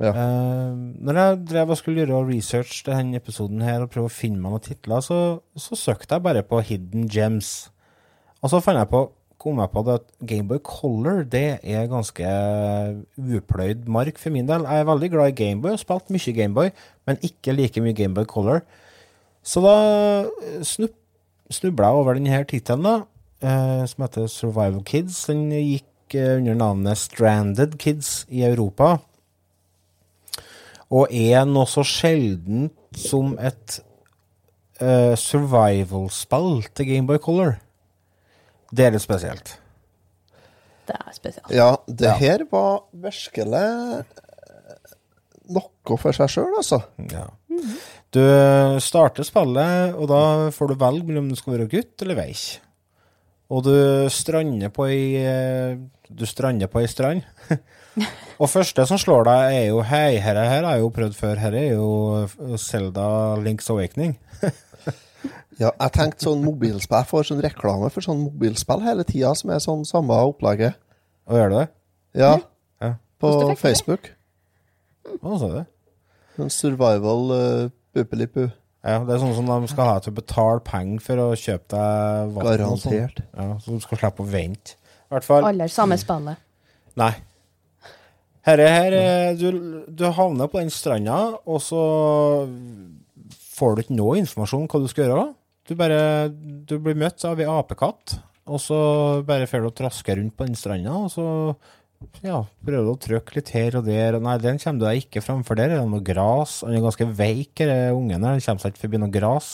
Ja. 0.01 0.15
Eh, 0.15 0.77
når 1.05 1.19
jeg 1.19 1.41
drev 1.51 1.75
og 1.75 1.77
skulle 1.77 2.07
gjøre 2.07 2.25
research 2.25 2.85
til 2.85 2.95
denne 2.95 3.21
episoden 3.21 3.61
her 3.63 3.85
og 3.85 3.91
prøve 3.93 4.09
å 4.09 4.15
finne 4.15 4.41
meg 4.41 4.55
noen 4.55 4.65
titler, 4.65 5.05
så, 5.05 5.19
så 5.61 5.77
søkte 5.77 6.17
jeg 6.17 6.25
bare 6.25 6.45
på 6.47 6.63
Hidden 6.65 7.09
Gems. 7.13 7.69
Og 8.41 8.53
så 8.53 8.63
fant 8.65 8.81
jeg 8.81 8.89
på, 8.89 9.05
kom 9.41 9.61
jeg 9.63 9.73
på 9.73 9.83
at 9.89 10.05
Gameboy 10.29 10.61
Color 10.65 11.23
det 11.33 11.61
er 11.65 11.89
ganske 11.89 12.33
upløyd 13.17 13.87
mark 13.89 14.21
for 14.21 14.35
min 14.35 14.49
del. 14.49 14.67
Jeg 14.69 14.83
er 14.83 14.89
veldig 14.89 15.11
glad 15.15 15.33
i 15.33 15.37
Gameboy 15.39 15.75
og 15.75 15.81
spilt 15.81 16.13
mye 16.13 16.35
Gameboy, 16.37 16.73
men 17.09 17.21
ikke 17.25 17.57
like 17.57 17.81
mye 17.81 17.97
Gameboy 17.97 18.29
Color. 18.29 18.61
Så 19.43 19.63
da 19.65 19.77
eh, 20.45 20.91
snubla 21.51 21.89
jeg 21.89 22.03
over 22.03 22.19
denne 22.19 22.43
tittelen, 22.51 23.07
eh, 23.41 23.85
som 23.89 24.05
heter 24.05 24.29
Survival 24.29 24.83
Kids. 24.85 25.23
Den 25.31 25.49
gikk 25.55 26.19
eh, 26.19 26.37
under 26.37 26.59
navnet 26.61 27.01
Stranded 27.01 27.79
Kids 27.81 28.27
i 28.29 28.45
Europa. 28.45 28.99
Og 30.91 31.09
er 31.15 31.47
noe 31.49 31.71
så 31.71 31.87
sjeldent 31.87 32.77
som 32.99 33.37
et 33.39 33.81
eh, 34.83 35.17
survival-spill 35.17 36.65
til 36.75 36.93
Gameboy 36.93 37.23
Color. 37.23 37.57
Det 38.71 38.87
er 38.87 38.95
litt 38.95 39.03
spesielt. 39.05 39.57
Det 40.87 40.97
er 40.97 41.13
spesielt. 41.15 41.51
Ja, 41.55 41.71
det 41.87 42.07
Ja. 42.09 42.15
her 42.19 42.45
var 42.51 42.85
virkelig 42.95 43.61
eh, 43.61 44.03
noe 45.51 45.99
for 45.99 46.13
seg 46.17 46.31
sjøl, 46.31 46.53
altså. 46.59 46.81
Ja. 47.11 47.27
Du 48.15 48.21
starter 48.83 49.27
spillet, 49.27 49.95
og 49.95 50.09
da 50.11 50.21
får 50.55 50.69
du 50.73 50.75
velge 50.81 51.07
mellom 51.07 51.27
om 51.29 51.31
du 51.35 51.39
skal 51.39 51.55
være 51.59 51.69
gutt 51.71 52.03
eller 52.03 52.19
veik. 52.19 52.45
Og 53.51 53.65
du 53.67 53.75
strander 54.15 54.71
på 54.71 54.87
ei 54.87 55.17
eh, 55.19 55.77
Du 56.11 56.25
strander 56.27 56.67
på 56.71 56.81
ei 56.81 56.87
strand. 56.91 57.23
og 58.41 58.49
første 58.51 58.85
som 58.87 58.99
slår 58.99 59.25
deg, 59.27 59.55
er 59.61 59.67
jo 59.71 59.83
Hei, 59.87 60.17
herre 60.23 60.47
her 60.49 60.65
har 60.67 60.75
jeg 60.79 60.83
jo 60.85 60.91
prøvd 60.95 61.15
før. 61.19 61.39
Herre 61.43 61.61
er 61.67 61.75
jo 61.75 62.57
Selda 62.59 63.37
Links 63.43 63.71
Awakening. 63.71 64.17
Ja, 65.61 65.71
jeg 65.77 65.93
tenkte 65.93 66.25
sånn 66.25 66.41
mobilspill. 66.45 66.97
Jeg 67.03 67.09
får 67.11 67.27
sånn 67.29 67.43
reklame 67.45 67.91
for 67.93 68.01
sånn 68.05 68.23
mobilspill 68.25 68.81
hele 68.85 69.05
tida, 69.05 69.35
som 69.37 69.51
er 69.53 69.61
sånn 69.61 69.83
samme 69.89 70.17
opplegget. 70.31 70.79
Og 71.29 71.37
gjør 71.37 71.51
du 71.53 71.57
det? 71.59 71.67
Ja, 72.17 72.31
Ja. 72.81 72.95
på? 73.21 73.57
Facebook. 73.61 74.09
Hva 75.21 75.39
sa 75.39 75.49
du? 75.53 75.61
Sånn 76.39 76.51
survival 76.55 77.31
uh, 77.35 77.69
bupelipu. 77.95 78.47
Ja, 78.81 79.03
det 79.05 79.13
er 79.13 79.21
sånn 79.21 79.35
som 79.37 79.45
de 79.51 79.69
skal 79.69 79.85
ha 79.91 79.99
til 80.01 80.15
å 80.15 80.17
betale 80.17 80.61
penger 80.65 81.03
for 81.05 81.21
å 81.21 81.27
kjøpe 81.37 81.69
deg 81.75 82.31
vann. 82.33 82.47
sånn. 82.47 82.93
Garantert. 82.95 83.21
Ja, 83.37 83.49
så 83.61 83.75
du 83.77 83.81
skal 83.85 83.99
slippe 84.01 84.25
å 84.25 84.31
vente. 84.33 84.79
I 85.11 85.13
hvert 85.15 85.27
fall. 85.29 85.45
Aller 85.45 85.69
samme 85.69 85.99
spillet. 86.01 86.41
Nei. 86.97 87.13
Herre 88.49 88.69
her, 88.73 88.93
eh, 88.97 89.35
du, 89.37 89.85
du 89.93 90.05
havner 90.17 90.49
på 90.49 90.63
den 90.63 90.71
stranda, 90.73 91.19
og 91.45 91.61
så 91.61 92.49
får 93.59 93.77
du 93.77 93.83
ikke 93.83 93.99
noe 93.99 94.17
informasjon 94.23 94.65
om 94.65 94.71
hva 94.73 94.81
du 94.81 94.89
skal 94.89 95.05
gjøre. 95.11 95.27
Du 95.71 95.77
bare 95.79 96.29
du 96.31 96.81
blir 96.83 96.99
møtt 96.99 97.23
av 97.29 97.39
ei 97.39 97.47
apekatt, 97.47 98.17
og 98.51 98.59
så 98.59 98.79
bare 99.27 99.47
får 99.47 99.63
du 99.63 99.69
å 99.69 99.77
traske 99.79 100.17
rundt 100.19 100.35
på 100.35 100.49
den 100.49 100.59
stranda, 100.59 100.97
og 100.99 101.13
så 101.15 101.27
ja, 102.25 102.41
prøver 102.65 102.89
du 102.89 102.91
å 102.91 102.99
trykke 102.99 103.37
litt 103.37 103.53
her 103.55 103.77
og 103.79 103.87
der. 103.87 104.17
og 104.17 104.25
Nei, 104.25 104.35
den 104.43 104.59
kommer 104.59 104.81
du 104.81 104.87
deg 104.89 105.03
ikke 105.05 105.23
framfor 105.23 105.59
der. 105.61 105.75
Er 105.75 105.83
det 105.83 105.91
noe 105.93 106.03
gras? 106.03 106.61
Han 106.65 106.75
er 106.75 106.83
ganske 106.83 107.07
veik, 107.07 107.53
denne 107.61 107.93
ungen. 107.93 108.25
Han 108.25 108.41
kommer 108.41 108.65
seg 108.65 108.73
ikke 108.73 108.87
forbi 108.87 109.01
noe 109.03 109.13
gras. 109.15 109.51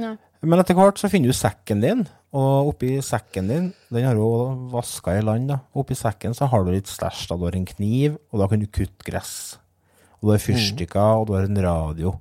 Nei. 0.00 0.14
Men 0.46 0.62
etter 0.62 0.76
hvert 0.78 0.98
så 1.00 1.10
finner 1.12 1.30
du 1.30 1.36
sekken 1.36 1.84
din, 1.84 2.02
og 2.36 2.72
oppi 2.72 2.96
sekken 3.04 3.52
din, 3.52 3.68
den 3.92 4.08
har 4.08 4.18
du 4.18 4.66
vaska 4.72 5.14
i 5.16 5.22
land, 5.24 5.50
da. 5.52 5.60
Oppi 5.78 5.96
sekken 5.96 6.34
så 6.36 6.48
har 6.50 6.64
du 6.64 6.72
litt 6.74 6.90
stæsj. 6.90 7.28
Du 7.32 7.46
har 7.46 7.56
en 7.56 7.68
kniv, 7.68 8.18
og 8.32 8.42
da 8.42 8.50
kan 8.50 8.64
du 8.64 8.66
kutte 8.66 9.06
gress. 9.06 9.34
Og 10.18 10.28
du 10.28 10.34
har 10.34 10.42
fyrstikker, 10.42 11.20
og 11.20 11.28
du 11.28 11.36
har 11.36 11.48
en 11.48 11.62
radio. 11.64 12.16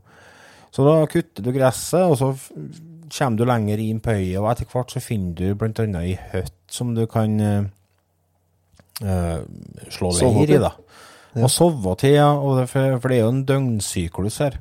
Så 0.75 0.83
da 0.83 0.97
kutter 1.07 1.43
du 1.45 1.53
gresset, 1.55 2.03
og 2.03 2.17
så 2.19 2.33
kommer 3.11 3.37
du 3.37 3.45
lenger 3.47 3.81
inn 3.81 4.01
på 4.03 4.15
øya, 4.15 4.41
og 4.41 4.51
etter 4.51 4.69
hvert 4.71 4.93
så 4.93 5.01
finner 5.03 5.33
du 5.35 5.65
annet 5.65 5.99
ei 6.01 6.15
høtt 6.33 6.55
som 6.71 6.93
du 6.95 7.05
kan 7.09 7.39
eh, 7.41 7.65
slå 9.91 10.11
leir 10.15 10.55
i, 10.55 10.61
da. 10.61 10.71
Ja. 11.35 11.43
Og 11.43 11.51
sove 11.51 11.95
til, 11.99 12.15
ja. 12.15 12.29
Og 12.39 12.61
det, 12.61 12.69
for, 12.71 12.95
for 13.03 13.11
det 13.11 13.17
er 13.17 13.25
jo 13.25 13.33
en 13.33 13.45
døgnsyklus 13.47 14.39
her. 14.43 14.59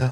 Ja. 0.00 0.10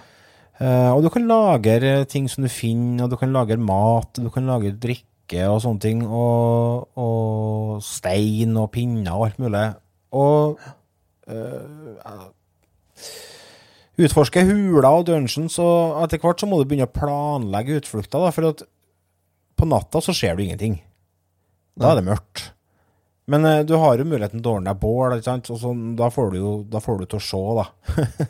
Uh, 0.58 0.90
og 0.96 1.04
du 1.04 1.08
kan 1.14 1.28
lagre 1.30 2.02
ting 2.10 2.26
som 2.30 2.42
du 2.44 2.50
finner, 2.50 3.04
og 3.06 3.12
du 3.12 3.16
kan 3.20 3.32
lagre 3.32 3.56
mat, 3.62 4.18
du 4.18 4.28
kan 4.34 4.48
lagre 4.48 4.74
drikke 4.74 5.46
og 5.46 5.60
sånne 5.62 5.82
ting, 5.84 6.02
og, 6.04 6.88
og 6.98 7.78
stein 7.84 8.56
og 8.58 8.72
pinner 8.74 9.14
og 9.14 9.28
alt 9.28 9.38
mulig. 9.44 9.66
Og 10.18 10.58
eh, 11.28 12.24
utforske 13.98 14.44
huler 14.46 14.86
og 14.88 15.06
dungeons, 15.08 15.58
og 15.62 16.02
etter 16.04 16.20
hvert 16.22 16.42
så 16.42 16.48
må 16.48 16.60
du 16.60 16.68
begynne 16.68 16.86
å 16.88 16.94
planlegge 16.94 17.80
utflukta, 17.80 18.20
da, 18.22 18.30
for 18.34 18.66
på 19.58 19.66
natta 19.66 20.02
så 20.04 20.14
ser 20.14 20.38
du 20.38 20.44
ingenting. 20.44 20.78
Da 21.78 21.92
er 21.92 22.00
det 22.00 22.08
mørkt. 22.08 22.48
Men 23.28 23.44
eh, 23.44 23.64
du 23.66 23.74
har 23.76 24.00
jo 24.00 24.08
muligheten 24.08 24.40
til 24.40 24.50
å 24.50 24.56
ordne 24.56 24.72
deg 24.72 24.80
bål, 24.82 25.18
ikke 25.18 25.28
sant? 25.28 25.50
og 25.52 25.60
så, 25.60 25.74
da, 25.98 26.08
får 26.14 26.32
du 26.32 26.38
jo, 26.40 26.52
da 26.70 26.80
får 26.82 27.00
du 27.00 27.06
til 27.06 27.20
å 27.20 27.26
se, 27.26 27.40
da. 27.58 27.66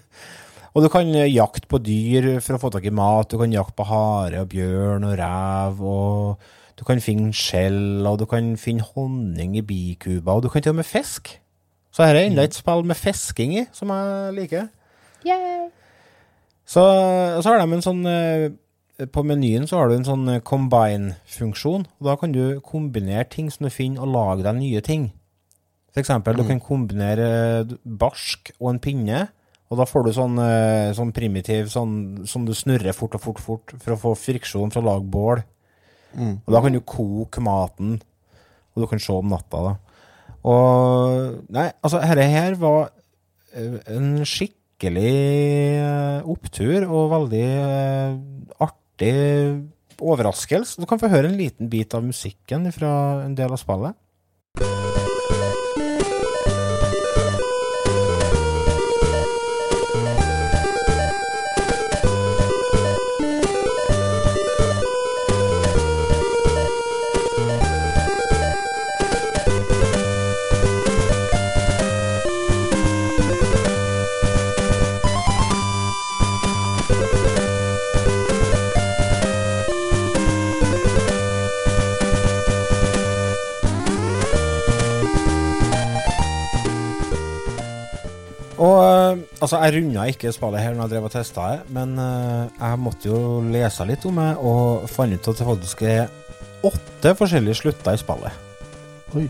og 0.74 0.84
du 0.84 0.88
kan 0.92 1.10
eh, 1.14 1.30
jakte 1.30 1.70
på 1.70 1.80
dyr 1.84 2.30
for 2.42 2.56
å 2.56 2.62
få 2.64 2.72
tak 2.74 2.88
i 2.88 2.94
mat, 2.94 3.28
du 3.30 3.38
kan 3.40 3.54
jakte 3.54 3.76
på 3.78 3.86
hare 3.88 4.42
og 4.42 4.50
bjørn 4.54 5.06
og 5.06 5.18
rev, 5.20 5.84
og 5.84 6.48
du 6.78 6.86
kan 6.88 7.02
finne 7.02 7.30
skjell, 7.34 8.06
og 8.08 8.18
du 8.20 8.26
kan 8.30 8.54
finne 8.58 8.86
honning 8.94 9.54
i 9.58 9.64
bikuber, 9.66 10.38
og 10.38 10.46
du 10.46 10.50
kan 10.50 10.64
til 10.64 10.74
og 10.74 10.80
med 10.80 10.88
fisk. 10.88 11.36
Så 11.94 12.06
her 12.06 12.18
er 12.18 12.28
enda 12.28 12.44
et 12.46 12.56
spill 12.56 12.84
med 12.86 12.98
fisking 12.98 13.54
i, 13.58 13.64
som 13.74 13.90
jeg 13.94 14.34
liker. 14.36 14.68
Yay! 15.26 15.68
Så, 16.68 16.82
så 17.40 17.48
har 17.48 17.62
de 17.62 17.72
en 17.72 17.84
sånn 17.84 18.02
eh, 18.06 18.50
På 19.14 19.24
menyen 19.26 19.64
så 19.68 19.80
har 19.80 19.88
du 19.88 19.96
en 19.96 20.06
sånn 20.06 20.26
eh, 20.28 20.42
combine-funksjon. 20.44 21.86
Da 22.04 22.18
kan 22.20 22.34
du 22.34 22.60
kombinere 22.64 23.24
ting 23.32 23.48
som 23.52 23.66
du 23.66 23.72
finner, 23.72 24.04
og 24.04 24.12
lage 24.12 24.46
deg 24.46 24.58
nye 24.58 24.82
ting. 24.84 25.08
For 25.94 26.02
eksempel, 26.02 26.36
du 26.36 26.44
kan 26.46 26.60
kombinere 26.62 27.28
eh, 27.62 27.74
barsk 27.84 28.52
og 28.58 28.74
en 28.74 28.82
pinne, 28.84 29.24
og 29.68 29.80
da 29.80 29.84
får 29.84 30.06
du 30.06 30.14
sånn, 30.16 30.38
sånn 30.96 31.10
primitiv 31.12 31.66
sånn 31.68 31.90
som 32.24 32.46
du 32.48 32.54
snurrer 32.56 32.94
fort 32.96 33.18
og 33.18 33.20
fort, 33.20 33.40
fort 33.44 33.74
for 33.76 33.92
å 33.92 33.98
få 34.00 34.12
friksjon 34.16 34.72
for 34.72 34.80
å 34.80 34.86
lage 34.86 35.04
bål. 35.12 35.42
Og 36.16 36.54
da 36.54 36.62
kan 36.64 36.72
du 36.72 36.80
koke 36.88 37.42
maten, 37.44 37.98
og 38.72 38.80
du 38.80 38.86
kan 38.88 39.02
se 39.04 39.12
om 39.12 39.28
natta, 39.28 39.60
da. 39.66 39.74
Og 40.48 41.52
Nei, 41.52 41.66
altså, 41.84 42.00
dette 42.00 42.30
her 42.32 42.56
var 42.62 42.88
en 43.52 43.76
en 43.92 44.24
skikkelig 44.79 45.11
eh, 45.83 46.22
opptur 46.31 46.85
og 46.87 47.11
veldig 47.11 47.47
eh, 47.51 48.18
artig 48.62 49.14
overraskelse. 49.99 50.79
Du 50.79 50.87
kan 50.87 51.01
få 51.01 51.11
høre 51.11 51.26
en 51.26 51.39
liten 51.39 51.68
bit 51.68 51.95
av 51.95 52.05
musikken 52.07 52.70
fra 52.70 53.24
en 53.24 53.35
del 53.35 53.51
av 53.51 53.59
spillet. 53.59 53.97
Altså, 89.49 89.62
jeg 89.64 89.78
runda 89.78 90.05
ikke 90.12 90.32
spillet 90.34 90.61
her 90.61 90.74
når 90.76 90.84
jeg 90.84 90.92
drev 90.92 91.09
og 91.09 91.12
testa 91.14 91.49
det, 91.55 91.61
men 91.72 91.94
uh, 91.96 92.49
jeg 92.53 92.80
måtte 92.84 93.09
jo 93.09 93.20
lese 93.49 93.86
litt 93.88 94.05
om 94.09 94.20
det, 94.20 94.30
og 94.44 94.88
fant 94.92 95.14
ut 95.14 95.28
at 95.32 95.40
det 95.40 95.46
faktisk 95.49 95.84
er 95.88 96.03
åtte 96.68 97.14
forskjellige 97.16 97.61
slutter 97.62 97.96
i 97.96 98.01
spillet. 98.01 98.44
Oi. 99.16 99.28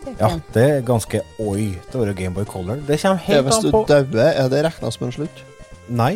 Det 0.00 0.14
Ja, 0.20 0.30
det 0.54 0.62
er 0.64 0.86
ganske 0.86 1.20
oi 1.42 1.74
til 1.90 1.98
å 1.98 2.04
være 2.04 2.14
Gameboy 2.16 2.46
Color. 2.48 2.80
Det 2.86 3.00
kommer 3.02 3.20
helt 3.26 3.48
hvis 3.48 3.58
an 3.58 3.66
du 3.66 3.72
på 3.74 3.82
dauer, 3.90 4.30
er 4.30 4.48
det 4.52 4.62
regna 4.68 4.92
som 4.94 5.08
en 5.08 5.16
slutt? 5.18 5.42
Nei. 5.88 6.14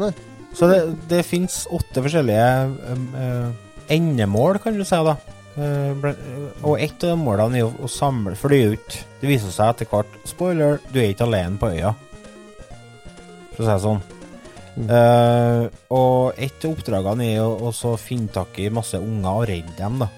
Nei. 0.00 0.10
Så 0.56 0.70
det, 0.70 0.80
det 1.10 1.22
fins 1.28 1.66
åtte 1.68 2.02
forskjellige 2.02 2.50
uh, 2.72 3.52
endemål, 3.92 4.62
kan 4.64 4.78
du 4.78 4.86
si, 4.86 5.02
da. 5.06 5.18
Og 5.56 6.80
ett 6.80 7.04
av 7.04 7.14
de 7.14 7.20
målene 7.20 7.56
er 7.56 7.62
jo 7.62 7.70
å 7.86 7.88
samle 7.88 8.34
For 8.36 8.52
det 8.52 8.56
er 8.58 8.66
jo 8.66 8.74
ikke 8.76 8.98
Det 9.22 9.28
viser 9.30 9.54
seg 9.54 9.70
etter 9.72 9.88
hvert 9.88 10.18
Spoiler, 10.28 10.82
du 10.92 10.98
er 11.00 11.14
ikke 11.14 11.24
alene 11.24 11.56
på 11.56 11.70
øya. 11.72 11.94
For 13.56 13.64
å 13.64 13.66
si 13.66 13.72
det 13.72 13.80
sånn. 13.86 14.04
Mm. 14.76 14.88
Uh, 14.92 15.62
og 15.96 16.36
et 16.36 16.64
av 16.68 16.74
oppdragene 16.74 17.30
er 17.32 17.40
å 17.40 17.96
finne 17.96 18.28
tak 18.32 18.58
i 18.60 18.68
masse 18.68 19.00
unger 19.00 19.32
og 19.32 19.46
redde 19.48 19.72
dem, 19.78 20.02
da. 20.04 20.10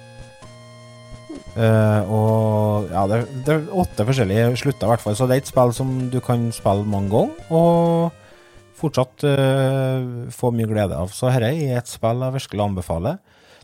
Uh, 1.58 2.02
og 2.14 2.90
ja, 2.92 3.02
det, 3.10 3.18
det 3.46 3.54
er 3.54 3.70
åtte 3.82 4.06
forskjellige 4.06 4.50
slutter, 4.60 4.86
i 4.86 4.90
hvert 4.92 5.02
fall. 5.02 5.16
Så 5.18 5.26
det 5.26 5.38
er 5.38 5.44
et 5.44 5.50
spill 5.50 5.74
som 5.74 5.94
du 6.10 6.18
kan 6.24 6.48
spille 6.54 6.86
mange 6.86 7.10
ganger, 7.14 7.54
og 7.54 8.76
fortsatt 8.78 9.26
uh, 9.26 10.28
få 10.34 10.52
mye 10.54 10.70
glede 10.70 10.98
av. 10.98 11.10
Så 11.14 11.30
dette 11.30 11.50
er 11.54 11.78
et 11.80 11.90
spill 11.90 12.26
jeg 12.26 12.38
virkelig 12.38 12.66
anbefaler. 12.66 13.18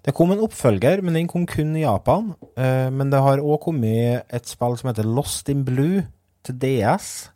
Det 0.04 0.12
kom 0.16 0.34
en 0.34 0.42
oppfølger, 0.44 1.00
men 1.02 1.16
den 1.16 1.30
kom 1.30 1.46
kun 1.48 1.74
i 1.78 1.84
Japan. 1.84 2.34
Uh, 2.58 2.90
men 2.94 3.10
det 3.10 3.22
har 3.24 3.42
òg 3.42 3.62
kommet 3.66 4.26
et 4.26 4.50
spill 4.50 4.78
som 4.78 4.90
heter 4.90 5.06
Lost 5.08 5.50
in 5.50 5.62
Blue 5.66 6.04
til 6.44 6.58
DS. 6.60 7.33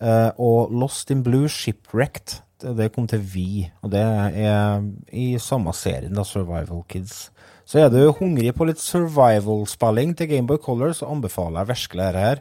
Eh, 0.00 0.30
og 0.38 0.72
Lost 0.74 1.10
in 1.10 1.22
Blue 1.26 1.48
Shipwrecked 1.48 2.42
Det 2.76 2.88
kom 2.94 3.04
til 3.06 3.20
Vi, 3.20 3.66
og 3.84 3.90
det 3.92 4.00
er 4.00 4.80
i 5.12 5.36
samme 5.38 5.74
serien, 5.76 6.14
da, 6.16 6.24
Survival 6.24 6.80
Kids. 6.88 7.26
Så 7.68 7.82
er 7.82 7.90
du 7.92 7.98
hungrig 8.14 8.54
på 8.56 8.64
litt 8.64 8.80
survival-spilling 8.80 10.14
til 10.16 10.30
Gameboy 10.30 10.60
Color, 10.62 10.94
så 10.96 11.10
anbefaler 11.10 11.60
jeg 11.64 11.72
virkelig 11.74 12.06
dette 12.06 12.22
her. 12.22 12.40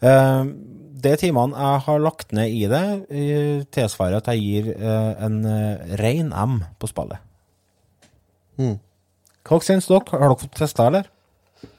Uh, 0.00 0.48
de 1.04 1.14
timene 1.20 1.56
jeg 1.56 1.84
har 1.86 2.02
lagt 2.04 2.32
ned 2.36 2.52
i 2.52 2.66
det, 2.68 2.84
eh, 3.08 3.62
tilsvarer 3.72 4.20
at 4.20 4.28
jeg 4.32 4.40
gir 4.44 4.70
uh, 4.76 5.16
en 5.24 5.40
uh, 5.44 5.96
rein 6.00 6.28
M 6.32 6.60
på 6.78 6.90
spillet. 6.90 7.20
Mm. 8.60 8.76
Hva 9.48 9.60
syns 9.64 9.88
dere? 9.88 10.04
Har 10.12 10.26
dere 10.28 10.40
fått 10.42 10.58
testa, 10.60 10.90
eller? 10.90 11.08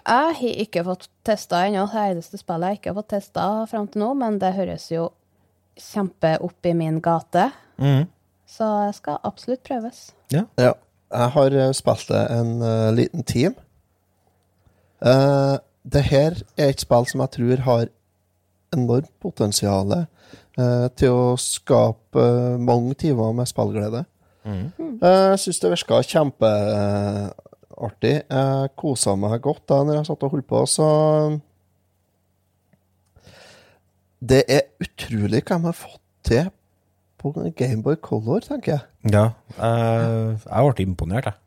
Jeg 0.02 0.36
har 0.38 0.62
ikke 0.66 0.84
fått 0.86 1.10
testa 1.26 1.66
ennå. 1.68 1.86
Det 1.92 2.06
eneste 2.12 2.40
spillet 2.42 2.74
jeg 2.74 2.80
ikke 2.80 2.92
har 2.92 3.00
fått 3.02 3.12
testa 3.14 3.48
fram 3.70 3.90
til 3.92 4.04
nå, 4.04 4.14
men 4.18 4.40
det 4.42 4.54
høres 4.58 4.88
jo 4.92 5.10
kjempe 5.80 6.36
opp 6.44 6.66
i 6.68 6.74
min 6.78 7.00
gate. 7.04 7.50
Mm. 7.82 8.06
Så 8.50 8.68
jeg 8.86 8.96
skal 8.98 9.20
absolutt 9.28 9.64
prøves. 9.68 10.12
Ja. 10.34 10.46
Jeg 11.12 11.34
har 11.36 11.58
eh, 11.60 11.74
spilt 11.76 12.08
det 12.08 12.22
en 12.32 12.54
uh, 12.64 12.92
liten 12.96 13.24
time. 13.28 13.56
Uh, 15.04 15.58
det 15.84 16.04
her 16.08 16.38
er 16.58 16.72
et 16.72 16.84
spill 16.84 17.08
som 17.10 17.24
jeg 17.24 17.36
tror 17.36 17.64
har 17.66 17.86
enormt 18.72 19.12
potensial 19.20 19.92
uh, 19.92 20.88
til 20.96 21.12
å 21.12 21.36
skape 21.42 22.26
mange 22.62 22.96
timer 23.02 23.34
med 23.36 23.50
spillglede. 23.50 24.06
Mm. 24.46 24.72
Eh, 25.02 25.30
Jeg 25.32 25.40
syns 25.40 25.60
det 25.60 25.72
virka 25.72 26.02
kjempeartig. 27.82 28.14
Jeg 28.30 28.72
kosa 28.78 29.16
meg 29.18 29.42
godt 29.42 29.64
da 29.72 29.82
når 29.84 29.96
jeg 30.00 30.06
satt 30.12 30.24
og 30.28 30.32
holdt 30.36 30.48
på, 30.50 30.62
så 30.70 30.88
Det 34.22 34.44
er 34.54 34.68
utrolig 34.84 35.42
hva 35.48 35.58
de 35.58 35.66
har 35.66 35.74
fått 35.78 36.02
til 36.28 36.50
på 37.22 37.32
Gameboy 37.58 37.96
Color, 38.02 38.42
tenker 38.46 38.76
jeg. 38.76 39.14
Ja. 39.14 39.24
Jeg, 39.58 40.38
jeg 40.46 40.74
ble 40.76 40.86
imponert, 40.86 41.26
jeg. 41.30 41.38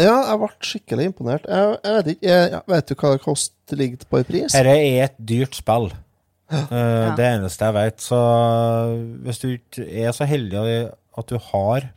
Ja, 0.00 0.14
jeg 0.30 0.38
ble 0.40 0.48
skikkelig 0.64 1.04
imponert. 1.10 1.44
Jeg, 1.50 1.74
jeg 1.84 1.96
vet 1.96 2.12
ikke, 2.14 2.28
jeg, 2.30 2.50
jeg 2.54 2.62
vet 2.72 2.88
du 2.88 2.94
hva 2.94 3.10
det 3.14 3.22
koster 3.24 3.76
ligger 3.82 4.06
på 4.10 4.20
i 4.22 4.26
pris? 4.30 4.54
Dette 4.54 4.76
er 4.78 5.04
et 5.08 5.18
dyrt 5.18 5.58
spill. 5.58 5.90
Eh, 5.90 6.66
Ja. 6.70 7.14
Det 7.14 7.26
eneste 7.28 7.66
jeg 7.68 7.74
vet. 7.76 8.00
Så 8.02 8.18
hvis 9.26 9.38
du 9.42 9.48
ikke 9.52 9.84
er 10.02 10.10
så 10.16 10.26
heldig 10.26 10.62
at 11.18 11.28
du 11.30 11.36
har 11.50 11.90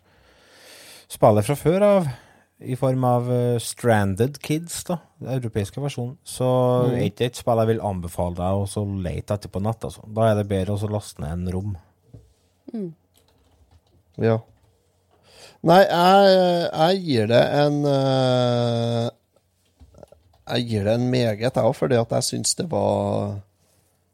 spillet 1.10 1.46
fra 1.48 1.56
før 1.58 1.86
av, 1.88 2.12
i 2.60 2.76
form 2.80 3.04
av 3.04 3.32
eh, 3.34 3.58
Stranded 3.60 4.38
Kids, 4.42 4.84
da, 4.88 4.98
den 5.20 5.34
europeiske 5.40 5.82
versjonen, 5.84 6.18
så 6.24 6.48
Mm. 6.88 6.94
er 6.96 7.04
ikke 7.10 7.18
det 7.18 7.26
et 7.32 7.36
spill 7.42 7.58
jeg 7.64 7.68
vil 7.74 7.82
anbefale 7.82 8.36
deg 8.36 8.62
å 8.62 8.68
så 8.70 8.84
lete 8.86 9.34
etter 9.34 9.50
på 9.50 9.62
nett. 9.64 9.84
Altså. 9.84 10.04
Da 10.14 10.30
er 10.32 10.36
det 10.40 10.48
bedre 10.48 10.76
å 10.78 10.90
laste 10.92 11.20
ned 11.22 11.32
en 11.32 11.52
rom. 11.52 11.74
Ja. 14.22 14.38
Nei, 15.64 15.82
jeg, 15.88 16.70
jeg 16.74 17.04
gir 17.08 17.28
det 17.32 17.42
en 17.56 17.78
eh, 17.88 19.10
Jeg 20.54 20.66
gir 20.68 20.84
det 20.88 20.94
en 21.00 21.06
meget, 21.12 21.40
jeg 21.46 21.54
òg, 21.64 21.76
fordi 21.78 21.96
at 22.00 22.12
jeg 22.18 22.28
syns 22.28 22.56
det 22.60 22.66
var 22.72 23.38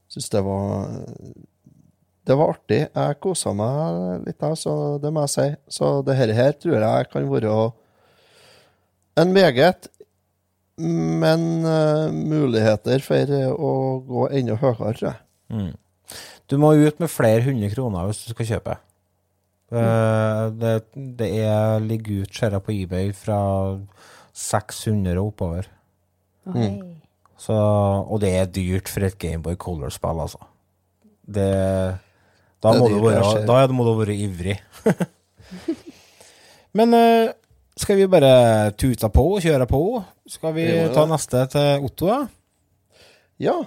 Syns 0.09 0.29
det 0.29 0.43
var 0.45 0.85
Det 2.25 2.37
var 2.37 2.53
artig. 2.53 2.79
Jeg 2.93 3.19
kosa 3.21 3.53
meg 3.57 4.27
litt, 4.27 4.45
så 4.61 4.99
det 5.01 5.09
må 5.13 5.23
jeg 5.25 5.33
si. 5.33 5.47
Så 5.79 5.89
det 6.05 6.15
her, 6.19 6.33
her 6.37 6.51
tror 6.61 6.75
jeg 6.85 7.09
kan 7.09 7.25
være 7.31 7.53
en 9.21 9.33
meget, 9.35 9.89
men 10.79 11.47
uh, 11.65 12.07
muligheter 12.13 13.03
for 13.03 13.33
å 13.51 13.71
gå 14.07 14.27
enda 14.39 14.55
høyere, 14.59 14.93
tror 14.95 15.09
jeg. 15.09 15.73
Du 16.49 16.55
må 16.61 16.73
ut 16.79 17.01
med 17.01 17.11
flere 17.11 17.43
hundre 17.45 17.69
kroner 17.73 18.07
hvis 18.07 18.23
du 18.25 18.31
skal 18.33 18.53
kjøpe. 18.55 18.77
Mm. 19.69 20.55
det, 20.57 20.71
det 21.19 21.27
er, 21.43 21.75
ligger 21.85 22.23
ut, 22.23 22.31
ser 22.33 22.55
jeg 22.55 22.63
på 22.65 22.73
eBay, 22.73 23.11
fra 23.13 23.37
600 24.33 25.19
og 25.19 25.27
oppover. 25.27 25.67
Mm. 26.49 26.79
Så, 27.39 27.55
og 27.55 28.19
det 28.23 28.31
er 28.35 28.49
dyrt 28.51 28.89
for 28.91 29.05
et 29.07 29.17
Gameboy 29.21 29.55
Color-spill, 29.59 30.23
altså. 30.25 30.41
Det, 31.29 31.51
da, 32.63 32.71
Det 32.73 32.79
må 32.81 32.89
du 32.89 32.97
dyrt, 32.97 33.05
være, 33.05 33.43
da 33.47 33.59
må 33.71 33.85
du 33.87 33.93
være 34.01 34.17
ivrig. 34.17 34.57
Men 36.77 36.93
eh, 36.97 37.31
skal 37.79 37.99
vi 37.99 38.07
bare 38.11 38.71
tute 38.75 39.09
på 39.13 39.25
og 39.37 39.43
kjøre 39.43 39.67
på? 39.69 39.81
Skal 40.27 40.55
vi 40.57 40.67
ta 40.93 41.05
neste 41.07 41.45
til 41.53 41.85
Otto, 41.87 42.09
da? 42.11 42.19
Ja. 43.39 43.57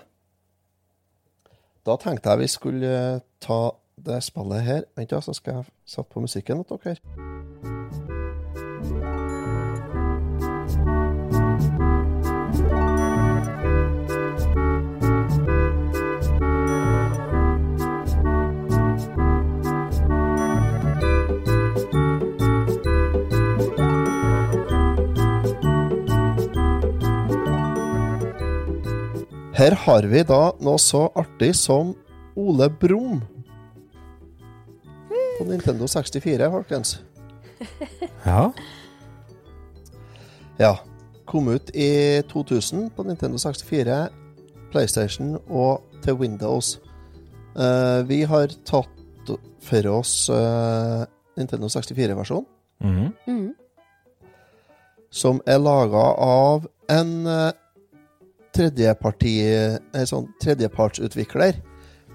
Da 1.87 1.97
tenkte 1.99 2.35
jeg 2.35 2.45
vi 2.45 2.51
skulle 2.53 2.97
eh, 3.17 3.23
ta 3.43 3.63
det 3.97 4.23
spillet 4.25 4.67
her. 4.69 4.83
Vent, 4.97 5.11
da, 5.11 5.23
så 5.25 5.35
skal 5.37 5.63
jeg 5.63 5.71
sette 5.97 6.11
på 6.13 6.25
musikken 6.25 6.65
til 6.65 6.83
dere. 6.85 7.32
Her 29.63 29.77
har 29.79 30.03
vi 30.11 30.25
da 30.27 30.49
noe 30.59 30.79
så 30.83 31.05
artig 31.15 31.53
som 31.55 31.93
Ole 32.35 32.67
Brumm. 32.67 33.21
På 35.39 35.45
Nintendo 35.47 35.87
64, 35.87 36.49
folkens. 36.51 36.97
Ja. 38.27 38.49
Ja. 40.59 40.73
Kom 41.31 41.53
ut 41.55 41.71
i 41.79 42.23
2000 42.33 42.91
på 42.97 43.07
Nintendo 43.07 43.39
64, 43.39 44.01
PlayStation 44.75 45.39
og 45.47 45.87
til 46.03 46.19
Windows. 46.19 46.81
Uh, 47.55 48.03
vi 48.11 48.25
har 48.27 48.51
tatt 48.67 49.31
for 49.63 49.91
oss 49.95 50.27
uh, 50.27 51.07
Nintendo 51.39 51.71
64-versjonen, 51.71 52.51
Mm 52.83 53.13
-hmm. 53.27 53.55
som 55.11 55.41
er 55.47 55.59
laga 55.59 56.03
av 56.19 56.67
en 56.89 57.27
eh, 57.27 57.53
tredjeparti, 58.53 59.32
en 59.94 60.07
sånn 60.09 60.28
tredjepartsutvikler. 60.42 61.59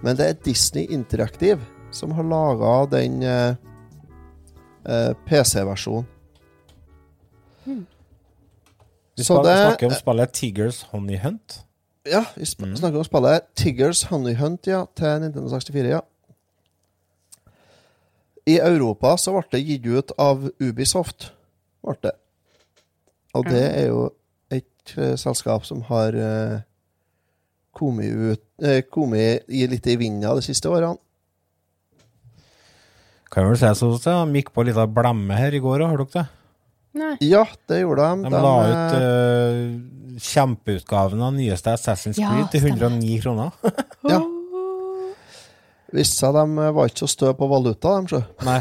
Men 0.03 0.15
det 0.19 0.27
er 0.29 0.37
Disney 0.45 0.85
Interactive 0.93 1.61
som 1.91 2.11
har 2.13 2.23
laga 2.27 2.73
den 2.91 3.21
eh, 3.23 3.55
eh, 4.85 5.13
PC-versjonen. 5.25 6.05
Vi 9.17 9.23
Så 9.23 9.41
det- 9.43 9.55
snakker 9.57 9.85
om 9.87 9.93
spillet 9.93 10.31
Tiggers 10.33 10.83
Honey 10.91 11.17
Hunt. 11.17 11.63
Ja, 12.05 12.23
vi 12.35 12.45
sp 12.45 12.61
snakker 12.77 12.97
om 12.97 13.03
spillet 13.03 13.47
Tiggers 13.55 14.03
Honey 14.03 14.35
Hunt 14.35 14.67
ja, 14.67 14.85
til 14.95 15.19
Nintendo 15.21 15.49
64. 15.49 15.89
ja. 15.89 16.01
I 18.47 18.59
Europa 18.59 19.17
så 19.17 19.33
ble 19.33 19.43
det 19.51 19.65
gitt 19.65 19.85
ut 19.85 20.11
av 20.17 20.45
Ubisoft. 20.61 21.33
Ble 21.83 21.95
det. 22.03 22.13
Og 23.35 23.43
det 23.49 23.63
er 23.75 23.87
jo 23.89 24.05
et 24.87 24.97
eh, 24.97 25.15
selskap 25.19 25.65
som 25.67 25.83
har 25.89 26.15
eh, 26.15 26.61
kommet, 27.77 28.09
ut, 28.09 28.43
eh, 28.63 28.81
kommet 28.89 29.45
i 29.47 29.67
litt 29.69 29.87
i 29.87 29.97
vinden 29.99 30.25
de 30.25 30.45
siste 30.45 30.69
årene. 30.69 30.97
Kan 33.27 33.43
jeg 33.43 33.51
vel 33.51 33.59
si 33.59 33.69
sånn 33.75 33.97
så 33.99 34.13
De 34.23 34.39
gikk 34.39 34.53
på 34.55 34.63
en 34.63 34.69
liten 34.69 34.93
blemme 34.95 35.35
her 35.35 35.53
i 35.53 35.59
går, 35.61 35.83
har 35.83 35.99
dere 35.99 36.13
det? 36.13 36.25
Nei. 36.97 37.11
Ja, 37.27 37.43
det 37.69 37.81
gjorde 37.83 38.07
de. 38.07 38.31
De 38.31 38.39
la 38.41 38.53
eh, 38.63 38.71
ut 38.71 38.95
uh, 38.97 40.23
kjempeutgaven 40.23 41.21
av 41.21 41.35
nyeste 41.35 41.75
Assassin's 41.75 42.17
Ja, 42.17 42.31
Creed 42.31 42.49
til 42.55 42.71
109 42.71 43.21
kroner. 43.25 43.53
Ja. 44.07 44.23
Viste 45.93 46.19
seg 46.19 46.33
de 46.35 46.71
var 46.75 46.89
ikke 46.89 47.05
så 47.05 47.07
stø 47.07 47.29
på 47.37 47.47
valuta, 47.47 47.93
de, 47.95 48.09
sjø. 48.11 48.19
Nei, 48.43 48.57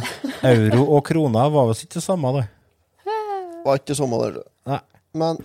euro 0.46 0.84
og 0.94 1.00
kroner 1.08 1.48
var 1.50 1.66
visst 1.70 1.86
ikke 1.86 1.98
det 1.98 2.04
samme, 2.04 2.30
det. 2.36 2.44
Var 3.64 3.80
ikke 3.80 3.96
samme 3.98 4.20
det. 4.22 4.44
Nei. 4.70 4.78
Men 5.18 5.40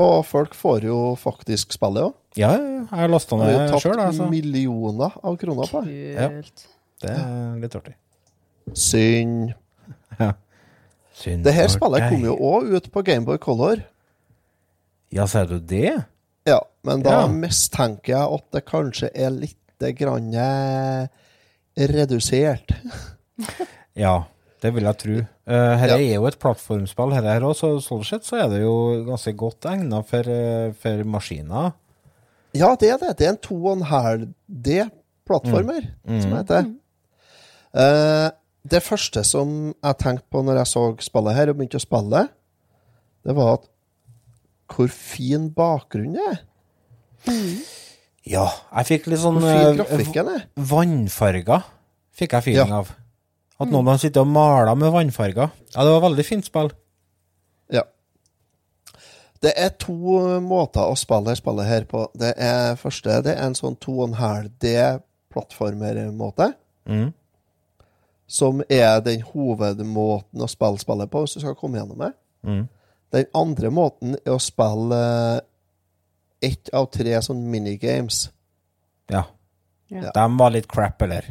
Og 0.00 0.22
folk 0.24 0.54
får 0.56 0.86
jo 0.88 0.98
faktisk 1.20 1.74
spillet 1.76 2.06
òg. 2.08 2.14
Ja, 2.40 2.54
ja, 2.56 2.68
ja, 2.80 3.00
jeg 3.02 3.10
lasta 3.12 3.36
Har 3.36 3.50
jo 3.52 3.58
ned 3.58 3.70
tatt 3.74 3.82
selv, 3.84 4.00
altså. 4.00 4.28
millioner 4.32 5.12
av 5.22 5.36
kroner 5.36 5.68
på 5.68 5.82
det. 5.84 6.14
Kult. 6.16 6.62
Det 7.02 7.10
er 7.12 7.58
litt 7.60 7.74
artig. 7.76 7.94
Synd. 8.78 9.52
Synd 11.22 11.44
Det 11.44 11.52
her 11.52 11.68
spillet 11.68 12.06
kom 12.08 12.24
jo 12.24 12.36
òg 12.40 12.70
ut 12.78 12.88
på 12.94 13.02
Gameboy 13.04 13.36
Color. 13.42 13.82
Ja, 15.12 15.26
sier 15.28 15.44
du 15.50 15.58
det? 15.60 15.98
Ja, 16.48 16.60
men 16.88 17.02
da 17.04 17.18
Ja. 17.20 17.26
mistenker 17.28 18.14
jeg 18.14 18.38
at 18.38 18.46
det 18.56 18.64
kanskje 18.64 19.10
er 19.14 19.30
litt 19.30 19.58
grann 19.98 20.32
eh, 20.34 21.06
redusert. 21.76 22.72
Ja, 23.98 24.22
det 24.62 24.70
vil 24.72 24.86
jeg 24.88 24.96
tro. 25.02 25.14
Uh, 25.48 25.74
her 25.76 25.88
Ja. 25.88 25.96
er 25.96 26.14
jo 26.14 26.26
et 26.26 26.38
plattformspill, 26.38 27.12
her, 27.16 27.22
her 27.22 27.40
også, 27.42 27.80
så 27.82 27.88
sånn 27.88 28.04
sett 28.06 28.24
så 28.28 28.36
er 28.44 28.48
det 28.52 28.60
jo 28.62 28.74
ganske 29.08 29.32
godt 29.36 29.60
egnet 29.66 30.06
for, 30.06 30.20
eh, 30.30 30.72
for 30.78 31.02
maskiner. 31.04 31.72
Ja, 32.54 32.76
det 32.76 32.90
er 32.92 32.98
det. 32.98 33.16
Det 33.18 33.26
er 33.26 33.30
en 33.32 33.38
2,5D-plattformer, 33.38 35.82
Mm. 36.06 36.20
som 36.22 36.30
det 36.30 36.38
heter. 36.38 36.64
Eh, 37.74 38.30
det 38.68 38.82
første 38.82 39.24
som 39.24 39.74
jeg 39.82 39.98
tenkte 39.98 40.24
på 40.30 40.42
når 40.44 40.56
jeg 40.58 40.66
så 40.66 40.96
spillet 41.00 41.34
her 41.34 41.48
og 41.50 41.56
begynte 41.58 41.76
å 41.80 41.86
spille, 41.86 42.28
det 43.24 43.34
var 43.34 43.52
at 43.54 43.60
hvor 44.68 44.88
fin 44.88 45.50
bakgrunn 45.50 46.16
er. 46.16 46.38
er. 47.26 47.56
Ja, 48.24 48.48
jeg 48.76 48.86
fikk 48.86 49.06
litt 49.10 49.18
sånn 49.20 49.38
Hvor 49.40 49.50
fin 49.50 49.76
grafikken 49.76 50.28
er. 50.36 50.42
vannfarger, 50.56 51.62
fikk 52.14 52.30
jeg 52.32 52.42
feeling 52.44 52.68
Ja. 52.68 52.76
av. 52.78 52.94
At 53.62 53.70
noen 53.72 53.90
har 53.92 53.98
sittet 54.02 54.22
og 54.22 54.32
mala 54.32 54.72
med 54.78 54.88
vannfarger. 54.94 55.48
Ja, 55.74 55.80
det 55.84 55.92
var 55.94 56.06
veldig 56.08 56.26
fint 56.26 56.46
spill. 56.48 56.70
Ja. 57.72 57.84
Det 59.42 59.52
er 59.58 59.70
to 59.80 59.96
måter 60.44 60.84
å 60.86 60.94
spille 60.98 61.24
dette 61.30 61.42
spillet 61.42 61.66
her 61.68 61.84
på. 61.90 62.00
Det 62.18 62.32
er 62.36 62.80
første 62.80 63.22
det 63.26 63.34
er 63.36 63.44
en 63.46 63.58
sånn 63.58 63.76
2,5D-plattformermåte. 63.82 66.46
Mm. 66.90 67.10
Som 68.32 68.54
er 68.68 69.00
den 69.04 69.22
hovedmåten 69.32 70.40
å 70.42 70.48
spille 70.50 70.78
spillet 70.82 71.08
på 71.12 71.18
hvis 71.24 71.36
du 71.36 71.40
skal 71.44 71.58
komme 71.58 71.78
gjennom 71.80 71.98
det. 72.04 72.12
Mm. 72.46 72.64
Den 73.12 73.26
andre 73.36 73.68
måten 73.74 74.10
er 74.22 74.32
å 74.34 74.40
spille 74.40 75.00
ett 76.42 76.66
av 76.74 76.84
tre 76.94 77.22
sånn 77.22 77.50
minigames. 77.52 78.18
Ja. 79.12 79.22
Ja. 79.92 80.10
De 80.16 80.24
var 80.38 80.50
litt 80.54 80.68
crap, 80.70 81.02
eller? 81.04 81.24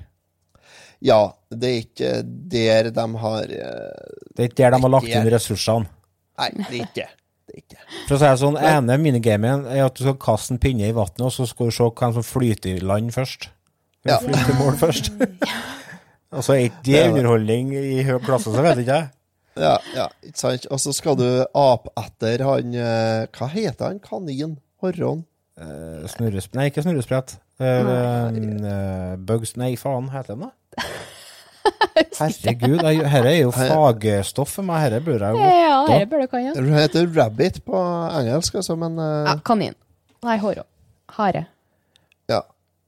Ja, 1.01 1.21
det 1.49 1.69
er 1.69 1.79
ikke 1.81 2.11
der 2.23 2.91
de 2.93 3.05
har 3.23 3.55
eh, 3.57 4.11
Det 4.35 4.43
er 4.43 4.51
ikke 4.51 4.59
der 4.59 4.75
de 4.75 4.81
har 4.83 4.93
lagt 4.93 5.09
inn 5.09 5.31
ressursene. 5.33 5.89
Nei, 6.37 6.49
det 6.57 6.67
er 6.69 6.83
ikke 6.83 6.99
det. 6.99 7.07
Er 7.51 7.57
ikke. 7.59 7.79
For 8.07 8.15
å 8.15 8.19
si 8.21 8.27
det 8.27 8.41
sånn, 8.41 8.59
ene 8.71 8.97
minigamen 9.01 9.65
er 9.67 9.85
at 9.87 9.97
du 9.97 10.05
skal 10.05 10.19
kaste 10.21 10.55
en 10.55 10.61
pinne 10.61 10.87
i 10.87 10.93
vannet, 10.95 11.23
og 11.25 11.33
så 11.35 11.47
skal 11.49 11.71
du 11.71 11.75
se 11.75 11.87
hvem 11.89 12.13
som 12.15 12.25
flyter 12.25 12.77
i 12.77 12.85
land 12.85 13.11
først. 13.15 13.49
Ja. 14.07 14.19
flyter 14.21 14.53
i 14.53 14.59
mål 14.59 14.77
først. 14.79 15.11
og 16.35 16.45
så 16.45 16.55
er 16.55 16.69
ikke 16.69 16.85
det 16.87 17.01
underholdning 17.09 17.73
i 17.75 18.05
høy 18.07 18.15
klasse, 18.23 18.53
så 18.53 18.63
vet 18.65 18.85
ikke 18.85 19.01
jeg. 19.01 19.09
Ja, 19.59 19.73
ja, 19.97 20.07
ikke 20.23 20.39
sant? 20.39 20.69
Og 20.71 20.79
så 20.79 20.93
skal 20.95 21.17
du 21.19 21.27
ape 21.43 21.91
etter 21.99 22.45
han 22.47 22.71
eh, 22.71 23.25
Hva 23.35 23.49
heter 23.51 23.89
han? 23.89 23.99
Kanin? 23.99 24.55
Horron? 24.79 25.25
Eh, 25.59 26.07
Snurresp... 26.13 26.55
Nei, 26.55 26.69
ikke 26.71 26.85
snurresprett. 26.85 27.35
Eh, 27.59 27.91
eh, 27.91 29.17
bugs 29.19 29.57
Nei, 29.59 29.73
faen, 29.79 30.07
heter 30.13 30.37
han 30.37 30.47
da? 30.47 30.51
Herregud, 32.21 32.79
dette 32.81 33.19
er 33.21 33.37
jo 33.43 33.51
fagstoff 33.53 34.55
for 34.57 34.65
meg. 34.65 34.87
Dette 34.91 35.03
burde 35.05 35.27
jeg 35.27 35.35
jo 35.35 35.41
Ja, 35.45 35.77
dette 35.89 36.07
burde 36.11 36.27
kan, 36.31 36.43
ja. 36.47 36.53
Det 36.57 36.73
heter 36.77 37.09
rabbit 37.15 37.59
på 37.65 37.81
engelsk, 38.21 38.55
altså, 38.61 38.77
men 38.79 38.97
uh... 38.99 39.27
ja. 39.29 39.35
Kanin. 39.45 39.75
Nei, 40.25 40.37
hårå. 40.41 40.63
Hare. 41.17 41.45
ja. 42.31 42.41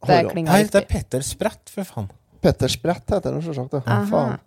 Det 0.03 0.17
Horron. 0.25 0.43
Nei, 0.49 0.61
det 0.67 0.81
er. 0.81 0.87
Petter 0.89 1.21
Sprett, 1.23 1.69
for 1.71 1.87
faen. 1.87 2.09
Petter 2.43 2.67
Sprett 2.71 3.07
heter 3.13 3.37
det 3.37 3.43
selvsagt. 3.45 3.77
Faen. 4.09 4.39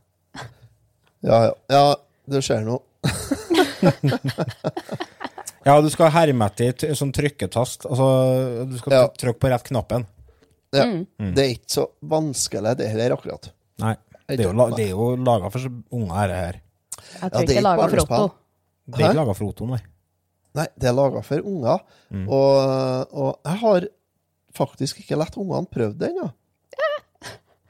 Ja, 1.25 1.39
ja. 1.49 1.53
ja, 1.73 1.85
det 2.29 2.43
skjer 2.45 2.61
noe. 2.67 2.83
Ja, 5.67 5.81
du 5.83 5.89
skal 5.91 6.13
herme 6.15 6.47
etter 6.47 6.77
t- 6.79 6.93
sånn 6.95 7.11
trykketast. 7.11 7.89
Altså, 7.91 8.05
du 8.71 8.77
skal 8.79 8.93
Ja. 8.95 9.07
trykke 9.19 9.41
på 9.43 9.49
rett 9.51 9.65
knappen. 9.67 10.05
Ja. 10.77 10.87
Mm. 11.25 11.35
Det 11.35 11.45
er 11.45 11.51
ikke 11.57 11.73
så 11.77 11.85
vanskelig, 12.03 12.77
det 12.79 12.89
her 12.93 13.15
akkurat. 13.17 13.51
Nei. 13.83 13.95
Det 14.29 14.41
er 14.41 14.49
jo, 14.49 14.53
la- 14.59 14.71
det 14.75 14.85
er 14.87 14.91
jo 14.91 15.11
laga 15.17 15.51
for 15.55 15.69
unger, 15.93 16.27
dette 16.29 16.41
her. 16.45 16.57
Jeg 16.97 17.21
Ja, 17.23 17.29
tror 17.29 17.31
det 17.31 17.51
er 17.51 17.55
ikke 17.55 17.63
laga 17.67 17.89
for. 17.89 18.01
Otto. 18.07 18.35
Det 18.87 19.01
er 19.01 19.09
ikke 19.11 19.21
laga 19.21 19.35
for 19.39 19.47
Otto, 19.53 19.67
nei. 19.71 19.81
Nei, 20.57 20.67
det 20.81 20.89
er 20.89 20.95
laga 20.97 21.23
for 21.23 21.39
unger. 21.53 21.79
Mm. 22.11 22.27
Og, 22.33 23.13
og 23.13 23.41
jeg 23.45 23.59
har 23.63 23.87
faktisk 24.57 25.01
ikke 25.03 25.19
latt 25.21 25.37
ungene 25.37 25.69
prøve 25.71 25.95
det 26.01 26.11
ennå. 26.15 26.31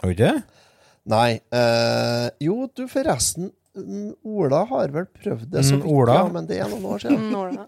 Har 0.01 0.07
du 0.07 0.13
ikke 0.15 0.29
det? 0.31 0.45
Nei. 1.11 1.41
Eh, 1.53 2.29
jo, 2.47 2.67
du, 2.77 2.85
forresten. 2.91 3.51
mm, 3.77 4.13
Ola 4.25 4.65
har 4.71 4.89
vel 4.95 5.05
prøvd 5.13 5.51
det, 5.53 5.65
så 5.67 5.77
Mm, 5.77 5.83
vidt, 5.83 5.93
Ola? 5.93 6.15
ja, 6.15 6.29
men 6.33 6.47
det 6.47 6.61
er 6.63 6.69
noen 6.71 6.85
år 6.95 6.99
siden. 7.03 7.27
Mm, 7.27 7.35
Ola? 7.37 7.67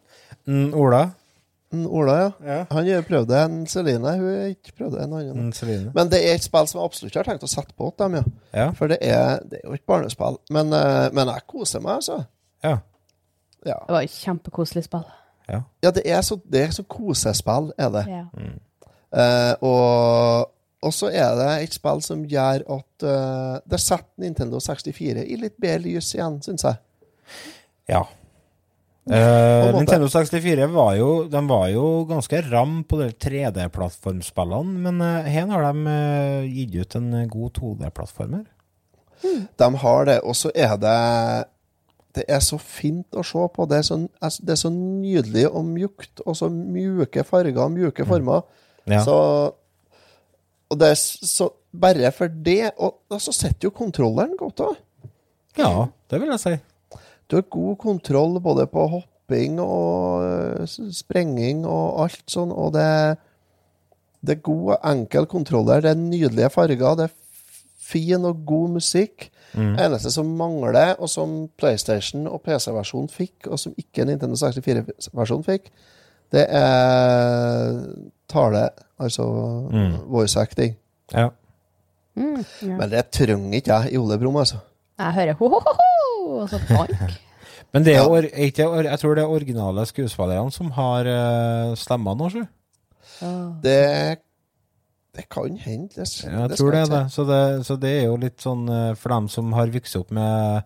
Mm, 0.49 0.75
Ola, 0.75 1.03
ja. 1.71 2.31
Ja. 2.47 2.59
Han 2.71 3.05
prøvde. 3.05 3.41
En 3.45 3.67
Celine 3.67 4.13
hun 4.17 4.29
har 4.41 4.47
ikke 4.55 4.73
prøvd. 4.79 4.95
En 5.03 5.13
annen. 5.13 5.53
Mm, 5.53 5.91
Men 5.95 6.11
det 6.11 6.21
er 6.25 6.35
et 6.35 6.45
spill 6.45 6.69
som 6.69 6.81
jeg 6.81 6.85
absolutt 6.89 7.19
har 7.21 7.29
tenkt 7.29 7.45
å 7.45 7.51
sette 7.51 7.75
på 7.77 7.91
til 7.93 8.05
dem, 8.07 8.15
ja. 8.15 8.23
Ja. 8.55 8.69
For 8.73 8.89
det 8.89 8.99
er, 9.05 9.43
det 9.45 9.61
er 9.61 9.69
jo 9.69 9.77
et 9.77 9.85
barnespill. 9.87 10.39
Men, 10.51 10.73
eh, 10.73 11.09
men 11.13 11.29
jeg 11.29 11.47
koser 11.47 11.85
meg, 11.85 12.01
altså. 12.01 12.23
ja. 12.65 12.79
Ja, 13.67 13.75
Det 13.89 13.95
var 13.95 14.03
et 14.07 14.11
kjempekoselig 14.15 14.85
spill. 14.87 15.05
ja. 15.49 15.63
ja 15.83 15.91
det 15.91 16.03
er 16.07 16.23
så, 16.23 16.39
det 16.47 16.63
er 16.63 16.71
så 16.71 16.83
kosespill, 16.89 17.73
er 17.79 17.91
det. 17.91 18.05
Ja. 18.09 18.25
Eh, 19.19 19.55
og, 19.61 20.51
og 20.83 20.95
så 20.95 21.11
er 21.11 21.35
det 21.37 21.51
et 21.63 21.75
spill 21.75 22.03
som 22.05 22.25
gjør 22.29 22.63
at 22.71 23.05
uh, 23.05 23.57
Det 23.71 23.81
setter 23.81 24.23
Nintendo 24.23 24.61
64 24.61 25.25
i 25.25 25.37
litt 25.41 25.57
bedre 25.61 25.83
lys 25.89 26.15
igjen, 26.15 26.41
syns 26.45 26.65
jeg. 26.65 26.81
ja. 27.89 28.05
Måte. 29.09 29.79
Nintendo 29.79 30.09
64 30.13 30.67
var 30.75 30.95
jo, 30.99 31.11
de 31.33 31.41
var 31.49 31.69
jo 31.73 31.85
ganske 32.09 32.41
ram 32.51 32.83
på 32.85 32.99
de 33.01 33.09
3D-plattformspillene, 33.25 34.83
men 34.85 35.01
uh, 35.01 35.29
her 35.29 35.49
har 35.49 35.65
de 35.65 35.85
uh, 35.89 36.49
gitt 36.49 36.77
ut 36.77 36.97
en 37.01 37.15
god 37.33 37.55
2D-plattformer. 37.57 38.45
De 39.59 39.69
har 39.83 40.05
det, 40.07 40.19
og 40.23 40.37
så 40.39 40.51
er 40.55 40.77
det 40.79 40.99
Det 42.15 42.25
er 42.29 42.41
så 42.43 42.57
fint 42.59 43.15
å 43.19 43.23
se 43.27 43.45
på. 43.55 43.67
Det 43.71 43.79
er 43.79 43.87
så, 43.87 43.99
det 44.43 44.55
er 44.55 44.61
så 44.61 44.71
nydelig 44.73 45.47
og 45.49 45.65
mjukt, 45.67 46.23
og 46.25 46.37
så 46.39 46.49
mjuke 46.51 47.25
farger 47.27 47.61
og 47.63 47.75
mjuke 47.75 48.07
former. 48.09 48.43
Ja. 48.89 49.03
Så 49.05 49.17
Og 50.71 50.79
det 50.81 50.93
er 50.93 50.99
så 50.99 51.51
Bare 51.69 52.09
for 52.17 52.33
det 52.33 52.71
og 52.81 53.21
så 53.21 53.33
sitter 53.37 53.69
jo 53.69 53.71
kontrolleren 53.77 54.39
godt 54.41 54.63
òg. 54.65 54.77
ja, 55.59 55.87
det 56.11 56.21
vil 56.21 56.31
jeg 56.33 56.41
si. 56.41 56.53
Du 57.29 57.37
har 57.37 57.47
god 57.53 57.77
kontroll 57.79 58.41
både 58.41 58.67
på 58.73 58.87
hopping 58.89 59.59
og 59.61 60.25
øh, 60.25 60.69
sprenging 60.97 61.67
og 61.69 62.05
alt 62.07 62.25
sånn, 62.33 62.53
og 62.53 62.73
det, 62.77 63.19
det 64.25 64.39
er 64.39 64.47
god 64.49 64.75
og 64.77 64.87
enkel 64.93 65.29
kontroller. 65.29 65.85
Det 65.85 65.93
er 65.93 66.01
nydelige 66.01 66.51
farger, 66.55 66.97
det 66.97 67.11
er 67.11 67.17
fin 67.89 68.25
og 68.25 68.45
god 68.49 68.79
musikk. 68.79 69.31
eneste 69.57 70.11
som 70.13 70.27
mangler, 70.37 70.95
og 71.01 71.09
som 71.09 71.49
PlayStation 71.57 72.27
og 72.29 72.43
PC-versjonen 72.45 73.09
fikk, 73.09 73.47
og 73.49 73.59
som 73.59 73.73
ikke 73.81 74.05
Nintendo 74.05 74.37
64-versjonen 74.37 75.45
fikk, 75.47 75.71
det 76.33 76.45
er 76.53 77.79
tale, 78.29 78.69
altså 79.01 79.25
voice 80.07 80.41
acting. 80.41 80.77
Ja. 81.13 81.31
Mm, 82.15 82.45
ja. 82.63 82.77
Men 82.77 82.91
det 82.91 83.07
trenger 83.15 83.57
ikke 83.57 83.73
jeg 83.73 83.93
i 83.93 83.97
Ole 83.97 84.19
Brumm, 84.21 84.37
altså. 84.37 84.61
Jeg 84.99 85.15
hører 85.15 85.39
ho-ho-ho, 85.39 85.73
og 86.23 86.49
så 86.51 86.61
bank. 86.69 86.93
Men 87.75 87.85
det 87.85 87.93
er, 87.95 88.01
Ja. 88.01 88.09
or, 88.09 88.25
ikke, 88.25 88.65
jeg 88.87 88.99
tror 89.03 89.15
det 89.19 89.23
er 89.25 89.35
originale 89.35 89.83
skuespillerne 89.87 90.53
som 90.55 90.71
har 90.77 91.09
uh, 91.11 91.75
stemmer 91.77 92.17
nå, 92.17 92.31
sjø. 92.33 92.45
Det, 93.65 94.19
det 95.17 95.25
kan 95.33 95.57
hende. 95.59 95.89
Det, 95.95 96.07
Ja, 96.25 96.45
jeg 96.45 96.51
det 96.53 96.59
tror 96.61 96.71
det 96.73 96.81
er 96.85 96.93
det. 96.93 97.03
Så, 97.13 97.25
det. 97.29 97.41
så 97.67 97.77
det 97.81 97.91
er 97.99 98.07
jo 98.07 98.17
litt 98.23 98.41
sånn 98.45 98.69
eh, 98.71 98.93
For 99.01 99.11
dem 99.11 99.27
som 99.33 99.51
har 99.57 99.73
vokst 99.75 99.97
opp 99.99 100.13
med 100.15 100.63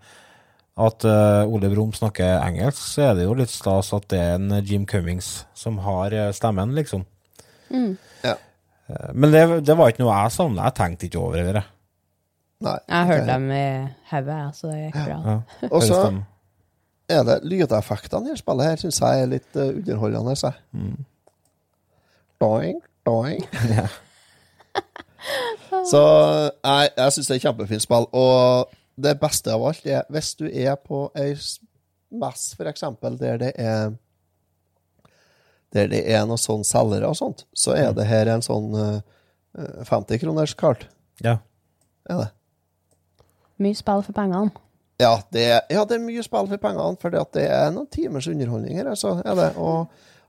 at 0.82 1.05
uh, 1.05 1.48
Ole 1.53 1.68
Brumm 1.72 1.90
snakker 1.96 2.38
engelsk, 2.46 2.80
så 2.94 3.11
er 3.11 3.16
det 3.18 3.26
jo 3.26 3.34
litt 3.36 3.50
stas 3.53 3.90
at 3.96 4.07
det 4.12 4.20
er 4.20 4.38
en 4.38 4.55
Jim 4.64 4.86
Cummings 4.88 5.44
som 5.59 5.76
har 5.84 6.14
stemmen, 6.32 6.72
liksom. 6.76 7.03
Mm. 7.72 7.96
Ja. 8.24 8.36
Men 9.12 9.32
det, 9.34 9.42
det 9.68 9.76
var 9.76 9.92
ikke 9.92 10.05
noe 10.05 10.14
jeg 10.22 10.32
savna. 10.32 10.64
Jeg 10.70 10.76
tenkte 10.78 11.09
ikke 11.09 11.20
over 11.20 11.53
det. 11.59 11.64
Nei. 12.63 12.77
Jeg 12.89 13.07
hørte 13.11 13.27
dem 13.33 13.49
i 13.57 13.65
hodet, 14.11 14.43
så 14.57 14.71
det 14.71 14.79
gikk 14.85 14.99
bra. 15.01 15.19
Ja. 15.27 15.69
Og 15.71 15.83
så 15.87 15.99
er 17.13 17.25
det 17.29 17.39
lydeffektene 17.45 18.33
i 18.33 18.39
spillet 18.41 18.69
her 18.71 18.77
syns 18.81 19.01
jeg 19.03 19.23
er 19.25 19.29
litt 19.33 19.57
uh, 19.59 19.67
underholdende. 19.73 20.37
Så. 20.39 20.53
Mm. 20.73 21.01
Doing, 22.41 22.79
doing. 23.07 23.43
så 25.91 26.03
jeg, 26.65 26.89
jeg 26.97 27.13
syns 27.17 27.29
det 27.29 27.35
er 27.35 27.41
et 27.41 27.47
kjempefint 27.47 27.85
spill. 27.85 28.07
Og 28.13 28.71
det 29.03 29.17
beste 29.23 29.53
av 29.55 29.65
alt 29.71 29.87
er 29.89 30.07
hvis 30.13 30.35
du 30.39 30.47
er 30.49 30.77
på 30.81 31.07
ei 31.19 31.33
s- 31.37 31.59
mess, 32.13 32.51
for 32.59 32.69
eksempel, 32.69 33.17
der 33.21 33.39
det 33.41 33.53
er 33.57 33.95
der 35.73 35.87
det 35.89 36.03
er 36.13 36.27
noe 36.29 36.37
sånn 36.37 36.67
selgere 36.69 37.09
og 37.09 37.17
sånt, 37.17 37.47
så 37.57 37.73
er 37.73 37.95
det 37.97 38.05
her 38.05 38.29
en 38.29 38.43
sånn 38.45 38.75
uh, 38.77 38.99
50-kroners 39.89 40.53
kart. 40.61 40.83
Ja. 41.25 41.39
Er 42.11 42.19
det? 42.21 42.27
Mye 43.63 43.79
spill 43.79 44.05
for 44.05 44.17
pengene. 44.17 44.53
Ja, 45.03 45.17
det 45.35 45.43
er, 45.49 45.61
ja, 45.73 45.85
det 45.89 45.97
er 45.97 46.03
mye 46.05 46.23
spill 46.25 46.49
for 46.51 46.63
pengene, 46.63 46.99
for 47.01 47.15
det 47.15 47.47
er 47.47 47.71
noen 47.75 47.89
timers 47.91 48.29
underholdning 48.31 48.79
her. 48.79 48.91
Altså, 48.93 49.17
er 49.25 49.39
det. 49.39 49.53
Og 49.59 49.89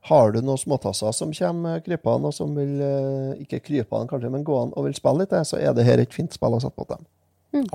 har 0.10 0.34
du 0.34 0.42
noen 0.44 0.60
småtasser 0.60 1.14
som 1.16 1.34
kommer 1.36 1.84
krypende, 1.84 2.30
og 2.32 2.36
som 2.36 2.56
vil 2.58 2.80
eh, 2.84 3.44
ikke 3.46 3.62
krypende 3.64 4.10
kanskje, 4.10 4.32
men 4.34 4.46
gå 4.48 4.58
an 4.60 4.74
og 4.76 4.88
vil 4.88 4.96
spille 4.98 5.24
litt, 5.24 5.36
eh, 5.36 5.46
så 5.48 5.60
er 5.62 5.76
det 5.78 5.86
her 5.88 6.02
et 6.04 6.16
fint 6.16 6.34
spill 6.36 6.58
å 6.58 6.62
sette 6.64 6.76
på 6.80 6.88
dem. 6.90 7.06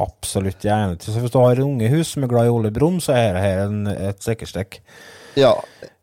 Absolutt, 0.03 0.65
jeg 0.67 0.75
er 0.75 0.89
enig. 0.89 0.99
Så 1.05 1.15
hvis 1.15 1.33
du 1.33 1.39
har 1.39 1.61
unge 1.63 1.89
hus 1.93 2.11
som 2.13 2.27
er 2.27 2.31
glad 2.33 2.49
i 2.49 2.53
Ole 2.53 2.73
Brumm, 2.75 2.99
så 3.01 3.15
er 3.15 3.37
dette 3.37 3.69
en, 3.69 3.79
et 3.93 4.25
sikkerstrekk. 4.27 4.81
Ja, 5.39 5.53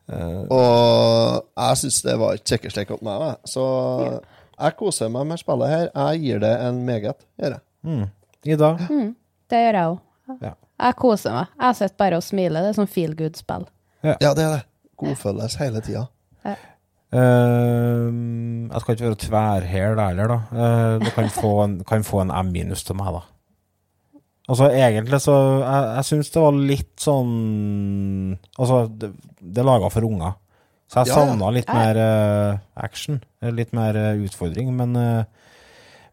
uh, 0.08 0.42
og 0.48 1.50
jeg 1.60 1.82
syns 1.82 1.98
det 2.06 2.16
var 2.22 2.38
et 2.38 2.48
sikkerstrekk 2.48 2.96
opp 2.96 3.04
meg. 3.04 3.26
Så 3.52 3.66
jeg 4.56 4.78
koser 4.80 5.12
meg 5.12 5.28
med 5.28 5.44
spillet 5.44 5.74
her. 5.74 5.90
Jeg 5.92 6.24
gir 6.24 6.42
det 6.46 6.54
en 6.64 6.80
meget. 6.88 7.28
Gjør 7.42 7.58
jeg. 7.58 7.64
mm. 7.84 8.06
Ida? 8.46 8.72
Det 9.52 9.62
gjør 9.62 9.80
jeg 9.80 9.94
òg. 9.94 10.00
Ja. 10.42 10.54
Jeg 10.86 10.98
koser 11.00 11.36
meg. 11.36 11.52
Jeg 11.62 11.80
sitter 11.80 11.98
bare 12.02 12.20
og 12.20 12.26
smiler. 12.26 12.66
Det 12.66 12.74
er 12.74 12.80
sånn 12.80 12.92
feel 12.92 13.14
good-spill. 13.18 13.68
Ja, 14.06 14.32
det 14.38 14.44
er 14.44 14.56
det. 14.58 14.64
Godfølelse 15.02 15.62
hele 15.64 15.82
tida. 15.86 16.06
Ehm, 17.16 18.68
jeg 18.72 18.82
skal 18.82 18.96
ikke 18.96 19.06
være 19.08 19.22
tverrhæl 19.24 19.96
der 20.00 20.10
heller, 20.10 20.32
da. 20.34 20.40
Uh, 20.52 21.06
du 21.06 21.12
kan 21.16 21.30
få 21.32 21.52
en, 21.64 21.78
kan 21.88 22.04
få 22.04 22.24
en 22.26 22.34
M 22.34 22.52
minus 22.52 22.84
til 22.84 22.98
meg, 23.00 23.14
da. 23.14 23.22
Altså, 24.46 24.68
egentlig 24.70 25.22
så 25.24 25.36
Jeg, 25.64 25.86
jeg 25.96 26.06
syns 26.06 26.28
det 26.30 26.42
var 26.44 26.58
litt 26.70 27.02
sånn 27.02 27.32
Altså, 28.60 28.84
det, 28.94 29.08
det 29.42 29.64
er 29.64 29.66
laga 29.66 29.90
for 29.90 30.06
unger. 30.06 30.36
Så 30.86 31.02
jeg 31.02 31.10
Ja, 31.10 31.16
ja. 31.16 31.24
savna 31.24 31.50
litt 31.56 31.72
mer 31.74 31.98
uh, 31.98 32.60
action. 32.76 33.24
Litt 33.42 33.74
mer 33.74 33.98
eh, 33.98 34.22
utfordring. 34.26 34.70
Men, 34.78 34.94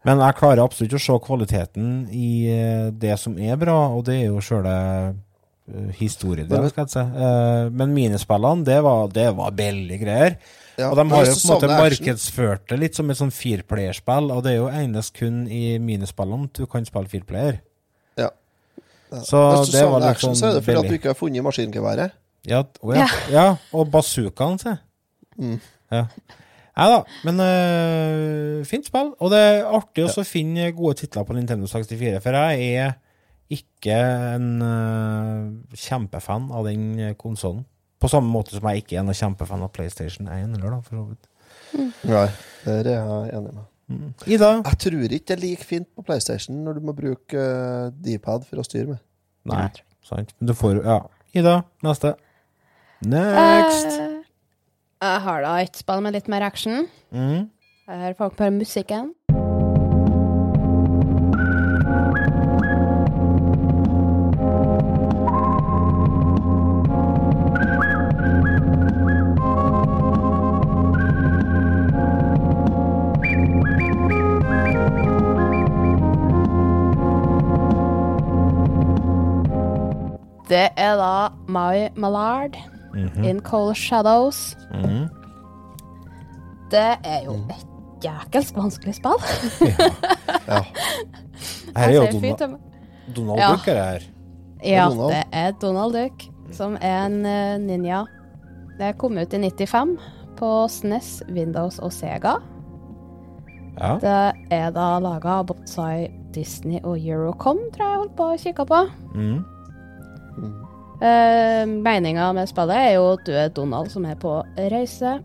men 0.03 0.19
jeg 0.19 0.35
klarer 0.39 0.63
absolutt 0.63 0.97
å 0.97 1.01
se 1.01 1.19
kvaliteten 1.23 1.91
i 2.11 2.31
eh, 2.51 2.87
det 2.91 3.15
som 3.21 3.37
er 3.39 3.59
bra, 3.59 3.77
og 3.95 4.03
det 4.09 4.17
er 4.19 4.25
jo 4.27 4.41
sjøle 4.43 4.73
uh, 5.13 5.91
historiedelen, 5.95 6.67
skal 6.73 6.83
jeg 6.83 6.93
si. 6.95 7.03
Eh, 7.03 7.69
men 7.71 7.95
minispillene, 7.95 8.67
det 8.67 8.81
var, 8.83 9.07
det 9.15 9.29
var 9.37 9.55
billige 9.55 10.03
greier. 10.03 10.35
Ja, 10.75 10.89
og 10.89 10.97
de 10.97 11.05
har 11.11 11.27
jo 11.27 11.35
på 11.37 11.45
en 11.45 11.53
måte 11.53 11.69
markedsført 11.69 12.65
det 12.71 12.79
litt 12.81 12.97
som 12.97 13.11
et 13.13 13.19
sånn 13.19 13.31
fireplayerspill, 13.31 14.31
og 14.33 14.43
det 14.43 14.55
er 14.55 14.59
jo 14.59 14.69
enest 14.73 15.15
kun 15.15 15.43
i 15.47 15.77
minispillene 15.79 16.49
du 16.51 16.65
kan 16.67 16.87
spille 16.89 17.11
fireplayer. 17.11 17.61
Ja. 18.19 18.31
Så 19.21 19.39
Hvis 19.39 19.71
du 19.71 19.77
det 19.77 19.87
var 19.87 20.03
litt 20.03 20.15
action, 20.17 20.33
sånn 20.33 20.41
så 20.41 20.49
er 20.49 20.57
det 20.57 20.65
fordi 20.65 20.81
at 20.81 20.89
du 20.89 20.97
ikke 20.97 21.13
har 21.13 21.19
funnet 21.19 21.45
maskingeværet. 21.45 22.19
Ja, 22.49 22.65
oh 22.83 22.91
ja. 22.91 23.07
ja, 23.31 23.49
og 23.71 23.87
bazookaen, 23.93 24.57
se. 24.59 24.75
Mm. 25.39 25.61
Ja. 25.93 26.07
Nei 26.73 26.85
da, 26.89 27.01
men 27.27 27.41
øh, 27.45 28.61
fint 28.65 28.87
spill. 28.89 29.11
Og 29.21 29.33
det 29.33 29.41
er 29.41 29.67
artig 29.69 30.07
også 30.07 30.23
å 30.23 30.27
finne 30.27 30.71
gode 30.73 31.03
titler 31.03 31.27
på 31.27 31.35
Nintendo 31.37 31.69
64, 31.69 32.21
for 32.23 32.39
jeg 32.39 32.71
er 32.81 32.95
ikke 33.53 33.97
en 34.33 34.47
øh, 34.65 35.77
kjempefan 35.77 36.49
av 36.55 36.65
den 36.69 37.13
konsollen. 37.19 37.61
På 38.01 38.09
samme 38.11 38.27
måte 38.33 38.57
som 38.57 38.65
jeg 38.71 38.81
ikke 38.83 38.97
er 38.97 39.05
en 39.05 39.15
kjempefan 39.15 39.61
av 39.63 39.69
PlayStation 39.75 40.27
1, 40.27 40.57
eller 40.57 40.73
da, 40.73 40.81
for 40.83 40.97
så 40.97 41.05
vidt. 41.11 41.29
Nei, 42.09 42.25
det 42.65 42.79
er 42.81 42.89
jeg 42.89 43.37
enig 43.37 43.53
med. 43.53 43.69
Ida? 44.25 44.49
Jeg 44.63 44.79
tror 44.79 45.03
ikke 45.03 45.27
det 45.27 45.35
er 45.35 45.41
like 45.43 45.67
fint 45.67 45.89
på 45.95 46.05
PlayStation 46.07 46.63
når 46.65 46.79
du 46.79 46.87
må 46.87 46.95
bruke 46.97 47.37
uh, 47.37 47.91
D-pad 48.03 48.47
for 48.49 48.61
å 48.61 48.65
styre 48.65 48.95
med. 48.95 49.03
Nei, 49.51 49.67
sant. 50.07 50.33
Men 50.39 50.51
du 50.51 50.55
får 50.57 50.81
Ja. 50.85 51.01
Ida, 51.33 51.61
neste. 51.85 52.13
Next! 53.01 53.89
Eh, 53.99 54.12
jeg 55.03 55.23
har 55.25 55.43
da 55.43 55.57
et 55.59 55.75
spill 55.75 56.03
med 56.03 56.15
litt 56.15 56.29
mer 56.31 56.45
action. 56.45 56.87
Mm. 57.11 57.49
Her 57.89 58.15
får 58.17 58.37
dere 58.39 58.55
musikken. 58.55 59.11
Det 80.53 80.69
er 80.77 80.95
da 80.99 81.31
Mai 81.49 81.89
Mallard 81.97 82.55
in 83.23 83.39
Cold 83.41 83.75
Shadows. 83.75 84.55
Mhm. 84.73 85.07
Det 86.71 86.97
er 87.03 87.23
jo 87.25 87.33
et 87.49 87.65
jækelsk 88.03 88.55
vanskelig 88.57 88.95
spill. 88.95 89.19
Ja. 90.47 90.59
Her 91.77 91.87
er 91.89 91.93
jo 91.93 92.01
Jeg 92.03 92.35
Donald, 92.39 92.59
Donald 93.15 93.39
Ja. 93.39 93.51
Duck 93.51 93.67
er 93.67 93.73
det 93.73 93.83
her. 93.83 93.99
Ja, 94.63 94.89
Donald. 94.89 95.11
det 95.11 95.23
er 95.31 95.51
Donald 95.61 95.93
Duck, 95.93 96.23
som 96.51 96.77
er 96.81 97.05
en 97.05 97.25
eh, 97.25 97.57
ninja. 97.59 98.03
Det 98.79 98.97
kom 98.97 99.17
ut 99.17 99.33
i 99.33 99.37
95 99.37 99.97
på 100.37 100.67
SNES, 100.69 101.23
Windows 101.29 101.79
og 101.79 101.91
Sega. 101.93 102.35
Ja. 103.79 103.97
Det 104.01 104.33
er 104.51 104.69
da 104.71 104.99
laga 104.99 105.39
av 105.41 105.47
Botsai, 105.49 106.07
Disney 106.33 106.79
og 106.83 106.97
Eurocom, 106.99 107.57
tror 107.73 107.83
jeg 107.85 107.89
jeg 107.91 107.97
holdt 108.03 108.15
på 108.17 108.23
å 108.29 108.37
kikke 108.37 108.65
på. 108.69 108.81
Mm. 109.15 109.43
Uh, 111.03 111.67
Meninga 111.67 112.29
med 112.31 112.47
spillet 112.47 112.79
er 112.79 112.93
jo 112.95 113.09
at 113.17 113.25
du 113.27 113.33
er 113.35 113.51
Donald 113.51 113.91
som 113.91 114.05
er 114.07 114.15
på 114.15 114.37
reise. 114.71 115.17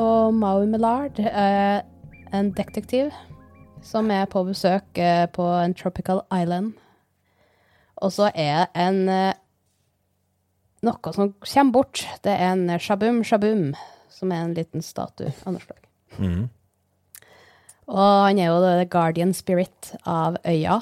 Og 0.00 0.34
Maui 0.34 0.66
Millard 0.68 1.20
er 1.20 1.84
en 2.32 2.52
detektiv 2.56 3.10
som 3.84 4.10
er 4.10 4.26
på 4.30 4.42
besøk 4.46 4.98
eh, 4.98 5.26
på 5.30 5.44
en 5.60 5.74
tropical 5.76 6.22
island. 6.32 6.72
Og 7.96 8.12
så 8.12 8.30
er 8.34 8.66
en 8.76 9.08
eh, 9.08 9.38
noe 10.84 11.14
som 11.14 11.32
kommer 11.40 11.72
bort. 11.72 12.04
Det 12.24 12.34
er 12.34 12.52
en 12.52 12.78
shabum 12.80 13.22
shabum, 13.24 13.74
som 14.12 14.32
er 14.32 14.44
en 14.44 14.54
liten 14.56 14.84
statue 14.84 15.32
av 15.44 15.56
noe 15.56 15.64
slag. 15.64 15.82
Mm. 16.18 16.46
Og 17.86 18.06
han 18.26 18.38
er 18.42 18.50
jo 18.50 18.62
the 18.64 18.86
guardian 18.90 19.34
spirit 19.34 19.92
av 20.02 20.40
øya, 20.44 20.80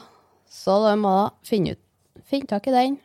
så 0.49 0.79
du 0.87 0.95
må 1.03 1.17
finne, 1.45 1.75
ut, 1.75 2.23
finne 2.25 2.49
tak 2.49 2.71
i 2.71 2.75
den. 2.75 2.97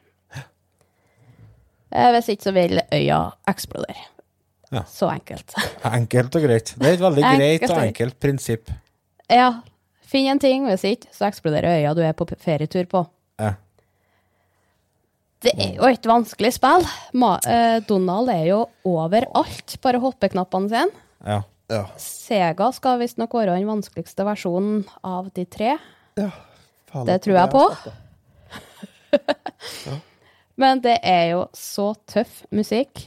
Eh, 1.92 2.12
Hvis 2.14 2.30
ikke 2.30 2.44
så 2.50 2.54
vil 2.54 2.82
øya 2.94 3.20
eksplodere. 3.50 4.04
Ja. 4.72 4.84
Så 4.86 5.10
enkelt. 5.10 5.56
Enkelt 5.98 6.36
og 6.38 6.44
greit. 6.46 6.76
Det 6.78 6.86
er 6.92 7.00
et 7.00 7.02
veldig 7.02 7.24
greit 7.26 7.64
Enkelt 7.64 7.72
og 7.74 7.82
enkelt 7.88 8.20
prinsipp. 8.22 8.70
Ja, 9.30 9.48
finn 10.06 10.28
en 10.30 10.40
ting, 10.42 10.68
hvis 10.70 10.84
ikke 10.86 11.10
så 11.14 11.26
eksploderer 11.30 11.80
øya 11.80 11.96
du 11.98 12.02
er 12.06 12.14
på 12.18 12.28
ferietur 12.38 12.86
på. 12.90 13.02
Ja. 13.42 13.56
Det 15.42 15.54
er 15.56 15.74
jo 15.80 15.88
et 15.88 16.06
vanskelig 16.06 16.52
spill. 16.58 16.84
Ma 17.18 17.38
eh, 17.48 17.80
Donald 17.88 18.30
er 18.34 18.46
jo 18.52 18.60
overalt, 18.86 19.78
bare 19.82 20.00
hoppeknappene 20.04 20.70
sine. 20.70 20.92
ja. 21.26 21.42
Ja. 21.70 21.84
Sega 22.02 22.72
skal 22.74 22.96
visstnok 22.98 23.30
være 23.38 23.54
den 23.54 23.68
vanskeligste 23.70 24.26
versjonen 24.26 24.80
av 25.06 25.28
de 25.36 25.44
tre. 25.46 25.76
ja. 26.18 26.32
Faen, 26.90 27.06
Det 27.06 27.20
tror 27.22 27.36
jeg 27.38 27.50
på. 27.54 27.62
startet. 27.78 27.94
Men 30.60 30.82
det 30.84 30.98
er 31.08 31.26
jo 31.34 31.46
så 31.56 31.94
tøff 32.10 32.44
musikk. 32.56 33.06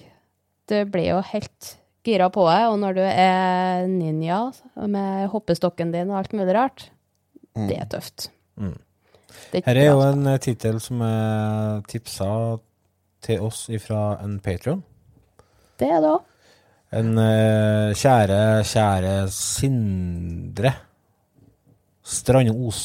Du 0.71 0.79
blir 0.89 1.11
jo 1.11 1.21
helt 1.33 1.75
gira 2.07 2.29
på 2.33 2.47
det, 2.49 2.63
og 2.71 2.79
når 2.83 2.97
du 2.97 3.03
er 3.05 3.85
ninja 3.91 4.41
med 4.91 5.29
hoppestokken 5.31 5.93
din 5.95 6.11
og 6.11 6.23
alt 6.23 6.33
mulig 6.37 6.57
rart, 6.57 6.89
det 7.53 7.77
er 7.77 7.91
tøft. 7.93 8.31
Mm. 8.57 8.79
Det 9.53 9.61
er 9.61 9.69
Her 9.69 9.81
er 9.81 9.89
jo 9.91 10.03
en 10.07 10.27
eh, 10.33 10.41
tittel 10.43 10.81
som 10.81 11.01
er 11.05 11.83
tipsa 11.89 12.29
til 13.23 13.45
oss 13.45 13.67
ifra 13.73 14.19
en 14.25 14.39
Patreon. 14.43 14.83
Det 15.79 15.89
er 15.89 16.01
det 16.03 16.13
òg. 16.13 16.29
En 16.93 17.15
uh, 17.17 17.93
kjære, 17.97 18.41
kjære 18.69 19.13
Sindre 19.33 20.75
Strandos. 22.05 22.83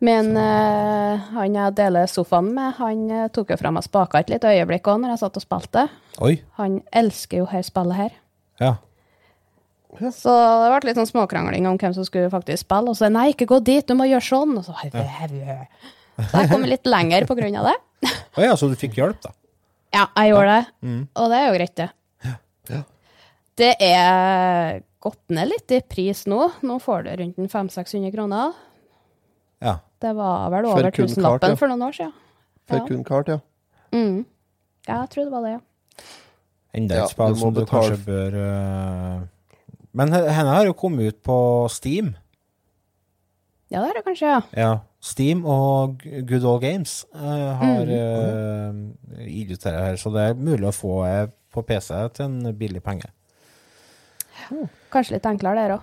Ja. 0.00 0.06
Men 0.08 0.30
uh, 0.32 1.30
han 1.36 1.56
jeg 1.58 1.76
deler 1.76 2.08
sofaen 2.08 2.54
med, 2.56 2.72
han 2.78 3.02
uh, 3.12 3.26
tok 3.32 3.52
jo 3.52 3.58
fra 3.60 3.72
meg 3.74 3.84
spaka 3.84 4.22
et 4.22 4.30
lite 4.32 4.48
øyeblikk 4.48 4.88
òg 4.88 5.02
når 5.02 5.14
jeg 5.14 5.22
satt 5.22 5.36
og 5.36 5.44
spilte. 5.44 5.82
Oi. 6.24 6.38
Han 6.56 6.78
elsker 6.96 7.42
jo 7.42 7.48
her 7.50 7.66
spillet 7.66 7.98
her. 7.98 8.14
Ja. 8.60 8.74
Så 10.14 10.32
det 10.32 10.70
ble 10.70 10.88
litt 10.88 11.00
sånn 11.00 11.08
småkrangling 11.10 11.66
om 11.68 11.76
hvem 11.80 11.94
som 11.96 12.06
skulle 12.06 12.30
faktisk 12.32 12.64
spille. 12.64 12.92
Og 12.92 12.96
så 12.96 13.10
nei, 13.12 13.30
ikke 13.34 13.48
gå 13.50 13.60
dit, 13.66 13.84
du 13.84 13.96
må 13.98 14.06
gjøre 14.08 14.24
sånn. 14.24 14.56
Og 14.60 14.64
så, 14.64 14.76
så 14.78 16.40
jeg 16.40 16.50
kom 16.52 16.64
litt 16.68 16.88
lenger 16.88 17.26
på 17.28 17.36
grunn 17.36 17.58
av 17.60 17.72
det. 17.72 17.76
Å 18.38 18.46
ja, 18.46 18.56
så 18.56 18.70
du 18.70 18.78
fikk 18.80 18.96
hjelp, 19.00 19.20
da. 19.24 19.34
Ja, 19.90 20.06
jeg 20.14 20.30
gjorde 20.30 20.54
det. 20.54 20.66
Mm. 20.86 21.00
Og 21.18 21.32
det 21.32 21.40
er 21.40 21.48
jo 21.48 21.56
greit, 21.58 21.74
det. 21.80 21.90
Ja. 22.70 22.82
Det 23.60 23.74
er 23.84 24.80
gått 25.02 25.32
ned 25.34 25.50
litt 25.50 25.74
i 25.74 25.80
pris 25.84 26.22
nå. 26.30 26.46
Nå 26.64 26.78
får 26.80 27.06
du 27.06 27.10
rundt 27.20 27.40
en 27.42 27.50
500-600 27.50 28.14
kroner. 28.14 28.54
Ja. 29.60 29.76
Det 30.00 30.12
var 30.16 30.50
vel 30.54 30.66
over 30.70 30.90
tusenlappen 30.96 31.54
ja. 31.54 31.58
for 31.60 31.68
noen 31.68 31.82
år 31.88 31.96
siden. 31.96 32.12
For 32.70 32.80
Ja. 32.80 32.86
kun 32.86 33.04
kart, 33.04 33.28
ja. 33.28 33.38
Mm. 33.92 34.24
Ja, 34.88 35.00
jeg 35.02 35.10
tror 35.10 35.24
det 35.24 35.32
var 35.32 35.42
det, 35.44 35.50
ja. 35.56 36.04
Enda 36.74 36.94
et 36.94 37.00
Ja, 37.00 37.06
spill 37.10 37.36
som 37.36 37.54
du 37.54 37.64
kanskje 37.66 37.98
bør 38.06 38.36
uh... 38.38 39.20
Men 39.92 40.12
henne 40.14 40.52
har 40.54 40.64
jo 40.68 40.72
kommet 40.72 41.08
ut 41.10 41.22
på 41.26 41.36
Steam. 41.68 42.12
Ja, 43.70 43.80
det 43.82 43.90
er 43.90 43.98
det 43.98 44.04
kanskje, 44.06 44.26
ja. 44.30 44.40
Ja. 44.56 44.70
Steam 45.02 45.44
og 45.44 46.02
Good 46.04 46.44
All 46.46 46.60
Games 46.62 47.04
uh, 47.14 47.54
har 47.58 47.84
Mm. 47.90 48.94
uh, 49.18 49.24
gitt 49.26 49.50
ut 49.50 49.58
dette 49.64 49.72
her, 49.74 49.96
så 49.96 50.12
det 50.14 50.20
er 50.30 50.34
mulig 50.38 50.68
å 50.68 50.74
få 50.76 50.94
eh, 51.08 51.26
på 51.52 51.62
PC 51.66 51.90
til 52.14 52.24
en 52.26 52.54
billig 52.56 52.82
penge. 52.84 53.08
Kanskje 54.92 55.16
litt 55.16 55.26
enklere 55.26 55.54
der 55.64 55.74
òg. 55.76 55.82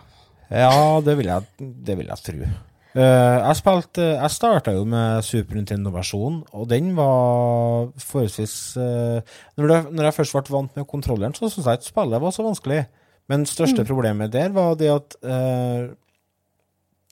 Ja, 0.49 1.01
det 1.03 1.17
vil 1.19 1.28
jeg, 1.28 1.43
det 1.59 1.97
vil 1.99 2.07
jeg 2.07 2.23
tro. 2.23 2.49
Eh, 2.97 3.37
jeg 3.43 3.57
spilte 3.59 4.05
Jeg 4.15 4.33
starta 4.33 4.73
jo 4.73 4.85
med 4.89 5.21
Super 5.25 5.59
Nintendo-versjonen, 5.59 6.39
og 6.57 6.65
den 6.71 6.95
var 6.97 7.91
forholdsvis 8.01 8.55
eh, 8.81 9.35
når, 9.59 9.69
det, 9.69 9.77
når 9.93 10.07
jeg 10.07 10.17
først 10.17 10.37
ble 10.37 10.55
vant 10.55 10.79
med 10.79 10.87
kontrolleren, 10.89 11.35
så 11.37 11.45
syntes 11.45 11.67
jeg 11.67 11.81
ikke 11.81 11.91
spillet 11.91 12.23
var 12.23 12.33
så 12.33 12.47
vanskelig. 12.47 12.81
Men 13.27 13.45
største 13.45 13.75
største 13.75 13.87
problemet 13.89 14.33
der 14.33 14.49
var 14.55 14.77
det 14.79 14.89
at 14.89 15.17
eh, 15.29 15.91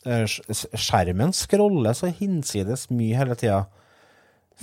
eh, 0.10 0.26
skjermen 0.74 1.36
scroller 1.36 1.94
så 1.98 2.10
hinsides 2.10 2.88
mye 2.90 3.22
hele 3.22 3.38
tida. 3.38 3.66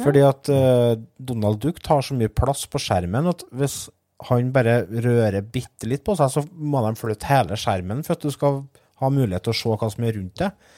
Fordi 0.00 0.22
at 0.24 0.48
uh, 0.48 0.94
Donald 1.20 1.58
Duck 1.60 1.82
tar 1.84 2.00
så 2.00 2.14
mye 2.16 2.32
plass 2.32 2.64
på 2.64 2.80
skjermen 2.80 3.26
at 3.28 3.42
hvis 3.52 3.90
han 4.30 4.48
bare 4.54 4.86
rører 4.88 5.42
bitte 5.44 5.84
litt 5.90 6.00
på 6.06 6.14
seg, 6.16 6.30
så 6.32 6.42
må 6.48 6.80
de 6.86 6.94
flytte 6.96 7.28
hele 7.28 7.58
skjermen 7.60 8.00
for 8.06 8.16
at 8.16 8.24
du 8.24 8.32
skal 8.32 8.62
ha 9.02 9.10
mulighet 9.12 9.44
til 9.44 9.52
å 9.52 9.58
se 9.58 9.74
hva 9.82 9.90
som 9.92 10.06
er 10.08 10.16
rundt 10.16 10.40
deg. 10.40 10.72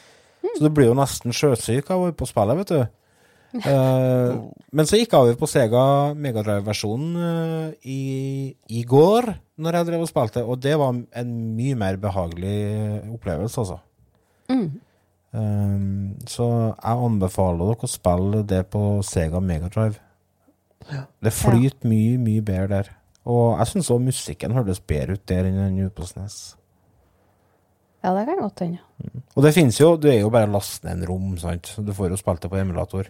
Så 0.54 0.62
du 0.62 0.70
blir 0.70 0.90
jo 0.90 0.98
nesten 0.98 1.34
sjøsyk 1.34 1.90
av 1.90 2.00
å 2.00 2.06
være 2.08 2.18
på 2.18 2.28
spillet, 2.30 2.60
vet 2.62 2.72
du. 2.74 2.84
Eh, 3.54 4.30
men 4.74 4.88
så 4.88 4.98
gikk 4.98 5.12
jeg 5.14 5.20
over 5.28 5.36
på 5.38 5.48
Sega 5.50 5.82
Megadrive-versjonen 6.18 7.18
eh, 7.22 7.68
i, 7.86 8.00
i 8.74 8.82
går, 8.88 9.30
når 9.62 9.78
jeg 9.78 9.88
drev 9.90 10.02
og 10.06 10.10
spilte, 10.10 10.42
og 10.42 10.58
det 10.62 10.74
var 10.80 10.96
en 11.20 11.36
mye 11.54 11.78
mer 11.78 12.00
behagelig 12.02 12.56
opplevelse, 13.14 13.62
altså. 13.62 13.78
Eh, 15.34 15.86
så 16.30 16.48
jeg 16.50 17.06
anbefaler 17.08 17.62
dere 17.62 17.86
å 17.86 17.94
spille 17.94 18.42
det 18.54 18.64
på 18.74 18.82
Sega 19.06 19.42
Megadrive. 19.42 20.02
Det 21.24 21.32
flyter 21.32 21.88
mye, 21.88 22.18
mye 22.20 22.42
bedre 22.44 22.68
der. 22.74 22.92
Og 23.30 23.54
jeg 23.56 23.70
syns 23.70 23.88
òg 23.94 24.02
musikken 24.04 24.52
høres 24.52 24.82
bedre 24.84 25.16
ut 25.16 25.22
der 25.30 25.46
enn 25.48 25.78
på 25.94 26.04
SNES. 26.04 26.56
Ja, 28.04 28.12
det 28.12 28.26
kan 28.28 28.42
godt 28.42 28.60
hende. 28.60 28.82
Og 29.32 29.46
det 29.46 29.54
finnes 29.56 29.78
jo, 29.80 29.94
du 29.96 30.10
er 30.12 30.18
jo 30.18 30.30
bare 30.32 30.44
å 30.44 30.52
laste 30.52 30.84
ned 30.84 31.00
en 31.00 31.08
rom, 31.08 31.30
sant. 31.40 31.70
Du 31.80 31.94
får 31.96 32.12
jo 32.12 32.18
spilt 32.20 32.42
det 32.44 32.50
på 32.52 32.58
emulator. 32.60 33.08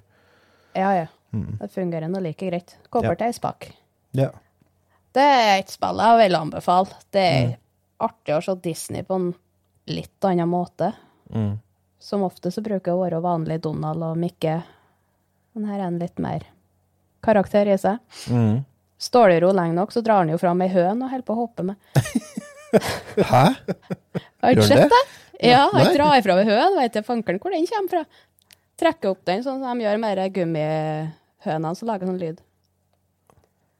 Ja, 0.78 0.92
ja. 0.94 1.08
Det 1.34 1.68
fungerer 1.74 2.06
nå 2.08 2.20
like 2.22 2.46
greit. 2.46 2.76
Gå 2.90 3.02
bort 3.02 3.18
til 3.18 3.26
ei 3.26 3.34
spak. 3.34 3.66
Ja. 4.14 4.30
Det 5.14 5.24
er 5.24 5.56
et 5.56 5.72
spill 5.72 5.98
jeg 5.98 6.20
vil 6.20 6.38
anbefale. 6.38 7.00
Det 7.14 7.24
er 7.24 7.50
artig 8.02 8.36
å 8.36 8.42
se 8.44 8.54
Disney 8.62 9.02
på 9.06 9.18
en 9.18 9.28
litt 9.90 10.28
annen 10.30 10.50
måte. 10.50 10.92
Mm. 11.34 11.56
Som 11.98 12.22
ofte 12.26 12.52
så 12.54 12.62
bruker 12.62 12.92
jeg 12.92 12.98
å 12.98 13.02
være 13.02 13.22
vanlig 13.24 13.60
Donald 13.66 14.06
og 14.06 14.18
Mikke. 14.20 14.60
Men 15.54 15.68
her 15.70 15.80
er 15.80 15.86
han 15.88 16.00
litt 16.02 16.22
mer 16.22 16.46
karakter 17.24 17.70
i 17.70 17.78
seg. 17.80 17.98
Mm. 18.30 18.62
Står 19.00 19.30
det 19.30 19.38
i 19.38 19.44
ro 19.44 19.52
lenge 19.54 19.74
nok, 19.76 19.92
så 19.92 20.02
drar 20.04 20.22
han 20.22 20.32
jo 20.32 20.40
fram 20.40 20.62
ei 20.62 20.70
høn 20.70 21.02
og 21.02 21.10
holder 21.10 21.26
på 21.26 21.34
å 21.34 21.42
hoppe 21.42 21.66
med. 21.66 21.94
Hæ? 22.74 23.44
Har 24.42 24.54
du 24.54 24.60
ikke 24.60 24.68
sett 24.70 24.92
det? 24.92 25.02
Ja, 25.44 25.64
jeg 25.74 25.96
drar 25.96 26.14
ifra 26.20 26.36
ved 26.38 26.48
høen, 26.48 26.76
veit 26.78 26.94
jeg 26.96 27.04
fankeren 27.06 27.40
hvor 27.42 27.52
den 27.54 27.66
kommer 27.68 27.90
fra. 27.90 28.04
Trekker 28.80 29.12
opp 29.14 29.24
den 29.28 29.42
sånn 29.44 29.60
som 29.62 29.78
de 29.78 29.84
gjør 29.86 30.00
med 30.02 30.20
gummihønene 30.34 31.74
som 31.78 31.90
lager 31.90 32.10
sånn 32.10 32.20
lyd. 32.22 32.40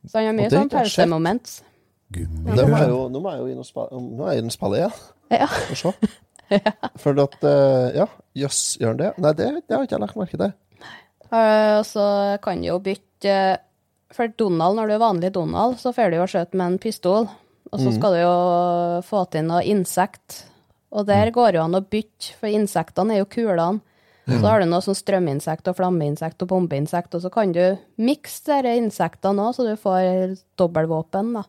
Så 0.05 0.19
han 0.21 0.29
har 0.29 0.37
mye 0.37 0.51
sånn 0.53 0.69
pausemoment. 0.73 1.55
jeg 2.15 2.91
jo, 2.91 2.99
nå 3.11 3.21
må 3.23 3.33
jeg 3.33 3.41
jo 3.41 3.49
inn 3.55 3.63
og 3.63 3.67
spille, 3.67 4.03
nå 4.05 4.27
er 4.29 4.37
jeg 4.37 4.45
inn 4.45 4.51
og 4.53 4.55
spille 4.55 4.81
igjen. 4.83 4.99
Ja. 5.35 5.49
Og 5.73 5.81
se. 5.81 5.95
For 7.03 7.17
at 7.23 7.47
eh, 7.49 7.95
Ja, 7.97 8.05
jøss, 8.37 8.59
gjør 8.79 8.93
han 8.93 8.99
det? 9.01 9.13
Nei, 9.25 9.33
det, 9.39 9.47
det 9.65 9.75
har 9.75 9.87
ikke 9.87 9.97
jeg 9.97 10.03
lagt 10.05 10.19
merke 10.21 10.41
til. 10.43 10.53
Eh, 11.33 11.71
Og 11.79 11.87
så 11.89 12.05
kan 12.45 12.61
du 12.61 12.69
jo 12.69 12.77
bytte 12.85 13.39
For 14.15 14.29
Donald, 14.39 14.77
når 14.79 14.91
du 14.93 14.95
er 14.99 15.03
vanlig 15.03 15.33
Donald, 15.35 15.79
så 15.81 15.95
får 15.97 16.13
du 16.13 16.19
jo 16.21 16.27
skjøte 16.31 16.61
med 16.61 16.75
en 16.75 16.79
pistol. 16.83 17.27
Og 17.75 17.81
så 17.83 17.91
skal 17.97 18.15
du 18.15 18.21
jo 18.23 18.35
få 19.03 19.25
til 19.35 19.49
noe 19.49 19.65
insekt. 19.67 20.45
Og 20.95 21.09
der 21.09 21.33
går 21.35 21.59
jo 21.59 21.65
an 21.65 21.75
å 21.75 21.83
bytte, 21.83 22.37
for 22.39 22.53
insektene 22.55 23.17
er 23.17 23.25
jo 23.25 23.31
kulene. 23.35 23.83
Så 24.25 24.41
har 24.47 24.63
du 24.63 24.69
noe 24.71 24.81
sånn 24.81 24.97
strøminsekt 24.97 25.67
og 25.69 25.77
flammeinsekt 25.77 26.41
og 26.47 26.49
bombeinsekt, 26.49 27.13
og 27.13 27.21
så 27.21 27.29
kan 27.33 27.51
du 27.53 27.61
mikse 28.01 28.63
disse 28.65 28.79
insektene 28.81 29.51
òg, 29.51 29.53
så 29.53 29.67
du 29.67 29.75
får 29.77 30.39
dobbeltvåpen, 30.57 31.35
da. 31.37 31.43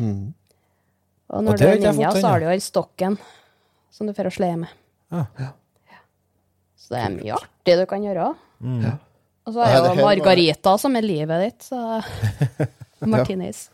Mm. 0.00 0.30
Og 1.34 1.44
når 1.44 1.58
og 1.58 1.60
du 1.60 1.66
er 1.66 1.82
ninja, 1.82 2.12
så 2.14 2.30
har 2.30 2.40
du 2.40 2.46
jo 2.46 2.54
den 2.54 2.64
stokken 2.64 3.18
som 3.92 4.08
du 4.08 4.14
får 4.16 4.30
å 4.30 4.34
slå 4.38 4.50
med. 4.62 4.72
Ja. 5.12 5.50
Så 6.80 6.94
det 6.94 7.02
er 7.02 7.12
mye 7.18 7.36
artig 7.36 7.78
du 7.80 7.86
kan 7.90 8.04
gjøre 8.06 8.32
Mm. 8.64 8.80
Ja. 8.80 8.90
Og 9.44 9.52
så 9.52 9.60
er 9.60 9.74
det 9.74 9.88
jo 9.90 10.04
Margarita 10.06 10.72
som 10.80 10.94
er 10.96 11.04
livet 11.04 11.42
ditt, 11.42 11.66
så 11.66 12.00
Martinez. 13.12 13.66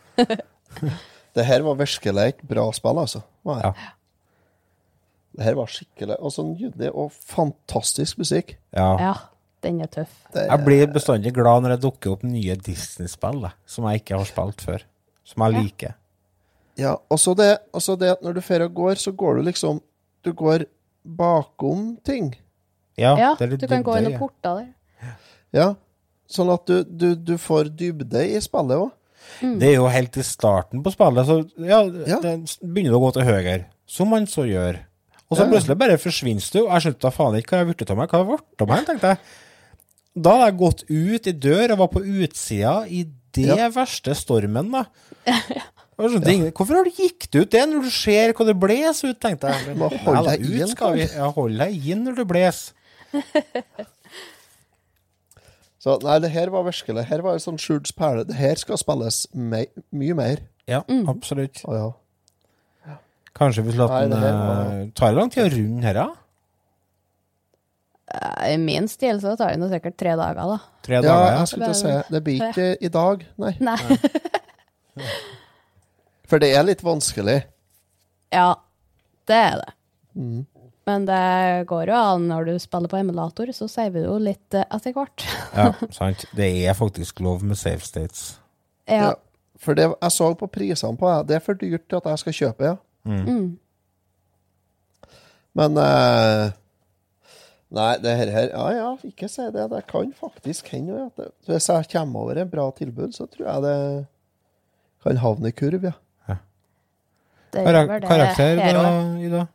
Det 1.35 1.45
her 1.47 1.63
var 1.63 1.77
virkelig 1.79 2.25
et 2.29 2.41
bra 2.51 2.65
spill, 2.75 2.99
altså. 2.99 3.23
Ja. 3.47 3.73
Det 5.37 5.45
her 5.47 5.55
var 5.55 5.71
skikkelig 5.71 6.17
Og 6.21 6.33
så 6.35 6.43
nydelig 6.45 6.91
og 6.91 7.13
fantastisk 7.13 8.19
musikk. 8.19 8.57
Ja. 8.75 8.89
Ja, 8.99 9.13
den 9.63 9.81
er 9.81 9.87
tøff. 9.87 10.11
Det, 10.35 10.47
Jeg 10.51 10.65
blir 10.67 10.87
bestandig 10.93 11.33
glad 11.37 11.63
når 11.63 11.77
det 11.77 11.83
dukker 11.85 12.13
opp 12.17 12.25
nye 12.27 12.57
Disney-spill 12.57 13.47
som 13.67 13.87
jeg 13.89 14.03
ikke 14.03 14.19
har 14.19 14.25
spilt 14.29 14.61
før. 14.67 14.83
Som 15.25 15.45
jeg 15.47 15.55
Ja. 15.55 15.61
liker. 15.63 15.95
ja, 16.77 16.97
og 17.11 17.19
så 17.19 17.35
det, 17.37 17.59
det 17.97 18.11
at 18.11 18.23
når 18.23 18.35
du 18.35 18.41
drar 18.41 18.65
og 18.65 18.75
går, 18.75 18.95
så 18.97 19.13
går 19.13 19.37
du 19.37 19.43
liksom 19.43 19.81
Du 20.25 20.33
går 20.33 20.67
bakom 21.05 21.97
ting. 22.05 22.35
Ja, 22.99 23.17
Ja, 23.17 23.35
det 23.39 23.45
er 23.47 23.51
litt 23.53 23.61
du 23.61 23.67
kan 23.69 23.83
gå 23.83 23.95
gjennom 23.95 24.11
inn 24.11 24.17
i 24.17 24.19
porter 24.19 24.55
der. 24.59 25.17
Ja. 25.53 25.75
Sånn 26.29 26.53
at 26.53 26.67
du, 26.67 26.85
du, 26.85 27.15
du 27.15 27.39
får 27.39 27.71
dybde 27.75 28.21
i 28.37 28.39
spillet 28.41 28.77
òg. 28.77 28.91
Det 29.41 29.69
er 29.71 29.75
jo 29.77 29.87
helt 29.89 30.17
i 30.21 30.23
starten 30.27 30.83
på 30.85 30.93
spillet, 30.93 31.27
så 31.27 31.37
ja, 31.59 31.83
Ja. 32.07 32.21
det 32.21 32.35
begynner 32.63 32.97
å 32.99 33.03
gå 33.07 33.13
til 33.17 33.23
høyre. 33.29 33.65
Som 33.87 34.11
man 34.13 34.27
så 34.27 34.45
gjør. 34.47 34.79
Og 35.31 35.39
så 35.39 35.45
Ja. 35.47 35.51
plutselig 35.53 35.79
bare 35.79 35.97
forsvinner 35.99 36.51
du, 36.53 36.59
jeg 36.67 36.83
skjønte 36.83 37.01
da 37.01 37.11
faen 37.11 37.37
ikke 37.39 37.55
hva 37.55 37.67
jeg 37.67 37.77
har 37.79 37.91
av 37.91 37.97
meg. 37.97 38.09
Hva 38.11 38.25
ble 38.27 38.39
av 38.61 38.69
meg, 38.69 38.87
tenkte 38.87 39.09
jeg. 39.15 39.19
Da 40.21 40.31
hadde 40.37 40.47
jeg 40.51 40.59
gått 40.59 40.83
ut 40.91 41.27
i 41.27 41.33
dør 41.33 41.73
og 41.73 41.79
var 41.79 41.89
på 41.89 42.03
utsida 42.03 42.87
i 42.91 43.05
det 43.33 43.47
Ja. 43.57 43.69
verste 43.71 44.15
stormen, 44.15 44.71
da. 44.73 44.85
Skjønte 46.01 46.53
Hvorfor 46.57 46.75
har 46.81 46.85
du 46.85 46.91
gikk 46.91 47.29
ut 47.37 47.51
det 47.51 47.69
når 47.69 47.83
du 47.85 47.91
ser 47.91 48.33
hva 48.33 48.47
det 48.47 48.57
blåser 48.59 49.11
ut, 49.13 49.21
tenkte 49.21 49.53
jeg. 49.53 49.77
Hold 49.77 51.59
deg 51.59 51.87
inn 51.93 52.05
når 52.07 52.17
det 52.17 52.27
blåser. 52.27 52.73
Så 55.81 55.95
nei, 56.05 56.19
det 56.21 56.29
her 56.35 56.51
var 56.53 56.67
virkelig 56.67 57.07
Her 57.09 57.23
var 57.25 57.33
en 57.39 57.41
sånn 57.43 57.59
skjult 57.61 57.89
perle. 57.97 58.25
Det 58.29 58.37
her 58.37 58.59
skal 58.61 58.77
spilles 58.81 59.23
me 59.33 59.63
mye 59.97 60.15
mer. 60.19 60.43
Ja, 60.69 60.83
absolutt. 61.09 61.63
Å 61.65 61.77
ja. 61.79 62.97
Kanskje 63.35 63.63
vi 63.65 63.73
skulle 63.73 63.87
hatt 63.89 64.05
en 64.05 64.11
det 64.11 64.33
var- 64.35 64.91
Tar 64.99 65.13
det 65.15 65.17
lang 65.17 65.31
tid 65.31 65.45
å 65.47 65.55
runde 65.57 65.83
her, 65.87 65.95
da? 65.95 66.09
Eh, 68.13 68.55
I 68.55 68.57
min 68.59 68.89
stil 68.89 69.21
så 69.23 69.37
tar 69.39 69.55
det 69.57 69.71
sikkert 69.71 69.97
tre 69.97 70.17
dager, 70.19 70.35
da. 70.35 70.59
Tre 70.83 70.95
Ja, 70.97 71.01
dager, 71.03 71.33
ja. 71.33 71.39
jeg 71.39 71.49
skulle 71.49 71.67
til 71.67 71.75
å 71.75 71.81
si 71.81 72.13
Det 72.13 72.23
blir 72.25 72.43
ikke 72.51 72.77
i 72.83 72.89
dag, 72.89 73.27
nei. 73.39 73.53
Nei. 73.61 73.77
For 76.31 76.39
det 76.43 76.53
er 76.55 76.63
litt 76.67 76.83
vanskelig. 76.83 77.45
Ja, 78.33 78.55
det 79.27 79.37
er 79.37 79.57
det. 79.63 79.73
Mm. 80.15 80.47
Men 80.91 81.07
det 81.07 81.67
går 81.71 81.93
jo 81.93 81.97
an 81.97 82.29
når 82.31 82.51
du 82.51 82.53
spiller 82.63 82.91
på 82.91 82.99
emulator, 82.99 83.51
så 83.55 83.69
saver 83.71 84.03
du 84.03 84.09
jo 84.09 84.19
litt 84.23 84.59
eh, 84.59 84.67
etter 84.75 84.95
hvert. 84.97 85.27
Ja, 85.57 85.71
sant. 85.95 86.27
Det 86.37 86.49
er 86.67 86.79
faktisk 86.79 87.23
lov 87.23 87.45
med 87.47 87.59
safe 87.59 87.87
states. 87.87 88.39
Ja. 88.89 89.11
Ja. 89.11 89.11
For 89.61 89.77
det 89.77 89.91
jeg 89.91 90.15
så 90.15 90.31
på 90.41 90.49
prisene 90.51 90.97
på 90.99 91.11
det, 91.11 91.29
det 91.29 91.37
er 91.37 91.45
for 91.45 91.59
dyrt 91.61 91.85
til 91.87 92.01
at 92.01 92.09
jeg 92.09 92.23
skal 92.23 92.37
kjøpe, 92.39 92.71
ja. 92.71 92.79
Mm. 93.05 93.59
Men 95.57 95.79
uh, 95.81 96.51
Nei, 97.71 97.95
det 98.03 98.13
her, 98.19 98.31
her 98.35 98.49
Ja 98.51 98.65
ja, 98.75 98.89
ikke 99.07 99.29
si 99.31 99.47
det. 99.55 99.65
Det 99.71 99.81
kan 99.89 100.11
faktisk 100.19 100.69
hende 100.75 101.07
at 101.07 101.17
det, 101.17 101.31
Hvis 101.47 101.69
jeg 101.71 101.89
kommer 101.93 102.25
over 102.27 102.43
en 102.43 102.51
bra 102.51 102.67
tilbud, 102.77 103.13
så 103.15 103.29
tror 103.31 103.47
jeg 103.47 103.63
det 103.63 103.77
kan 105.05 105.21
havne 105.23 105.49
i 105.49 105.57
kurv, 105.57 105.87
ja. 105.87 105.95
Det 107.51 107.63
gjør 107.65 107.79
vel 107.79 108.03
det 108.03 108.11
karakter, 108.11 108.61
da. 108.61 108.91
Ida? 109.19 109.47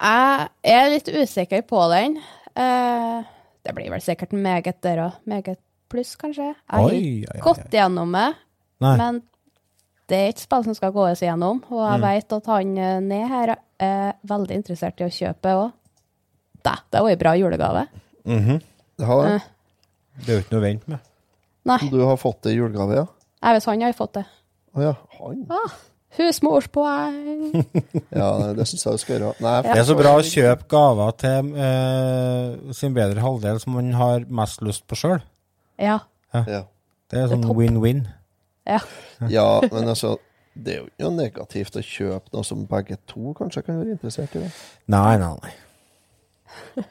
Jeg 0.00 0.48
er 0.64 0.90
litt 0.94 1.08
usikker 1.12 1.62
på 1.68 1.80
den. 1.92 2.14
Eh, 2.56 3.18
det 3.66 3.74
blir 3.76 3.90
vel 3.92 4.00
sikkert 4.04 4.32
meget 4.32 4.78
der 4.84 5.02
òg. 5.04 5.18
Meget 5.28 5.58
pluss, 5.92 6.14
kanskje. 6.16 6.54
Jeg 6.54 6.56
har 6.70 6.94
ikke 6.96 7.40
gått 7.44 7.74
gjennom 7.74 8.12
det, 8.14 8.28
Nei. 8.80 8.94
men 8.96 9.18
det 10.08 10.16
er 10.18 10.28
et 10.32 10.40
spill 10.42 10.64
som 10.64 10.74
skal 10.78 10.92
gås 10.94 11.20
igjennom. 11.22 11.60
Og 11.70 11.82
Mm. 11.84 11.90
jeg 11.90 12.00
vet 12.06 12.32
at 12.38 12.46
han 12.46 12.78
eh, 12.78 13.00
ned 13.00 13.28
her 13.28 13.56
er 13.80 14.12
veldig 14.24 14.56
interessert 14.56 15.00
i 15.00 15.04
å 15.04 15.12
kjøpe 15.12 15.52
òg. 15.54 15.72
Det, 16.64 16.74
det 16.92 17.00
var 17.02 17.10
en 17.10 17.18
bra 17.18 17.32
julegave. 17.36 17.86
Mhm. 18.24 18.60
Det 18.98 19.06
har 19.06 19.22
det. 19.22 19.30
jeg. 19.32 19.42
Det 20.20 20.28
er 20.28 20.34
jo 20.36 20.40
ikke 20.44 20.52
noe 20.52 20.60
å 20.60 20.68
vente 20.68 20.88
med. 20.88 20.98
Nei, 21.64 21.78
Du 21.90 22.00
har 22.06 22.16
fått 22.16 22.42
det 22.42 22.52
i 22.52 22.56
julegave, 22.56 22.94
ja? 22.96 23.06
jeg 23.42 23.54
vet 23.54 23.64
han 23.64 23.80
har 23.82 23.92
fått 23.92 24.12
det. 24.14 24.24
Å 24.76 24.82
ja. 24.82 24.94
Han? 25.18 25.46
Ah, 25.50 25.70
husmorspoeng! 26.18 27.64
Ja, 28.20 28.30
det 28.56 28.66
syns 28.68 28.84
jeg 28.86 28.96
du 28.96 29.02
skal 29.02 29.14
gjøre. 29.16 29.34
Nei, 29.44 29.56
Det 29.66 29.76
er 29.78 29.84
så 29.88 29.96
bra 29.98 30.14
å 30.18 30.24
kjøpe 30.26 30.66
gaver 30.70 31.12
til 31.22 31.50
eh, 31.66 32.72
sin 32.76 32.94
bedre 32.96 33.22
halvdel 33.22 33.60
som 33.62 33.76
man 33.78 33.92
har 33.98 34.24
mest 34.40 34.62
lyst 34.66 34.86
på 34.90 34.98
sjøl. 34.98 35.20
Ja. 35.80 36.00
Ja. 36.34 36.64
Det 37.10 37.18
er 37.22 37.30
sånn 37.32 37.46
win-win. 37.56 38.04
ja. 38.68 38.80
ja, 39.36 39.46
men 39.72 39.88
altså 39.90 40.16
Det 40.54 40.74
er 40.74 40.78
jo 40.80 40.88
ikke 40.90 41.06
noe 41.06 41.16
negativt 41.16 41.78
å 41.78 41.82
kjøpe 41.84 42.34
noe 42.34 42.46
som 42.46 42.66
begge 42.70 42.98
to 43.10 43.32
kanskje 43.38 43.62
kan 43.66 43.78
være 43.80 43.94
interessert 43.96 44.34
i. 44.36 44.42
det. 44.44 44.50
Nei, 44.90 45.14
nei, 45.22 45.34
nei. 45.40 46.84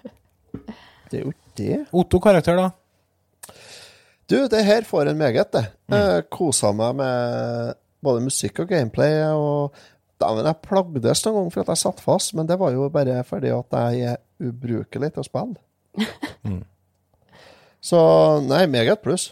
Det 1.10 1.20
er 1.20 1.24
jo 1.26 1.34
ikke 1.34 1.54
det. 1.60 1.78
Otto-karakter, 2.00 2.56
da? 2.60 2.70
Du, 4.30 4.36
det 4.48 4.62
her 4.64 4.86
får 4.88 5.10
en 5.12 5.18
meget, 5.20 5.52
det. 5.56 5.66
Mm. 5.90 6.28
kosa 6.32 6.70
meg 6.78 7.00
med 7.02 7.76
både 8.04 8.24
musikk 8.26 8.64
og 8.64 8.72
gameplay. 8.72 9.22
Og 9.34 9.76
Dæven, 10.20 10.48
jeg 10.50 10.62
plagdes 10.66 11.24
noen 11.26 11.38
gang 11.38 11.54
for 11.54 11.64
at 11.64 11.72
jeg 11.74 11.84
satt 11.84 12.02
fast, 12.04 12.34
men 12.36 12.48
det 12.50 12.60
var 12.60 12.74
jo 12.76 12.90
bare 12.92 13.22
fordi 13.28 13.54
at 13.56 13.78
jeg 13.80 14.16
er 14.16 14.18
ubrukelig 14.44 15.14
til 15.14 15.24
å 15.24 15.28
spille. 15.28 15.60
Så 17.90 18.00
nei, 18.44 18.66
meget 18.68 19.00
pluss. 19.04 19.32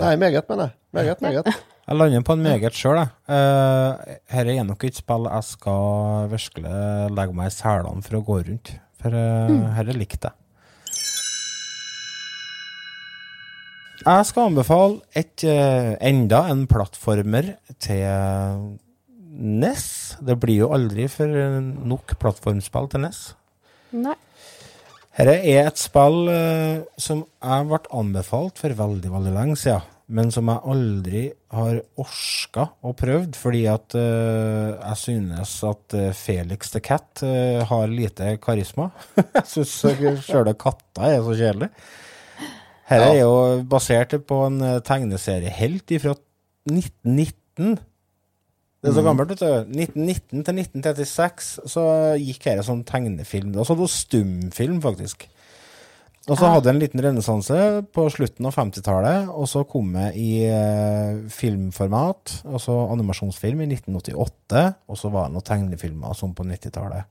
Nei, 0.00 0.16
meget, 0.18 0.48
mener 0.50 0.72
jeg. 0.72 0.76
Meget, 0.94 1.22
meget. 1.22 1.50
Jeg 1.84 1.98
lander 2.00 2.24
på 2.26 2.34
en 2.34 2.42
meget 2.42 2.74
sjøl, 2.74 2.98
jeg. 2.98 3.10
Uh, 3.28 4.14
Dette 4.32 4.56
er 4.56 4.66
nok 4.66 4.86
et 4.88 4.98
spill 4.98 5.28
jeg 5.28 5.46
skal 5.46 6.30
virkelig 6.32 6.78
legge 7.14 7.36
meg 7.36 7.50
i 7.50 7.54
selene 7.54 8.02
for 8.02 8.18
å 8.18 8.24
gå 8.26 8.40
rundt. 8.48 8.72
For 9.02 9.14
uh, 9.14 9.76
dette 9.76 9.98
likte 9.98 10.30
jeg. 10.30 10.43
Jeg 14.04 14.26
skal 14.28 14.50
anbefale 14.50 14.98
et, 15.16 15.42
eh, 15.48 15.94
enda 16.04 16.42
en 16.52 16.66
plattformer 16.68 17.54
til 17.80 18.04
NES. 19.32 19.86
Det 20.20 20.36
blir 20.40 20.58
jo 20.58 20.72
aldri 20.76 21.08
for 21.08 21.26
nok 21.88 22.12
plattformspill 22.20 22.90
til 22.92 23.00
NES. 23.00 23.22
Nei. 23.96 24.16
Dette 25.16 25.38
er 25.40 25.70
et 25.70 25.80
spill 25.80 26.28
eh, 26.28 26.84
som 27.00 27.24
jeg 27.24 27.70
ble 27.70 27.80
anbefalt 27.96 28.60
for 28.60 28.76
veldig, 28.76 29.08
veldig 29.08 29.34
lenge 29.38 29.56
siden, 29.56 29.88
men 30.12 30.30
som 30.34 30.52
jeg 30.52 30.74
aldri 30.74 31.24
har 31.54 31.80
orska 31.96 32.68
og 32.84 32.96
prøvd, 33.00 33.40
fordi 33.40 33.64
at 33.72 33.96
eh, 33.96 34.74
jeg 34.74 35.00
synes 35.06 35.56
at 35.64 36.00
Felix 36.12 36.76
the 36.76 36.84
Cat 36.84 37.24
har 37.72 37.88
lite 37.88 38.36
karisma. 38.36 38.90
jeg 39.16 39.48
syns 39.48 39.78
sjøle 40.28 40.58
katta 40.60 41.14
er 41.14 41.22
så 41.24 41.40
kjedelig. 41.40 41.72
Dette 42.84 43.10
er 43.14 43.20
jo 43.22 43.64
basert 43.68 44.12
på 44.28 44.40
en 44.48 44.60
eh, 44.64 44.80
tegneseriehelt 44.84 45.94
fra 46.02 46.14
1919. 46.68 47.76
Det 48.84 48.90
er 48.90 48.96
så 48.98 49.04
gammelt, 49.06 49.30
vet 49.32 49.40
du. 49.40 49.78
1919 49.80 50.42
til 50.44 50.58
1936 50.60 51.70
så 51.72 51.84
gikk 52.20 52.44
dette 52.44 52.66
som 52.66 52.82
tegnefilm. 52.84 53.54
Altså 53.56 53.76
det 53.76 53.86
var 53.86 53.94
stumfilm, 53.94 54.82
faktisk. 54.84 55.24
Og 56.24 56.38
så 56.40 56.48
hadde 56.48 56.70
jeg 56.70 56.72
en 56.72 56.80
liten 56.80 57.02
renessanse 57.04 57.56
på 57.92 58.04
slutten 58.12 58.46
av 58.48 58.54
50-tallet, 58.56 59.26
og 59.28 59.44
så 59.48 59.60
kom 59.68 59.90
jeg 60.00 60.14
i 60.16 60.28
eh, 60.48 61.18
filmformat, 61.32 62.38
altså 62.48 62.78
animasjonsfilm, 62.94 63.60
i 63.60 63.68
1988, 63.74 64.62
og 64.88 65.00
så 65.00 65.10
var 65.12 65.28
det 65.28 65.36
noen 65.36 65.48
tegnefilmer 65.50 66.16
som 66.16 66.32
på 66.36 66.46
90-tallet. 66.48 67.04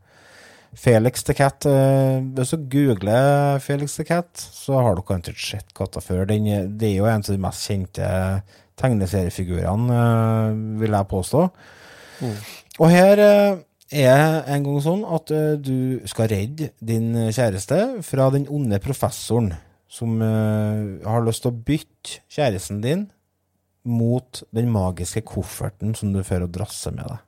Felix 0.79 1.23
the 1.27 1.33
Cat 1.37 1.65
eh, 1.69 2.19
Hvis 2.37 2.53
du 2.55 2.63
googler 2.71 3.59
Felix 3.61 3.95
the 3.99 4.05
Cat, 4.07 4.29
så 4.37 4.79
har 4.81 4.95
du 4.97 5.03
kanskje 5.05 5.33
sett 5.37 5.73
katta 5.77 6.01
før. 6.01 6.25
Den, 6.29 6.47
er- 6.49 6.67
det 6.67 6.89
er 6.91 6.95
jo 7.01 7.05
en 7.09 7.21
av 7.21 7.29
de 7.29 7.37
mest 7.41 7.67
kjente 7.69 8.07
tegneseriefigurene, 8.81 9.99
eh, 9.99 10.55
vil 10.81 10.95
jeg 10.97 11.09
påstå. 11.11 11.43
Og 12.79 12.89
her 12.89 13.19
eh, 13.21 13.57
er 14.03 14.43
en 14.55 14.63
gang 14.65 14.79
sånn 14.81 15.03
at 15.13 15.31
eh, 15.35 15.53
du 15.61 15.99
skal 16.09 16.29
redde 16.31 16.71
din 16.81 17.11
kjæreste 17.35 17.79
fra 18.07 18.29
den 18.33 18.47
onde 18.49 18.79
professoren 18.83 19.51
som 19.93 20.15
eh, 20.25 21.03
har 21.05 21.25
lyst 21.27 21.43
til 21.45 21.51
å 21.53 21.59
bytte 21.67 22.21
kjæresten 22.33 22.81
din 22.81 23.07
mot 23.85 24.41
den 24.55 24.69
magiske 24.71 25.21
kofferten 25.27 25.93
som 25.99 26.13
du 26.15 26.21
fører 26.23 26.47
og 26.47 26.53
drasser 26.55 26.95
med 26.95 27.05
deg. 27.11 27.21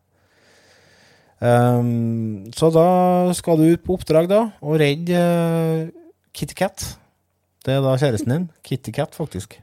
Ehm, 1.44 2.52
så 2.56 2.70
da 2.72 2.88
skal 3.36 3.60
du 3.60 3.68
ut 3.74 3.84
på 3.84 3.98
oppdrag 3.98 4.30
da, 4.32 4.42
og 4.64 4.80
redde 4.80 5.20
uh, 5.20 5.88
KittyCat. 6.36 6.88
Det 7.66 7.76
er 7.76 7.82
da 7.84 7.96
kjæresten 8.00 8.32
din. 8.32 8.50
KittyCat, 8.68 9.16
faktisk. 9.18 9.58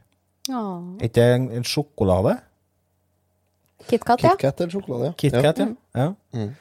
Er 0.49 1.05
ikke 1.07 1.15
det 1.15 1.29
en, 1.37 1.47
en 1.59 1.65
sjokolade? 1.65 2.35
KitKat, 3.87 4.21
ja. 4.23 4.33
KitKat 4.35 4.61
eller 4.61 4.75
sjokolade? 4.75 5.09
ja. 5.09 5.15
KitKat, 5.17 5.63
ja. 5.63 5.71
ja. 5.97 6.11
Mm. 6.35 6.53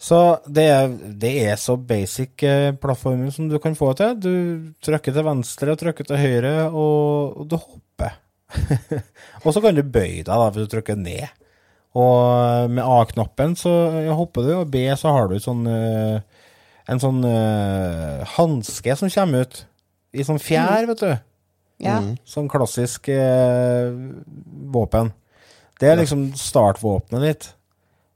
Så 0.00 0.18
det 0.48 0.64
er, 0.64 0.86
det 1.20 1.32
er 1.44 1.58
så 1.60 1.76
basic 1.76 2.40
uh, 2.46 2.70
plattformen 2.80 3.32
som 3.34 3.50
du 3.50 3.58
kan 3.60 3.76
få 3.76 3.92
til. 3.98 4.14
Du 4.16 4.32
trykker 4.84 5.12
til 5.12 5.26
venstre 5.26 5.74
og 5.74 5.82
trykker 5.82 6.08
til 6.08 6.20
høyre, 6.20 6.54
og, 6.70 7.36
og 7.42 7.50
du 7.50 7.58
hopper. 7.58 8.16
og 9.44 9.52
så 9.54 9.60
kan 9.62 9.76
du 9.76 9.82
bøye 9.84 10.22
deg 10.22 10.30
da, 10.30 10.48
hvis 10.48 10.66
du 10.66 10.72
trykker 10.72 10.96
ned. 10.98 11.39
Og 11.98 12.70
med 12.70 12.84
A-knappen 12.84 13.56
så 13.58 13.72
hopper 14.14 14.46
du, 14.46 14.52
og 14.60 14.68
B 14.70 14.84
så 14.98 15.14
har 15.16 15.30
du 15.30 15.40
sånn, 15.42 15.64
eh, 15.66 16.20
en 16.90 17.02
sånn 17.02 17.18
uh, 17.26 18.22
hanske 18.36 18.94
som 18.98 19.10
kommer 19.10 19.46
ut. 19.46 19.64
I 20.14 20.26
sånn 20.26 20.38
fjær, 20.42 20.86
vet 20.90 21.02
du. 21.02 21.10
ja. 21.86 21.96
Sånn 22.26 22.50
klassisk 22.50 23.10
uh, 23.10 23.90
våpen. 24.74 25.12
Det 25.80 25.88
er 25.90 25.98
liksom 26.02 26.28
startvåpenet 26.38 27.26
ditt. 27.26 27.50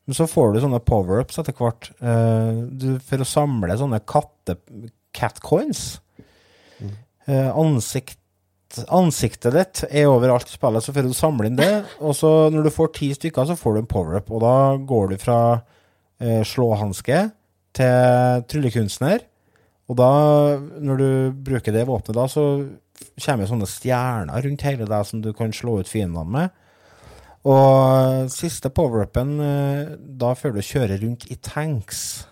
Men 0.04 0.18
så 0.18 0.26
får 0.28 0.52
du 0.52 0.60
sånne 0.60 0.82
power-ups 0.84 1.38
etter 1.40 1.56
hvert. 1.56 1.88
Uh, 2.02 2.66
du, 2.70 2.88
for 3.02 3.24
å 3.24 3.28
samle 3.28 3.78
sånne 3.80 4.02
katte... 4.06 4.58
Catcoins. 5.14 6.00
Uh, 7.28 7.54
ansikt, 7.54 8.18
ansiktet 8.92 9.54
ditt 9.54 9.82
er 9.88 10.10
overalt 10.10 10.50
i 10.50 10.56
spillet, 10.56 10.84
så 10.84 10.94
får 10.94 11.06
du 11.08 11.14
samle 11.16 11.48
inn 11.50 11.58
det. 11.58 11.84
Og 12.00 12.16
så 12.18 12.30
når 12.52 12.66
du 12.66 12.74
får 12.74 12.92
ti 12.96 13.10
stykker, 13.16 13.48
så 13.48 13.58
får 13.58 13.76
du 13.76 13.82
en 13.82 13.90
power-up. 13.90 14.32
Og 14.34 14.42
da 14.44 14.56
går 14.80 15.12
du 15.12 15.16
fra 15.22 15.38
eh, 16.20 16.42
slåhanske 16.46 17.20
til 17.74 18.44
tryllekunstner. 18.50 19.24
Og 19.90 19.98
da, 20.00 20.10
når 20.80 21.00
du 21.00 21.08
bruker 21.50 21.74
det 21.74 21.86
våpenet 21.88 22.16
da, 22.16 22.26
så 22.30 22.44
kommer 23.20 23.48
sånne 23.48 23.68
stjerner 23.68 24.44
rundt 24.46 24.64
hele 24.64 24.86
deg 24.88 25.08
som 25.08 25.20
du 25.24 25.32
kan 25.36 25.52
slå 25.54 25.80
ut 25.82 25.90
fiendene 25.90 26.24
med. 26.36 26.60
Og 27.44 28.30
siste 28.32 28.70
power-upen, 28.72 29.34
eh, 29.44 29.96
da 29.98 30.32
før 30.38 30.56
du 30.56 30.62
kjører 30.64 31.02
rundt 31.02 31.26
i 31.28 31.36
tanks. 31.36 32.24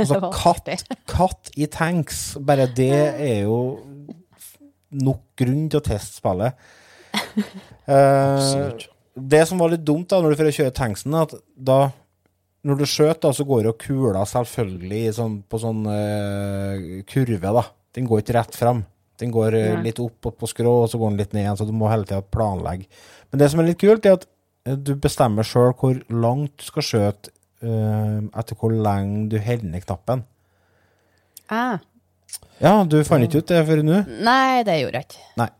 Altså 0.00 0.18
katt, 0.42 0.70
katt 1.10 1.52
i 1.60 1.68
tanks, 1.68 2.22
bare 2.40 2.70
det 2.72 2.94
er 3.12 3.42
jo 3.44 3.58
nok 4.92 5.24
grunn 5.38 5.66
til 5.72 5.80
å 5.80 5.86
teste 5.92 6.20
spillet. 6.20 6.64
Eh, 7.82 8.78
det 9.18 9.40
som 9.48 9.58
var 9.58 9.72
litt 9.72 9.82
dumt 9.82 10.06
da, 10.08 10.20
når 10.22 10.32
du 10.32 10.38
får 10.38 10.52
kjøre 10.54 10.74
tanksen, 10.76 11.16
at 11.18 11.32
da 11.58 11.90
når 12.66 12.78
du 12.78 12.84
skjøt, 12.86 13.20
da, 13.24 13.32
så 13.34 13.44
går 13.46 13.66
jo 13.66 13.74
kula 13.78 14.22
selvfølgelig 14.28 15.02
sånn, 15.16 15.36
på 15.50 15.58
sånn 15.58 15.82
uh, 15.88 17.02
kurve, 17.10 17.54
da. 17.58 17.64
Den 17.96 18.06
går 18.08 18.22
ikke 18.22 18.36
rett 18.38 18.54
fram. 18.58 18.84
Den 19.18 19.34
går 19.34 19.56
uh, 19.58 19.80
litt 19.82 19.98
opp, 20.02 20.30
og 20.30 20.36
på 20.38 20.50
skrå, 20.50 20.76
og 20.84 20.90
så 20.92 21.00
går 21.00 21.10
den 21.10 21.20
litt 21.24 21.34
ned 21.34 21.42
igjen, 21.42 21.58
så 21.58 21.66
du 21.66 21.74
må 21.74 21.90
hele 21.90 22.06
tida 22.06 22.22
planlegge. 22.22 22.86
Men 23.32 23.42
det 23.42 23.50
som 23.50 23.62
er 23.62 23.72
litt 23.72 23.82
kult, 23.82 24.06
er 24.06 24.20
at 24.20 24.28
eh, 24.68 24.78
du 24.78 24.94
bestemmer 24.94 25.46
sjøl 25.46 25.74
hvor 25.80 25.98
langt 26.14 26.54
du 26.60 26.68
skal 26.70 26.86
skjøte 26.86 27.38
etter 27.62 28.56
hvor 28.58 28.72
lenge 28.74 29.28
du 29.30 29.36
holder 29.38 29.68
ned 29.70 29.84
knappen. 29.84 30.24
Ah. 31.46 31.78
Ja, 32.62 32.76
du 32.86 33.00
fant 33.06 33.26
ikke 33.26 33.42
ut 33.42 33.50
det 33.50 33.64
før 33.66 33.82
nå? 33.86 34.04
Nei, 34.22 34.62
det 34.66 34.78
gjorde 34.82 35.02
jeg 35.02 35.10
ikke. 35.10 35.26
Nei. 35.40 35.50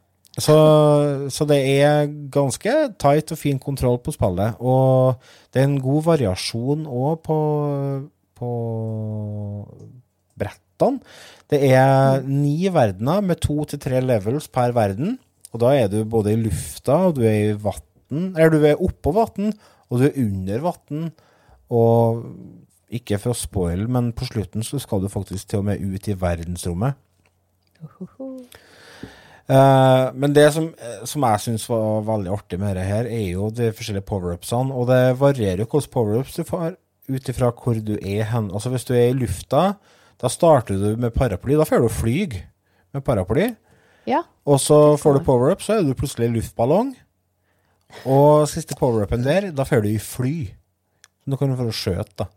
Så, 0.41 0.55
så 1.29 1.45
det 1.45 1.59
er 1.85 2.07
ganske 2.33 2.73
tight 3.01 3.35
og 3.35 3.41
fin 3.41 3.59
kontroll 3.61 3.99
på 4.01 4.15
spillet. 4.15 4.57
Og 4.65 5.19
det 5.53 5.61
er 5.61 5.69
en 5.69 5.83
god 5.83 6.07
variasjon 6.07 6.87
òg 6.89 7.19
på, 7.27 7.39
på 8.39 8.53
brettene. 10.41 11.03
Det 11.53 11.61
er 11.69 12.25
ni 12.25 12.71
verdener 12.73 13.21
med 13.21 13.43
to 13.45 13.67
til 13.69 13.83
tre 13.83 14.01
levels 14.01 14.49
per 14.49 14.73
verden. 14.73 15.19
Og 15.53 15.61
da 15.61 15.75
er 15.77 15.91
du 15.93 16.01
både 16.09 16.33
i 16.33 16.41
lufta, 16.41 17.11
og 17.11 17.19
du 17.19 17.27
er 17.29 17.51
i 17.51 17.59
vann 17.61 18.33
Eller 18.33 18.53
du 18.53 18.65
er 18.65 18.81
oppå 18.81 19.13
vann, 19.13 19.53
og 19.93 20.01
du 20.01 20.09
er 20.09 20.17
under 20.23 20.65
vann. 20.65 21.11
Og 21.69 22.25
ikke 22.93 23.19
for 23.21 23.33
å 23.33 23.39
spoile, 23.39 23.89
men 23.91 24.13
på 24.17 24.29
slutten 24.29 24.65
så 24.67 24.81
skal 24.83 25.03
du 25.03 25.09
faktisk 25.13 25.49
til 25.51 25.63
og 25.63 25.71
med 25.71 25.83
ut 25.83 26.09
i 26.09 26.17
verdensrommet. 26.19 26.99
Uh, 29.51 30.13
men 30.15 30.35
det 30.37 30.47
som, 30.55 30.69
eh, 30.71 31.01
som 31.09 31.25
jeg 31.27 31.43
syns 31.43 31.65
var 31.69 32.05
veldig 32.07 32.31
artig 32.31 32.61
med 32.61 32.77
dette 32.77 32.87
her, 32.87 33.09
er 33.11 33.25
jo 33.33 33.49
de 33.51 33.73
forskjellige 33.75 34.07
power-upsene. 34.09 34.77
Og 34.77 34.87
det 34.93 35.19
varierer 35.21 35.65
jo 35.65 35.69
hvilke 35.73 35.93
power-ups 35.93 36.39
du 36.39 36.45
får 36.47 36.77
ut 37.11 37.29
ifra 37.33 37.51
hvor 37.51 37.81
du 37.83 37.97
er 37.99 38.29
hen. 38.31 38.53
Altså 38.55 38.71
hvis 38.73 38.87
du 38.89 38.95
er 38.95 39.11
i 39.11 39.19
lufta, 39.19 39.75
da 40.23 40.31
starter 40.31 40.79
du 40.79 41.01
med 41.01 41.15
paraply. 41.17 41.59
Da 41.59 41.67
får 41.69 41.83
du 41.83 41.91
fly 41.91 42.19
med 42.95 43.05
paraply. 43.05 43.51
Ja. 44.07 44.23
Og 44.47 44.61
så 44.63 44.97
får 44.99 45.19
du 45.19 45.27
power-up, 45.27 45.63
så 45.63 45.79
er 45.79 45.87
du 45.87 45.95
plutselig 45.99 46.31
i 46.31 46.37
luftballong. 46.37 46.95
Og 48.09 48.49
siste 48.51 48.79
power-upen 48.79 49.27
der, 49.27 49.51
da 49.53 49.67
får 49.69 49.85
du 49.85 49.91
i 49.91 49.99
fly. 50.01 50.37
Så 51.23 51.35
du 51.35 51.37
kan 51.39 51.51
du 51.51 51.59
få 51.59 51.69
skjøte, 51.75 52.25
da. 52.25 52.31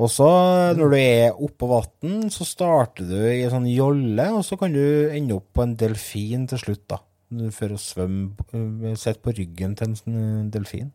Og 0.00 0.08
så, 0.08 0.28
når 0.76 0.92
du 0.92 0.96
er 0.96 1.42
oppå 1.44 1.68
vann, 1.68 2.30
så 2.32 2.46
starter 2.48 3.08
du 3.10 3.16
i 3.18 3.42
en 3.44 3.52
sånn 3.52 3.68
jolle, 3.68 4.28
og 4.32 4.44
så 4.46 4.56
kan 4.60 4.72
du 4.72 5.10
ende 5.12 5.36
opp 5.36 5.50
på 5.52 5.66
en 5.66 5.74
delfin 5.78 6.46
til 6.48 6.62
slutt, 6.62 6.86
da. 6.94 7.02
Du 7.32 7.46
får 7.52 7.74
å 7.74 7.80
svømme, 7.80 8.46
øh, 8.56 8.94
sitte 9.00 9.20
på 9.24 9.34
ryggen 9.36 9.76
til 9.76 9.90
en 9.90 9.98
sånn 9.98 10.16
øh, 10.20 10.40
delfin. 10.52 10.90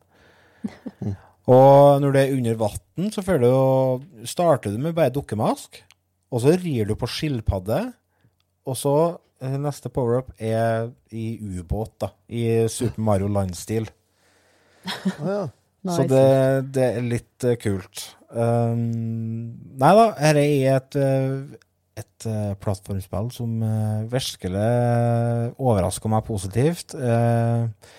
Og 1.48 2.02
når 2.04 2.12
du 2.12 2.20
er 2.20 2.34
under 2.36 2.58
vann, 2.60 3.12
så 3.14 3.22
du 3.24 4.26
starter 4.28 4.74
du 4.74 4.82
med 4.82 4.98
bare 4.98 5.14
dukkemask, 5.14 5.80
og 6.34 6.44
så 6.44 6.58
rir 6.60 6.90
du 6.90 6.98
på 7.00 7.08
skilpadde, 7.08 7.80
og 8.68 8.76
så 8.78 8.98
neste 9.62 9.90
power-up 9.94 10.34
er 10.42 10.90
i 11.14 11.38
ubåt, 11.38 11.94
da. 12.02 12.12
I 12.28 12.68
Super 12.68 13.02
Mario 13.02 13.30
Land-stil. 13.32 13.90
Ah, 15.20 15.28
ja. 15.28 15.94
Så 15.94 16.04
det, 16.10 16.72
det 16.76 16.84
er 16.98 17.06
litt 17.06 17.44
eh, 17.48 17.56
kult. 17.60 18.17
Um, 18.28 19.54
nei 19.80 19.94
da, 19.96 20.10
dette 20.18 20.42
er 20.44 20.76
et, 20.76 20.98
eh, 21.00 21.62
et 22.02 22.28
eh, 22.28 22.52
plattformspill 22.60 23.30
som 23.34 23.62
uh, 23.64 24.04
virkelig 24.12 24.68
overrasker 25.58 26.12
meg 26.12 26.28
positivt. 26.28 26.98
Eh, 26.98 27.94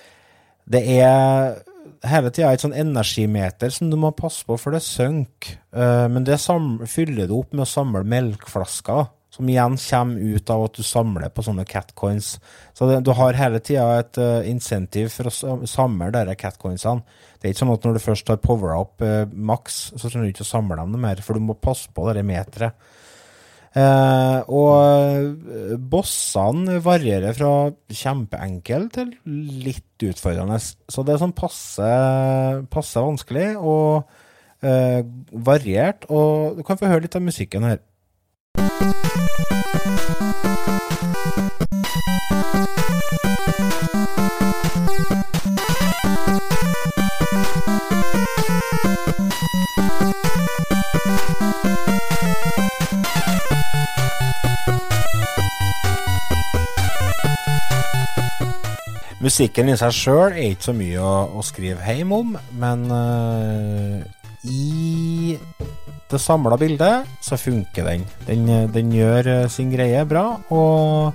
det 0.69 0.85
er 1.01 1.57
hele 2.07 2.31
tida 2.35 2.53
et 2.53 2.63
sånn 2.63 2.77
energimeter 2.77 3.73
som 3.75 3.91
du 3.91 3.97
må 4.01 4.13
passe 4.17 4.47
på, 4.47 4.57
for 4.61 4.75
det 4.75 4.83
synker. 4.85 5.59
Eh, 5.73 6.07
men 6.13 6.27
det 6.27 6.41
fyller 6.91 7.29
du 7.29 7.39
opp 7.39 7.55
med 7.55 7.65
å 7.65 7.71
samle 7.71 8.05
melkflasker, 8.09 9.09
som 9.35 9.49
igjen 9.51 9.77
kommer 9.79 10.37
ut 10.37 10.51
av 10.51 10.65
at 10.67 10.79
du 10.79 10.83
samler 10.83 11.31
på 11.31 11.45
sånne 11.47 11.67
catcoins. 11.69 12.37
Så 12.75 12.89
det, 12.91 13.03
du 13.07 13.13
har 13.15 13.39
hele 13.39 13.61
tida 13.63 14.01
et 14.01 14.19
uh, 14.19 14.41
insentiv 14.49 15.13
for 15.15 15.29
å 15.29 15.59
samle 15.69 16.09
disse 16.15 16.39
catcoinsene. 16.41 17.05
Det 17.39 17.47
er 17.47 17.55
ikke 17.55 17.63
sånn 17.63 17.75
at 17.75 17.85
når 17.87 17.99
du 17.99 18.03
først 18.03 18.31
har 18.33 18.41
powera 18.43 18.81
opp 18.83 19.03
eh, 19.07 19.25
maks, 19.31 19.77
så 19.95 20.09
trenger 20.09 20.27
du 20.27 20.35
ikke 20.35 20.47
å 20.47 20.53
samle 20.53 20.79
dem 20.81 20.95
noe 20.95 21.03
mer, 21.03 21.23
for 21.23 21.39
du 21.39 21.45
må 21.45 21.55
passe 21.55 21.91
på 21.95 22.09
det 22.11 22.27
meteret. 22.27 22.75
Eh, 23.79 24.39
og 24.49 24.71
eh, 25.53 25.75
bossene 25.79 26.79
varierer 26.83 27.37
fra 27.37 27.53
kjempeenkel 27.93 28.89
til 28.95 29.13
litt 29.67 30.09
utfordrende. 30.09 30.59
Så 30.59 31.05
det 31.05 31.15
er 31.15 31.23
sånn 31.23 31.37
passe, 31.37 31.91
passe 32.73 33.05
vanskelig 33.05 33.53
og 33.61 34.09
eh, 34.65 35.05
variert. 35.33 36.09
Og 36.09 36.59
du 36.59 36.65
kan 36.67 36.81
få 36.81 36.91
høre 36.91 37.07
litt 37.07 37.19
av 37.19 37.27
musikken 37.29 37.69
her. 37.69 37.85
Musikken 59.29 59.69
i 59.69 59.75
seg 59.77 59.93
sjøl 59.93 60.31
er 60.31 60.55
ikke 60.55 60.71
så 60.71 60.73
mye 60.73 61.01
å, 61.05 61.17
å 61.37 61.43
skrive 61.45 61.85
hjem 61.85 62.13
om, 62.17 62.31
men 62.57 62.85
uh, 62.89 63.99
i 64.49 65.35
det 66.09 66.21
samla 66.23 66.57
bildet 66.57 67.11
så 67.21 67.37
funker 67.37 67.85
den. 67.91 68.07
Den, 68.25 68.47
eh, 68.49 68.65
den 68.73 68.95
gjør 68.95 69.29
eh, 69.29 69.51
sin 69.53 69.69
greie 69.69 70.01
bra, 70.09 70.23
og 70.49 71.13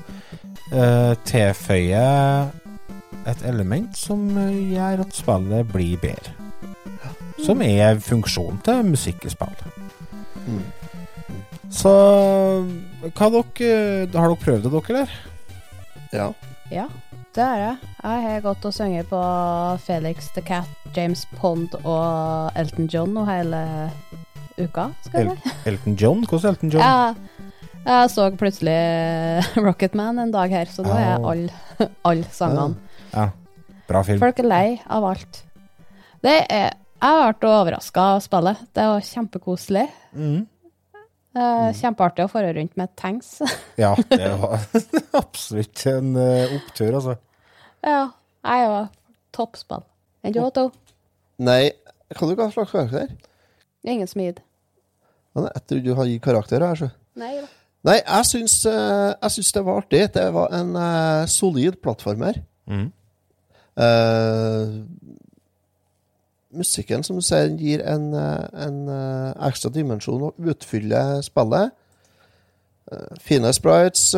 uh, 0.75 1.13
tilføyer 1.25 2.51
et 3.31 3.41
element 3.49 3.97
som 3.97 4.21
gjør 4.29 5.01
at 5.07 5.17
spillet 5.17 5.73
blir 5.73 5.97
bedre. 6.03 6.35
Som 7.41 7.65
er 7.65 7.97
funksjonen 7.97 8.61
til 8.61 8.85
musikkspill. 8.91 9.57
Mm. 10.45 10.61
Så 11.73 11.95
hva 13.09 13.33
dere 13.39 13.73
Har 14.13 14.29
dere 14.29 14.37
prøvd 14.45 14.69
det, 14.69 14.75
dere, 14.77 14.85
eller? 14.93 15.17
Ja. 16.13 16.29
Ja, 16.69 16.85
det 17.35 17.43
har 17.43 17.57
jeg. 17.61 17.77
Jeg 18.03 18.23
har 18.27 18.43
gått 18.45 18.65
og 18.67 18.73
sunget 18.75 19.07
på 19.09 19.19
Felix 19.85 20.29
the 20.35 20.43
Cat, 20.45 20.69
James 20.95 21.23
Pond 21.39 21.73
og 21.81 22.59
Elton 22.59 22.89
John 22.91 23.15
og 23.17 23.25
hele 23.29 23.61
uka, 24.59 24.89
skal 25.07 25.31
jeg 25.31 25.37
si. 25.39 25.53
Elton 25.71 25.97
John? 25.97 26.21
Hvordan 26.29 26.53
Elton 26.53 26.73
John? 26.75 26.83
Ja, 26.83 27.49
jeg 27.83 28.11
så 28.13 28.27
plutselig 28.39 28.77
Rocketman 29.65 30.21
en 30.21 30.35
dag 30.35 30.53
her, 30.53 30.69
så 30.69 30.85
nå 30.85 30.93
er 30.93 31.07
jeg 31.07 31.25
alle 31.31 31.89
all 32.07 32.23
sangene. 32.31 32.77
Ja. 33.13 33.27
Bra 33.89 34.03
film. 34.07 34.21
Folk 34.21 34.39
er 34.39 34.47
lei 34.47 34.67
av 34.87 35.09
alt. 35.09 35.41
Det 36.23 36.37
er, 36.53 36.69
jeg 37.03 37.35
ble 37.41 37.49
overraska 37.51 38.05
av 38.13 38.21
spillet. 38.23 38.61
Det 38.77 38.85
var 38.93 39.03
kjempekoselig. 39.09 39.87
Mm. 40.15 40.43
Eh, 41.33 41.69
Kjempeartig 41.73 42.27
å 42.27 42.29
fare 42.29 42.51
rundt 42.53 42.75
med 42.77 42.91
tanks. 42.99 43.39
Ja, 43.81 43.95
det 44.11 44.29
var 44.37 44.61
absolutt 45.23 45.81
en 45.89 46.11
eh, 46.19 46.51
opptur, 46.59 46.93
altså. 46.93 47.15
ja, 47.81 48.03
jeg 48.45 48.67
var 48.69 48.89
toppspill. 49.33 49.85
Enn 50.23 50.35
du, 50.35 50.39
Otto? 50.43 50.67
Nei, 51.43 51.71
hva 52.13 52.29
du 52.29 52.35
ga 52.37 52.47
slags 52.53 52.71
karakter? 52.75 53.09
Ingen 53.83 54.07
smid. 54.07 54.43
Men 55.33 55.49
Jeg 55.49 55.63
trodde 55.65 55.83
du 55.87 55.95
hadde 55.97 56.11
gitt 56.13 56.23
karakter 56.27 56.63
her, 56.63 56.77
så. 56.77 56.91
Nei 57.17 57.33
da. 57.39 57.47
Nei, 57.83 57.97
jeg 57.99 58.27
syns, 58.29 58.59
eh, 58.69 59.09
jeg 59.17 59.33
syns 59.39 59.49
det 59.57 59.63
var 59.65 59.81
artig. 59.81 60.03
Det 60.15 60.27
var 60.37 60.53
en 60.55 60.69
solid 61.27 61.81
plattformer. 61.83 62.37
Mm. 62.69 62.85
Eh, 63.73 64.69
musikken, 66.57 67.03
som 67.03 67.17
du 67.19 67.23
sier, 67.25 67.49
gir 67.59 67.81
en, 67.87 68.09
eh, 68.13 68.47
en 68.67 68.77
eh, 68.89 69.47
ekstra 69.49 69.71
dimensjon 69.73 70.21
og 70.29 70.49
utfyller 70.53 71.21
spillet. 71.25 71.71
Eh, 72.91 73.13
fine 73.23 73.53
sprites, 73.55 74.09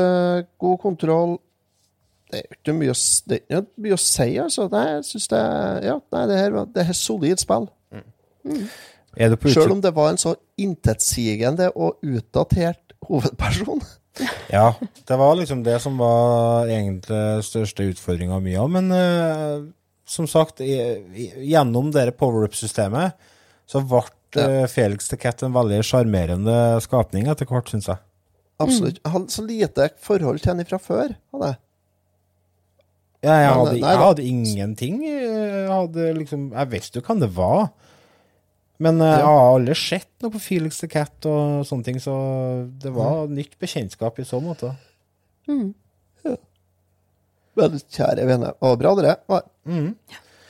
god 0.60 0.78
kontroll. 0.82 1.38
Det 2.32 2.42
er 2.42 2.56
ikke 2.58 2.74
mye, 2.74 2.94
det 3.30 3.38
er 3.50 3.62
ikke 3.62 3.84
mye 3.86 3.96
å 3.96 4.02
si, 4.02 4.30
altså. 4.42 4.66
Nei, 4.72 4.86
jeg 4.96 5.04
synes 5.12 5.28
det, 5.32 5.42
ja, 5.86 6.00
nei, 6.16 6.24
det, 6.32 6.40
her, 6.42 6.56
var- 6.58 6.72
det 6.76 6.88
er 6.88 6.98
solid 6.98 7.38
spill. 7.44 7.68
Mm. 7.96 9.38
på 9.40 9.54
Selv 9.54 9.72
om 9.78 9.82
det 9.82 9.94
var 9.96 10.10
en 10.12 10.18
så 10.20 10.34
intetsigende 10.58 11.70
og 11.76 12.00
utdatert 12.04 12.96
hovedperson. 13.08 13.82
Ja, 14.48 14.70
det 15.08 15.16
var 15.20 15.34
liksom 15.36 15.64
det 15.66 15.82
som 15.84 15.98
var 16.00 16.70
egentlig 16.72 17.44
største 17.44 17.84
utfordringa 17.92 18.38
mye 18.40 18.62
av. 18.62 18.70
Men 18.72 18.86
eh, 18.96 19.66
som 20.06 20.28
sagt, 20.30 20.62
i, 20.62 20.76
i, 21.18 21.30
gjennom 21.50 21.92
det 21.94 22.12
power-up-systemet 22.20 23.16
så 23.66 23.82
ble 23.82 24.04
eh, 24.42 24.66
Felix 24.70 25.10
the 25.10 25.18
Cat 25.18 25.42
en 25.46 25.56
veldig 25.56 25.80
sjarmerende 25.86 26.56
skapning 26.86 27.30
etter 27.32 27.50
hvert, 27.50 27.72
syns 27.72 27.90
jeg. 27.90 28.02
Absolutt. 28.62 29.02
Jeg 29.02 29.12
hadde 29.12 29.34
så 29.34 29.44
lite 29.44 29.88
forhold 30.06 30.40
til 30.44 30.54
henne 30.54 30.66
fra 30.70 30.78
før. 30.80 31.16
Hadde. 31.34 31.50
jeg. 31.50 31.62
Ja, 33.26 33.34
jeg, 33.34 33.48
Ja, 33.48 33.56
hadde, 33.58 33.72
nei 33.74 33.90
jeg 33.90 34.00
da. 34.00 34.06
hadde 34.06 34.28
ingenting. 34.30 35.00
Jeg 35.08 35.66
hadde 35.72 36.06
liksom 36.20 36.44
Jeg 36.54 36.72
visste 36.72 37.02
jo 37.02 37.06
hva 37.08 37.16
det 37.24 37.32
var. 37.36 37.64
Men 38.86 39.00
eh, 39.02 39.16
jeg 39.18 39.26
har 39.26 39.50
aldri 39.56 39.76
sett 39.80 40.12
noe 40.22 40.34
på 40.36 40.42
Felix 40.44 40.82
the 40.84 40.90
Cat 40.92 41.26
og 41.32 41.66
sånne 41.68 41.88
ting, 41.88 42.00
så 42.04 42.14
det 42.84 42.92
var 42.96 43.26
nytt 43.32 43.58
bekjentskap 43.60 44.20
i 44.20 44.28
så 44.28 44.42
måte. 44.44 44.74
Mm. 45.50 45.74
Men 47.56 47.80
kjære 47.80 48.28
vene. 48.28 48.52
Og 48.66 48.78
bra, 48.82 48.96
dere. 49.00 49.18
var. 49.32 49.46
Mm. 49.66 49.94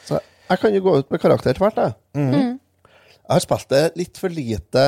Så 0.07 0.19
jeg 0.49 0.61
kan 0.61 0.73
jo 0.75 0.83
gå 0.85 0.97
ut 0.99 1.11
med 1.11 1.21
karakter 1.21 1.57
tvert, 1.57 1.77
jeg. 1.77 1.93
Mm. 2.17 2.57
Jeg 3.25 3.33
har 3.33 3.43
spilt 3.43 3.69
det 3.69 3.83
litt 3.97 4.19
for 4.21 4.33
lite 4.33 4.85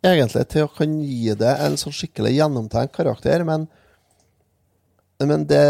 egentlig 0.00 0.46
til 0.48 0.64
å 0.64 0.72
kan 0.72 0.96
gi 1.04 1.34
det 1.36 1.52
en 1.60 1.76
sånn 1.80 1.92
skikkelig 1.92 2.32
gjennomtenkt 2.38 2.96
karakter, 2.96 3.44
men 3.44 3.68
men 5.20 5.42
det 5.44 5.64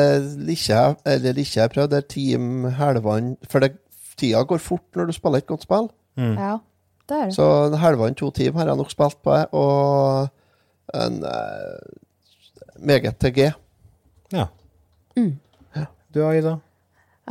liker 0.46 0.68
jeg, 0.70 0.98
eller 1.10 1.34
liker 1.34 1.56
jeg 1.58 1.72
prøvd, 1.72 1.90
det 1.90 1.98
er 1.98 2.10
Team 2.12 2.68
Helvand 2.78 3.32
For 3.50 3.64
det, 3.64 3.72
tida 4.20 4.44
går 4.46 4.60
fort 4.62 4.94
når 4.94 5.10
du 5.10 5.16
spiller 5.16 5.42
et 5.42 5.48
godt 5.48 5.64
spill. 5.66 5.88
Ja, 6.14 6.52
det 7.10 7.16
er 7.16 7.24
det. 7.26 7.34
Så 7.34 7.48
Helvand 7.82 8.18
to 8.20 8.30
team 8.36 8.54
har 8.60 8.70
jeg 8.70 8.78
nok 8.78 8.92
spilt 8.94 9.18
på, 9.26 9.34
og 9.58 10.30
en 10.94 11.18
eh, 11.26 11.98
meget 12.78 13.18
til 13.18 13.34
G. 13.34 13.50
Ja. 14.30 14.46
Mm. 15.20 15.86
Du, 16.10 16.22
Aida? 16.26 16.56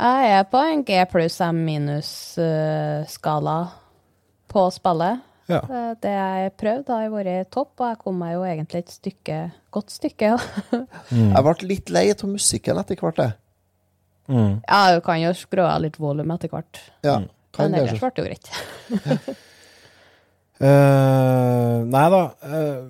Jeg 0.00 0.30
er 0.38 0.44
på 0.48 0.60
en 0.64 0.84
G 0.88 1.00
pluss 1.10 1.40
M 1.44 1.58
minus-skala 1.66 3.56
på 4.48 4.62
spillet. 4.72 5.26
Ja. 5.50 5.58
Eh, 5.66 5.90
Det 6.00 6.10
jeg 6.14 6.52
prøvde, 6.62 6.94
har 6.94 7.10
vært 7.10 7.50
topp, 7.52 7.72
og 7.82 7.88
jeg 7.90 7.98
kom 8.04 8.18
meg 8.22 8.32
jo 8.36 8.44
egentlig 8.46 8.78
et 8.84 8.90
stykke, 8.94 9.38
godt 9.74 9.90
stykke. 9.90 10.30
Ja, 10.32 10.38
Mm. 11.10 11.32
Jeg 11.34 11.42
ble 11.42 11.54
litt 11.68 11.90
lei 11.90 12.04
av 12.14 12.22
musikken 12.30 12.78
etter 12.78 12.96
hvert, 13.02 13.18
jeg. 13.18 13.32
Mm. 14.30 14.60
ja 14.62 14.94
du 14.94 15.00
kan 15.02 15.18
jo 15.18 15.32
skru 15.34 15.64
av 15.66 15.80
litt 15.82 15.96
volum 15.98 16.30
etter 16.30 16.48
hvert. 16.52 16.78
Ja, 17.02 17.16
kan 17.52 17.72
Men 17.72 17.80
ellers 17.80 17.98
ble 17.98 18.10
det 18.14 18.22
jo 18.22 18.26
greit. 18.28 18.46
uh, 20.62 21.82
nei 21.94 22.04
da. 22.14 22.20
eh, 22.46 22.84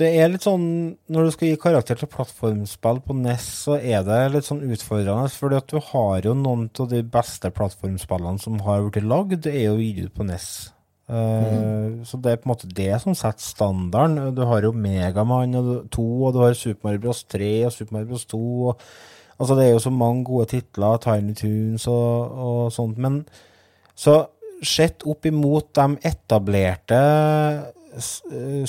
det 0.00 0.08
er 0.16 0.30
litt 0.32 0.44
sånn 0.46 0.64
Når 1.12 1.26
du 1.26 1.30
skal 1.34 1.50
gi 1.50 1.60
karakter 1.60 1.98
til 2.00 2.08
plattformspill 2.10 3.00
på 3.04 3.16
NES, 3.20 3.46
så 3.66 3.76
er 3.76 4.02
det 4.06 4.18
litt 4.34 4.48
sånn 4.48 4.64
utfordrende. 4.64 5.30
fordi 5.36 5.58
at 5.60 5.70
du 5.70 5.78
har 5.92 6.26
jo 6.26 6.34
noen 6.34 6.68
av 6.80 6.88
de 6.90 7.02
beste 7.02 7.50
plattformspillene 7.54 8.40
som 8.40 8.60
har 8.64 8.86
blitt 8.88 9.04
lagd, 9.06 9.42
det 9.44 9.54
er 9.54 9.66
jo 9.68 9.80
gitt 9.82 10.06
ut 10.06 10.14
på 10.16 10.26
NES. 10.26 10.48
Eh, 11.10 12.00
Så 12.06 12.20
det 12.22 12.32
er 12.32 12.40
på 12.40 12.48
en 12.48 12.54
måte 12.54 12.72
det 12.72 13.00
som 13.02 13.14
setter 13.18 13.42
standarden. 13.42 14.34
Du 14.34 14.44
har 14.46 14.62
jo 14.62 14.72
Megaman 14.72 15.56
2, 15.90 16.08
og 16.26 16.34
du 16.34 16.40
har 16.44 16.54
Super 16.54 16.88
Mario 16.88 17.00
Bros. 17.00 17.24
3 17.24 17.66
og 17.66 17.72
Super 17.72 17.96
Mario 17.96 18.12
Bros. 18.12 18.24
2. 18.30 18.42
Og, 18.68 18.80
altså 19.38 19.56
Det 19.56 19.66
er 19.66 19.72
jo 19.72 19.84
så 19.86 19.92
mange 19.92 20.24
gode 20.24 20.46
titler, 20.54 20.98
Tiny 21.02 21.34
Tunes 21.34 21.86
og, 21.90 22.38
og 22.46 22.72
sånt. 22.72 22.98
Men 22.98 23.24
så 23.96 24.22
sett 24.62 25.04
opp 25.08 25.26
imot 25.26 25.72
de 25.74 25.96
etablerte 26.08 27.00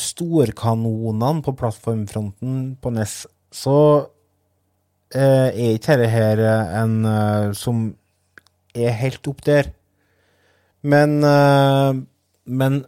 storkanonene 0.01 1.43
på 1.45 1.53
plattformfronten 1.59 2.61
på 2.81 2.93
NES, 2.95 3.15
så 3.53 3.77
eh, 5.13 5.49
er 5.51 5.75
ikke 5.75 5.97
dette 5.99 6.09
her 6.13 6.41
en 6.81 6.95
eh, 7.05 7.51
som 7.57 7.83
er 8.73 8.95
helt 9.01 9.27
opp 9.27 9.43
der. 9.45 9.69
Men, 10.81 11.19
eh, 11.23 12.01
men 12.45 12.81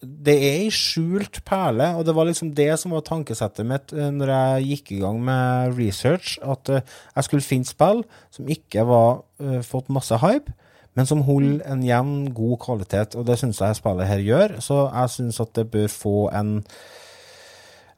det 0.00 0.32
er 0.32 0.62
ei 0.62 0.68
skjult 0.72 1.42
perle, 1.44 1.90
og 1.98 2.06
det 2.08 2.14
var 2.16 2.28
liksom 2.28 2.54
det 2.56 2.70
som 2.80 2.94
var 2.96 3.04
tankesettet 3.04 3.68
mitt 3.68 3.92
eh, 3.92 4.08
når 4.14 4.32
jeg 4.32 4.68
gikk 4.70 4.92
i 4.96 5.00
gang 5.02 5.20
med 5.24 5.76
research, 5.76 6.38
at 6.40 6.72
eh, 6.72 6.86
jeg 7.16 7.26
skulle 7.26 7.44
finne 7.44 7.68
spill 7.68 8.02
som 8.32 8.48
ikke 8.48 8.86
var 8.88 9.22
eh, 9.42 9.60
fått 9.66 9.92
masse 9.92 10.16
hype, 10.22 10.56
men 10.98 11.06
som 11.06 11.22
holder 11.22 11.62
en 11.70 11.82
jevn, 11.86 12.32
god 12.34 12.56
kvalitet, 12.64 13.14
og 13.14 13.26
det 13.28 13.38
syns 13.38 13.60
jeg 13.62 13.78
spillet 13.78 14.08
her 14.10 14.24
gjør, 14.26 14.56
så 14.64 14.82
jeg 14.88 15.12
syns 15.14 15.40
at 15.42 15.52
det 15.56 15.68
bør 15.70 15.86
få 15.92 16.16
en 16.34 16.56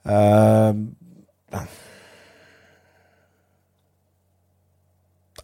uh, 0.09 0.75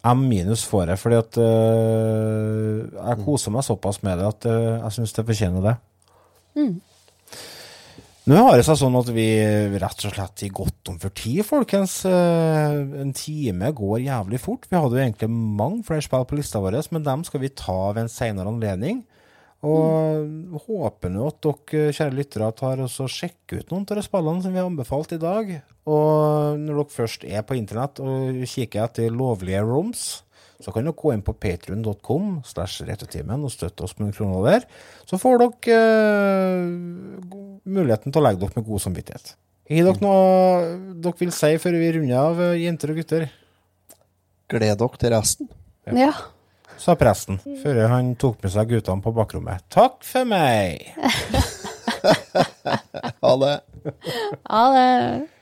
M 0.09 0.21
minus 0.29 0.63
får 0.65 0.93
jeg, 0.93 0.99
fordi 0.99 1.17
at 1.19 1.39
uh, 1.41 2.85
jeg 3.09 3.25
koser 3.25 3.51
meg 3.51 3.65
såpass 3.67 3.99
med 4.05 4.21
det 4.21 4.29
at 4.29 4.47
uh, 4.47 4.77
jeg 4.85 4.95
syns 4.95 5.17
det 5.17 5.25
fortjener 5.27 5.65
det. 5.65 5.75
Nå 8.27 8.35
har 8.45 8.59
det 8.59 8.65
seg 8.67 8.77
sånn 8.77 8.97
at 8.99 9.07
vi 9.15 9.25
rett 9.79 10.03
og 10.05 10.11
slett 10.13 10.43
i 10.45 10.49
godt 10.53 10.91
om 10.91 10.97
for 11.01 11.13
tid, 11.15 11.39
folkens. 11.47 12.01
Eh, 12.05 12.75
En 13.01 13.13
time 13.15 13.71
går 13.73 14.03
jævlig 14.03 14.41
fort. 14.43 14.67
Vi 14.69 14.77
hadde 14.77 14.97
jo 14.99 15.01
egentlig 15.05 15.29
mange 15.31 15.85
flere 15.87 16.03
spill 16.03 16.27
på 16.27 16.37
lista 16.37 16.59
vår, 16.61 16.77
men 16.91 17.05
dem 17.07 17.23
skal 17.25 17.41
vi 17.41 17.49
ta 17.49 17.79
ved 17.93 18.03
en 18.03 18.11
senere 18.11 18.51
anledning. 18.51 19.05
Og 19.65 20.61
håper 20.67 21.11
nå 21.11 21.25
at 21.27 21.41
dere 21.43 21.91
kjære 21.95 22.15
lyttere 22.15 22.51
tar 22.55 22.79
og 22.79 23.09
sjekker 23.11 23.59
ut 23.59 23.73
noen 23.73 23.87
av 23.89 23.97
de 23.99 24.03
spillene 24.05 24.43
som 24.43 24.53
vi 24.53 24.61
har 24.61 24.69
anbefalt 24.69 25.15
i 25.15 25.19
dag. 25.19 25.51
Og 25.89 26.59
når 26.61 26.79
dere 26.83 26.95
først 26.95 27.25
er 27.27 27.43
på 27.43 27.57
internett 27.57 27.99
og 28.03 28.39
kikker 28.47 28.85
etter 28.85 29.11
lovlige 29.11 29.65
roms, 29.65 30.05
så 30.59 30.73
kan 30.75 30.83
dere 30.83 30.97
gå 30.99 31.13
inn 31.13 31.21
på 31.23 31.35
patrion.com 31.39 32.41
slash 32.47 32.83
og 32.83 33.51
støtte 33.53 33.85
oss 33.85 33.93
med 33.97 34.09
noen 34.09 34.15
kroner 34.17 34.47
der. 34.49 34.65
Så 35.07 35.19
får 35.21 35.39
dere 35.43 35.77
eh, 35.77 36.65
muligheten 37.63 38.11
til 38.11 38.19
å 38.19 38.25
legge 38.25 38.43
dere 38.43 38.57
med 38.57 38.67
god 38.67 38.83
samvittighet. 38.83 39.35
Har 39.69 39.87
dere 39.87 40.03
noe 40.03 40.97
dere 40.99 41.21
vil 41.21 41.31
si 41.35 41.53
før 41.63 41.79
vi 41.79 41.93
runder 41.95 42.19
av, 42.19 42.43
eh, 42.43 42.57
jenter 42.65 42.91
og 42.91 42.99
gutter? 42.99 43.29
Gled 44.51 44.83
dere 44.83 44.99
til 44.99 45.15
resten. 45.15 45.49
Ja. 45.95 46.11
Sa 46.79 46.95
presten, 46.99 47.39
før 47.63 47.81
han 47.91 48.13
tok 48.19 48.43
med 48.43 48.53
seg 48.53 48.69
guttene 48.71 49.03
på 49.03 49.15
bakrommet. 49.15 49.63
Takk 49.71 50.03
for 50.07 50.27
meg! 50.27 50.87
Ha 53.19 53.31
det. 53.35 53.55
Ha 54.47 54.61
det. 54.71 55.38